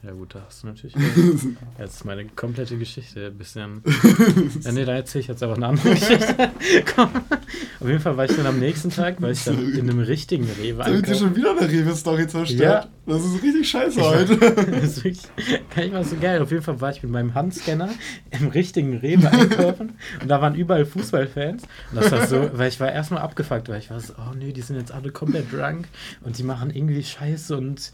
[0.06, 0.96] Ja gut, da hast du natürlich.
[1.80, 3.82] Jetzt meine komplette Geschichte ein bisschen.
[4.62, 6.36] ja, nee, da erzähle ich jetzt einfach eine andere Geschichte.
[6.96, 7.10] Komm.
[7.80, 10.48] Auf jeden Fall war ich dann am nächsten Tag, weil ich dann in einem richtigen
[10.62, 12.86] Rewe Da wird dir schon wieder eine Rewe-Story zerstört.
[12.86, 12.90] Ja.
[13.08, 14.38] Das ist richtig scheiße Ich heute.
[14.72, 15.28] das ist wirklich
[15.74, 16.42] gar nicht mal so geil.
[16.42, 17.90] Auf jeden Fall war ich mit meinem Handscanner
[18.30, 21.64] im richtigen Rewe einkaufen und da waren überall Fußballfans.
[21.92, 24.54] Und das war so, weil ich war erstmal abgefuckt, weil ich war so, oh nee,
[24.54, 25.88] die sind jetzt alle komplett drunk
[26.22, 27.92] und die machen irgendwie Scheiße und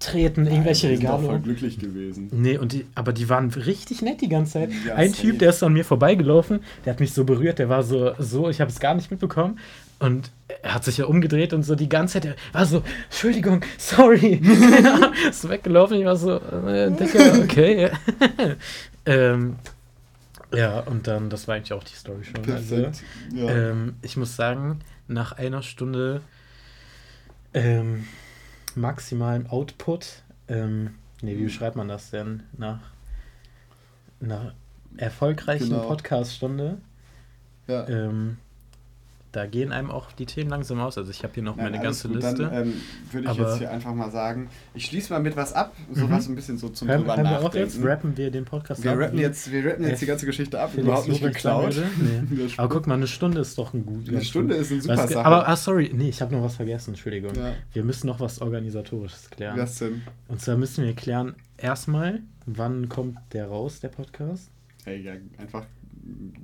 [0.00, 1.42] treten irgendwelche Regale voll um.
[1.42, 2.28] glücklich gewesen.
[2.32, 4.70] Nee, und die, aber die waren richtig nett die ganze Zeit.
[4.86, 5.22] Ja, Ein safe.
[5.22, 8.48] Typ, der ist an mir vorbeigelaufen, der hat mich so berührt, der war so, so
[8.48, 9.58] ich habe es gar nicht mitbekommen.
[9.98, 10.30] Und
[10.62, 14.40] er hat sich ja umgedreht und so die ganze Zeit, er war so, Entschuldigung, sorry.
[15.28, 17.90] ist weggelaufen, ich war so, äh, Dicker, okay.
[19.06, 19.56] ähm,
[20.54, 22.50] ja, und dann, das war eigentlich auch die Story schon.
[22.50, 23.02] Also, Perfekt.
[23.34, 23.50] Ja.
[23.50, 26.22] ähm, ich muss sagen, nach einer Stunde
[27.52, 28.06] ähm,
[28.76, 32.42] maximalem Output, ähm, nee, wie beschreibt man das denn?
[32.56, 32.80] Nach
[34.20, 34.54] einer
[34.96, 35.86] erfolgreichen Genau.
[35.86, 36.78] Podcast-Stunde,
[37.66, 37.88] ja.
[37.88, 38.38] ähm,
[39.32, 40.98] da gehen einem auch die Themen langsam aus.
[40.98, 42.16] Also ich habe hier noch Nein, meine ganze gut.
[42.16, 42.42] Liste.
[42.44, 42.72] Dann ähm,
[43.12, 45.94] würde ich jetzt hier einfach mal sagen, ich schließe mal mit was ab, Mhm.
[45.94, 47.46] sowas ein bisschen so zum hören drüber hören wir nachdenken.
[47.46, 47.84] auch jetzt?
[47.84, 50.60] Rappen wir den Podcast wir ab, rappen jetzt, wir rappen jetzt Äh, die ganze Geschichte
[50.60, 51.74] ab, Felix überhaupt nicht geklaut.
[52.00, 52.48] Nee.
[52.56, 54.08] Aber guck mal, eine Stunde ist doch ein gut.
[54.08, 54.62] Eine Stunde gut.
[54.64, 55.24] ist eine super Was- Sache.
[55.24, 57.32] Aber, ah, sorry, nee, ich habe noch was vergessen, Entschuldigung.
[57.36, 57.52] Ja.
[57.72, 59.56] Wir müssen noch was Organisatorisches klären.
[59.58, 60.02] Was denn?
[60.28, 64.50] Und zwar müssen wir klären, erstmal, wann kommt der raus, der Podcast?
[64.86, 65.66] Ey, ja, einfach,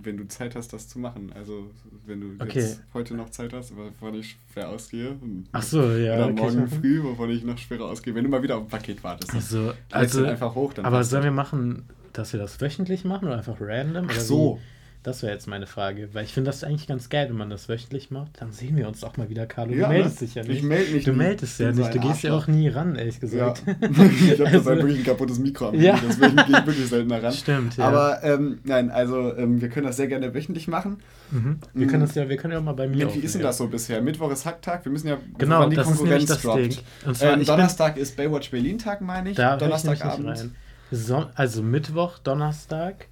[0.02, 1.32] wenn du Zeit hast, das zu machen.
[1.34, 1.70] Also,
[2.06, 2.60] wenn du Okay.
[2.60, 5.16] jetzt heute noch Zeit hast, wovon ich schwer ausgehe.
[5.52, 6.14] Ach so, ja.
[6.16, 8.14] Oder okay, morgen früh, wovon ich noch schwerer ausgehe.
[8.14, 9.34] Wenn du mal wieder auf ein Paket wartest.
[9.34, 13.26] Also, Lädst also einfach hoch, dann aber sollen wir machen, dass wir das wöchentlich machen
[13.28, 14.06] oder einfach random?
[14.10, 14.58] Ach so.
[14.58, 14.75] Wie?
[15.02, 17.68] Das wäre jetzt meine Frage, weil ich finde das eigentlich ganz geil, wenn man das
[17.68, 18.40] wöchentlich macht.
[18.40, 19.72] Dann sehen wir uns auch mal wieder, Carlo.
[19.72, 20.26] Ja, du meldest ne?
[20.26, 20.62] dich ja Ich nicht.
[20.64, 21.94] melde mich du meldest ja Ich nicht.
[21.94, 23.20] Du gehst ja auch nie ran, ehrlich Ja.
[23.20, 23.62] gesagt.
[23.80, 25.94] ich habe das Also- halt wirklich ein kaputtes Mikro am Ja.
[25.94, 27.32] Handy, deswegen gehe ich wirklich seltener ran.
[27.32, 27.84] Stimmt, ja.
[27.86, 30.98] Aber ähm, nein, also ähm, wir können das sehr gerne wöchentlich machen.
[31.30, 31.60] Mhm.
[31.72, 31.90] Wir, Mhm.
[31.90, 33.24] können das ja, wir können ja auch mal bei mir Wie aufnehmen.
[33.24, 34.02] ist denn das so bisher?
[34.02, 36.82] Mittwoch ist Hacktag, wir müssen ja Genau, wann die das ist nämlich das droppt.
[37.06, 39.36] Und zwar, Ähm, ich bin- Donnerstag ist Baywatch Berlin Tag, meine ich.
[39.36, 40.50] Da ich Donnerstagabend.
[41.36, 43.06] also Mittwoch, Donnerstag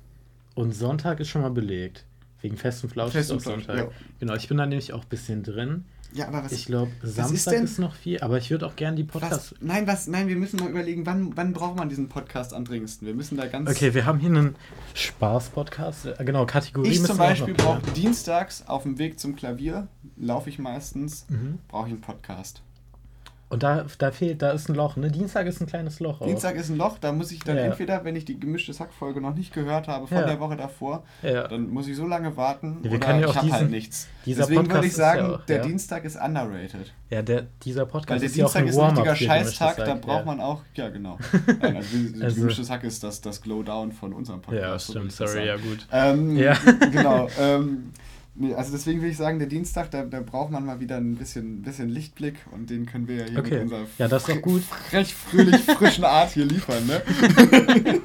[0.55, 2.05] und Sonntag ist schon mal belegt.
[2.40, 3.76] Wegen Fest und Flausch Fest ist und auch Sonntag.
[3.76, 3.88] ja.
[4.20, 5.84] Genau, ich bin da nämlich auch ein bisschen drin.
[6.12, 8.76] Ja, aber was Ich glaube, ist Samstag denn- ist, noch viel, aber ich würde auch
[8.76, 9.55] gerne die Podcasts.
[9.61, 13.07] nein, was, nein, wir müssen mal überlegen, wann, wann braucht man diesen Podcast am dringendsten?
[13.09, 13.68] Wir müssen da ganz.
[13.68, 14.55] Okay, wir haben hier einen
[14.94, 16.07] Spaß-Podcast.
[16.07, 20.59] Äh, Genau, Kategorie ich zum Beispiel brauche dienstags auf dem Weg zum Klavier, laufe ich
[20.59, 21.59] meistens, Mhm.
[21.66, 22.62] brauche ich einen Podcast.
[23.55, 24.96] Und da, da fehlt, da ist ein Loch.
[24.96, 25.11] Ne?
[25.11, 26.20] Dienstag ist ein kleines Loch.
[26.20, 26.26] auch.
[26.26, 27.62] Dienstag ist ein Loch, da muss ich dann Ja.
[27.64, 30.26] entweder, wenn ich die gemischte Sackfolge noch nicht gehört habe von Ja.
[30.26, 31.48] der Woche davor, Ja.
[31.48, 34.09] dann muss ich so lange warten wir oder ich habe halt nichts.
[34.26, 35.62] Deswegen Podcast würde ich sagen, auch, der.
[35.62, 36.92] Dienstag ist underrated.
[37.11, 39.24] ja, der, dieser Podcast Weil der ist ja auch Dienstag ein ist ein richtiger für
[39.24, 40.24] gemischtes Scheißtag, da braucht ja.
[40.24, 41.18] man auch, ja genau.
[41.61, 44.88] Nein, also, die Also- gemischtes Hack ist das, das Glow-Down von unserem Podcast.
[44.88, 45.86] Ja, stimmt, sorry, ja gut.
[45.92, 46.55] Ähm, Ja.
[46.92, 47.28] Genau.
[47.38, 47.92] Ähm,
[48.57, 51.62] also deswegen würde ich sagen, der Dienstag, da, da braucht man mal wieder ein bisschen,
[51.62, 53.55] bisschen Lichtblick und den können wir ja hier Okay.
[53.55, 54.62] mit unserer Ja, das ist doch gut.
[54.62, 57.03] frech, fröhlich, frischenArt hier liefern, ne?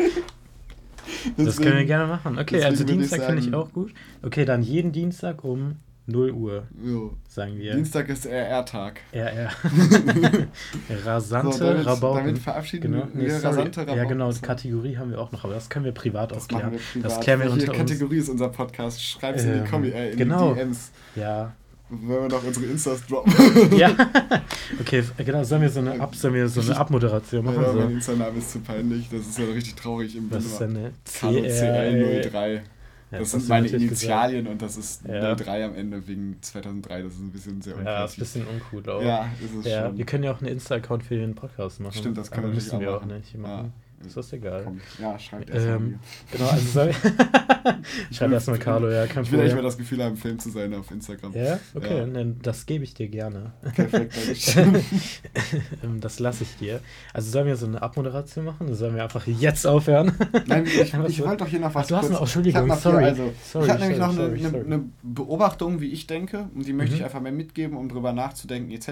[1.38, 2.34] Das können wir gerne machen.
[2.38, 3.94] Okay, deswegen also Dienstag finde ich auch gut.
[4.22, 5.76] Okay, dann jeden Dienstag um
[6.10, 7.14] 0 Uhr, So.
[7.28, 7.74] sagen wir.
[7.76, 9.02] Dienstag ist RR-Tag.
[9.14, 9.50] RR.
[11.06, 12.26] Rasante So, damit- Rabauken.
[12.26, 13.08] damit verabschieden genau.
[13.14, 13.56] nee, wir sorry.
[13.58, 14.08] rasante Ja, Rabauken.
[14.10, 14.42] genau, So.
[14.42, 16.64] Kategorie haben wir auch noch, aber das können wir privat Das auch klären.
[16.64, 17.12] machen wir privat.
[17.12, 17.92] Das klären wir Welche unter uns.
[17.92, 19.04] Kategorie ist unser Podcast?
[19.04, 20.54] Schreib's in Ähm, die, Kommi äh, in genau.
[20.54, 20.92] die DMs.
[21.16, 21.54] Ja.
[21.92, 23.34] Wenn wir noch unsere Instas droppen.
[23.78, 23.92] ja.
[24.80, 27.62] Okay, genau, sollen wir so eine, Ab, sollen wir so eine Abmoderation machen?
[27.64, 27.94] Ja, mein so.
[27.96, 29.10] Insta-Name ist zu peinlich.
[29.10, 31.50] Das ist ja richtig traurig im Was ist denn eine Carlo CL?
[32.32, 32.60] CL03.
[33.12, 35.34] Ja, das hast sind meine Initialien und das ist Ja.
[35.36, 37.02] 03 am Ende wegen 2003.
[37.02, 37.88] Das ist ein bisschen sehr gesagt.
[37.88, 39.02] Ja, ist ein bisschen uncool auch.
[39.02, 39.98] Ja, ist es Ja, schon.
[39.98, 41.98] wir können ja auch einen Insta-Account für den Podcast machen.
[41.98, 43.74] Stimmt, das können wir müssen wir auch auch nicht machen.
[44.06, 44.62] Ist das egal.
[44.64, 46.00] Komm, ja, schreibt erst mal Ähm,
[46.32, 46.92] genau, also soll
[48.12, 49.66] Schreib will- erstmal Carlo, ja, kein Ich will echt mal Problem.
[49.66, 51.34] das Gefühl haben, Film zu sein auf Instagram.
[51.34, 52.06] Ja, okay, Ja.
[52.06, 53.52] Dann, das gebe ich dir gerne.
[53.76, 54.76] Perfekt, Dankeschön.
[55.84, 56.80] Ähm, das lasse ich dir.
[57.14, 58.74] Also sollen wir so eine Abmoderation machen?
[58.74, 60.12] Sollen wir einfach jetzt aufhören?
[60.48, 62.98] Nein, ich, ich wollte doch hier noch was Ach, du hast kurz- noch- Entschuldigung, sorry.
[63.00, 64.66] Hier, also, Sorry, ich habe nämlich noch eine, sorry, eine, sorry.
[64.66, 67.00] eine Beobachtung, wie ich denke, und die möchte Mhm.
[67.00, 68.90] ich einfach mal mitgeben, um drüber nachzudenken, etc.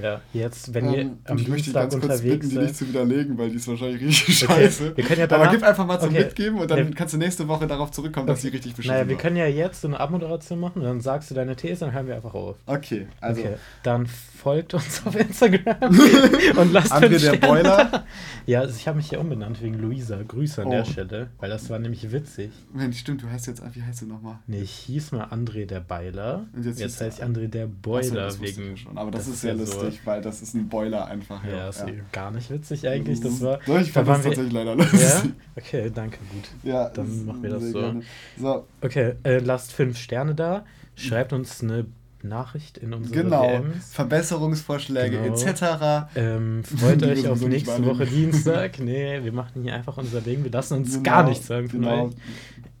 [0.00, 2.58] ja, jetzt, wenn ihr Ähm, am und ich möchte Dienstag ganz kurz unterwegs bitten, die
[2.58, 4.96] nicht zu widerlegen, weil die ist wahrscheinlich richtig Okay, scheiße.
[4.96, 6.24] wir können ja Aber danach- gib einfach mal zum Okay.
[6.24, 6.94] Mitgeben und dann Nee.
[6.94, 9.22] kannst du nächste Woche darauf zurückkommen, dass sie richtig beschissen Naja, wir war.
[9.22, 12.06] können ja jetzt so eine Abmoderation machen und dann sagst du deine These, dann hören
[12.06, 12.56] wir einfach auf.
[12.66, 15.76] Okay, also okay, dann folgt uns auf Instagram
[16.56, 17.88] und lasst André fünf der Sterne Boiler.
[17.90, 18.04] da.
[18.46, 20.18] Ja, also ich habe mich hier umbenannt wegen Luisa.
[20.26, 20.70] Grüße an Oh.
[20.70, 22.50] der Stelle, weil das war nämlich witzig.
[22.72, 24.38] Mensch, stimmt, du heißt jetzt, wie heißt du nochmal?
[24.46, 26.46] Nee, ich hieß mal André der Beiler.
[26.54, 28.70] Und jetzt Jetzt, heißt ich André der Boiler das ich wegen.
[28.70, 28.96] ja schon.
[28.96, 31.42] Aber das, ist ja sehr so- lustig, weil das ist ein Boiler einfach.
[31.44, 31.86] Ja, ist ja.
[32.12, 33.20] gar nicht witzig eigentlich.
[33.20, 35.00] Das war, Doch, ich da waren das tatsächlich leider lustig.
[35.00, 35.22] Ja?
[35.56, 36.48] Okay, danke, gut.
[36.62, 37.80] Ja, Dann machen wir das so.
[37.80, 38.02] gerne.
[38.38, 40.64] So, Okay, äh, lasst fünf Sterne da.
[40.94, 41.86] Schreibt uns eine
[42.22, 43.42] Nachricht in unsere genau.
[43.46, 43.92] DMs.
[43.92, 45.34] Verbesserungsvorschläge Genau.
[45.34, 46.08] etc.
[46.16, 47.84] Ähm, freut euch auf nächste.
[47.84, 48.78] Woche Dienstag.
[48.80, 50.42] Nee, wir machen hier einfach unser Ding.
[50.44, 52.06] Wir lassen uns Genau, gar nichts sagen von genau.
[52.06, 52.14] euch.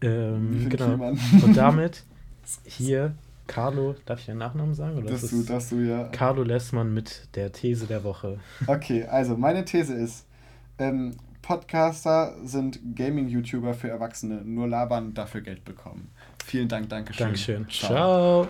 [0.00, 1.12] Ähm, genau.
[1.44, 2.04] Und damit
[2.64, 3.14] hier
[3.48, 4.98] Carlo, darf ich deinen Nachnamen sagen?
[4.98, 6.04] Oder Das ist du, das du, ja.
[6.12, 8.38] Carlo Lessmann mit der These der Woche.
[8.66, 10.26] Okay, also meine These ist,
[10.78, 11.14] ähm,
[11.48, 16.10] Podcaster sind Gaming-YouTuber für Erwachsene, nur labern, dafür Geld bekommen.
[16.44, 17.24] Vielen Dank, Dankeschön.
[17.24, 17.66] Dankeschön.
[17.70, 18.46] Ciao.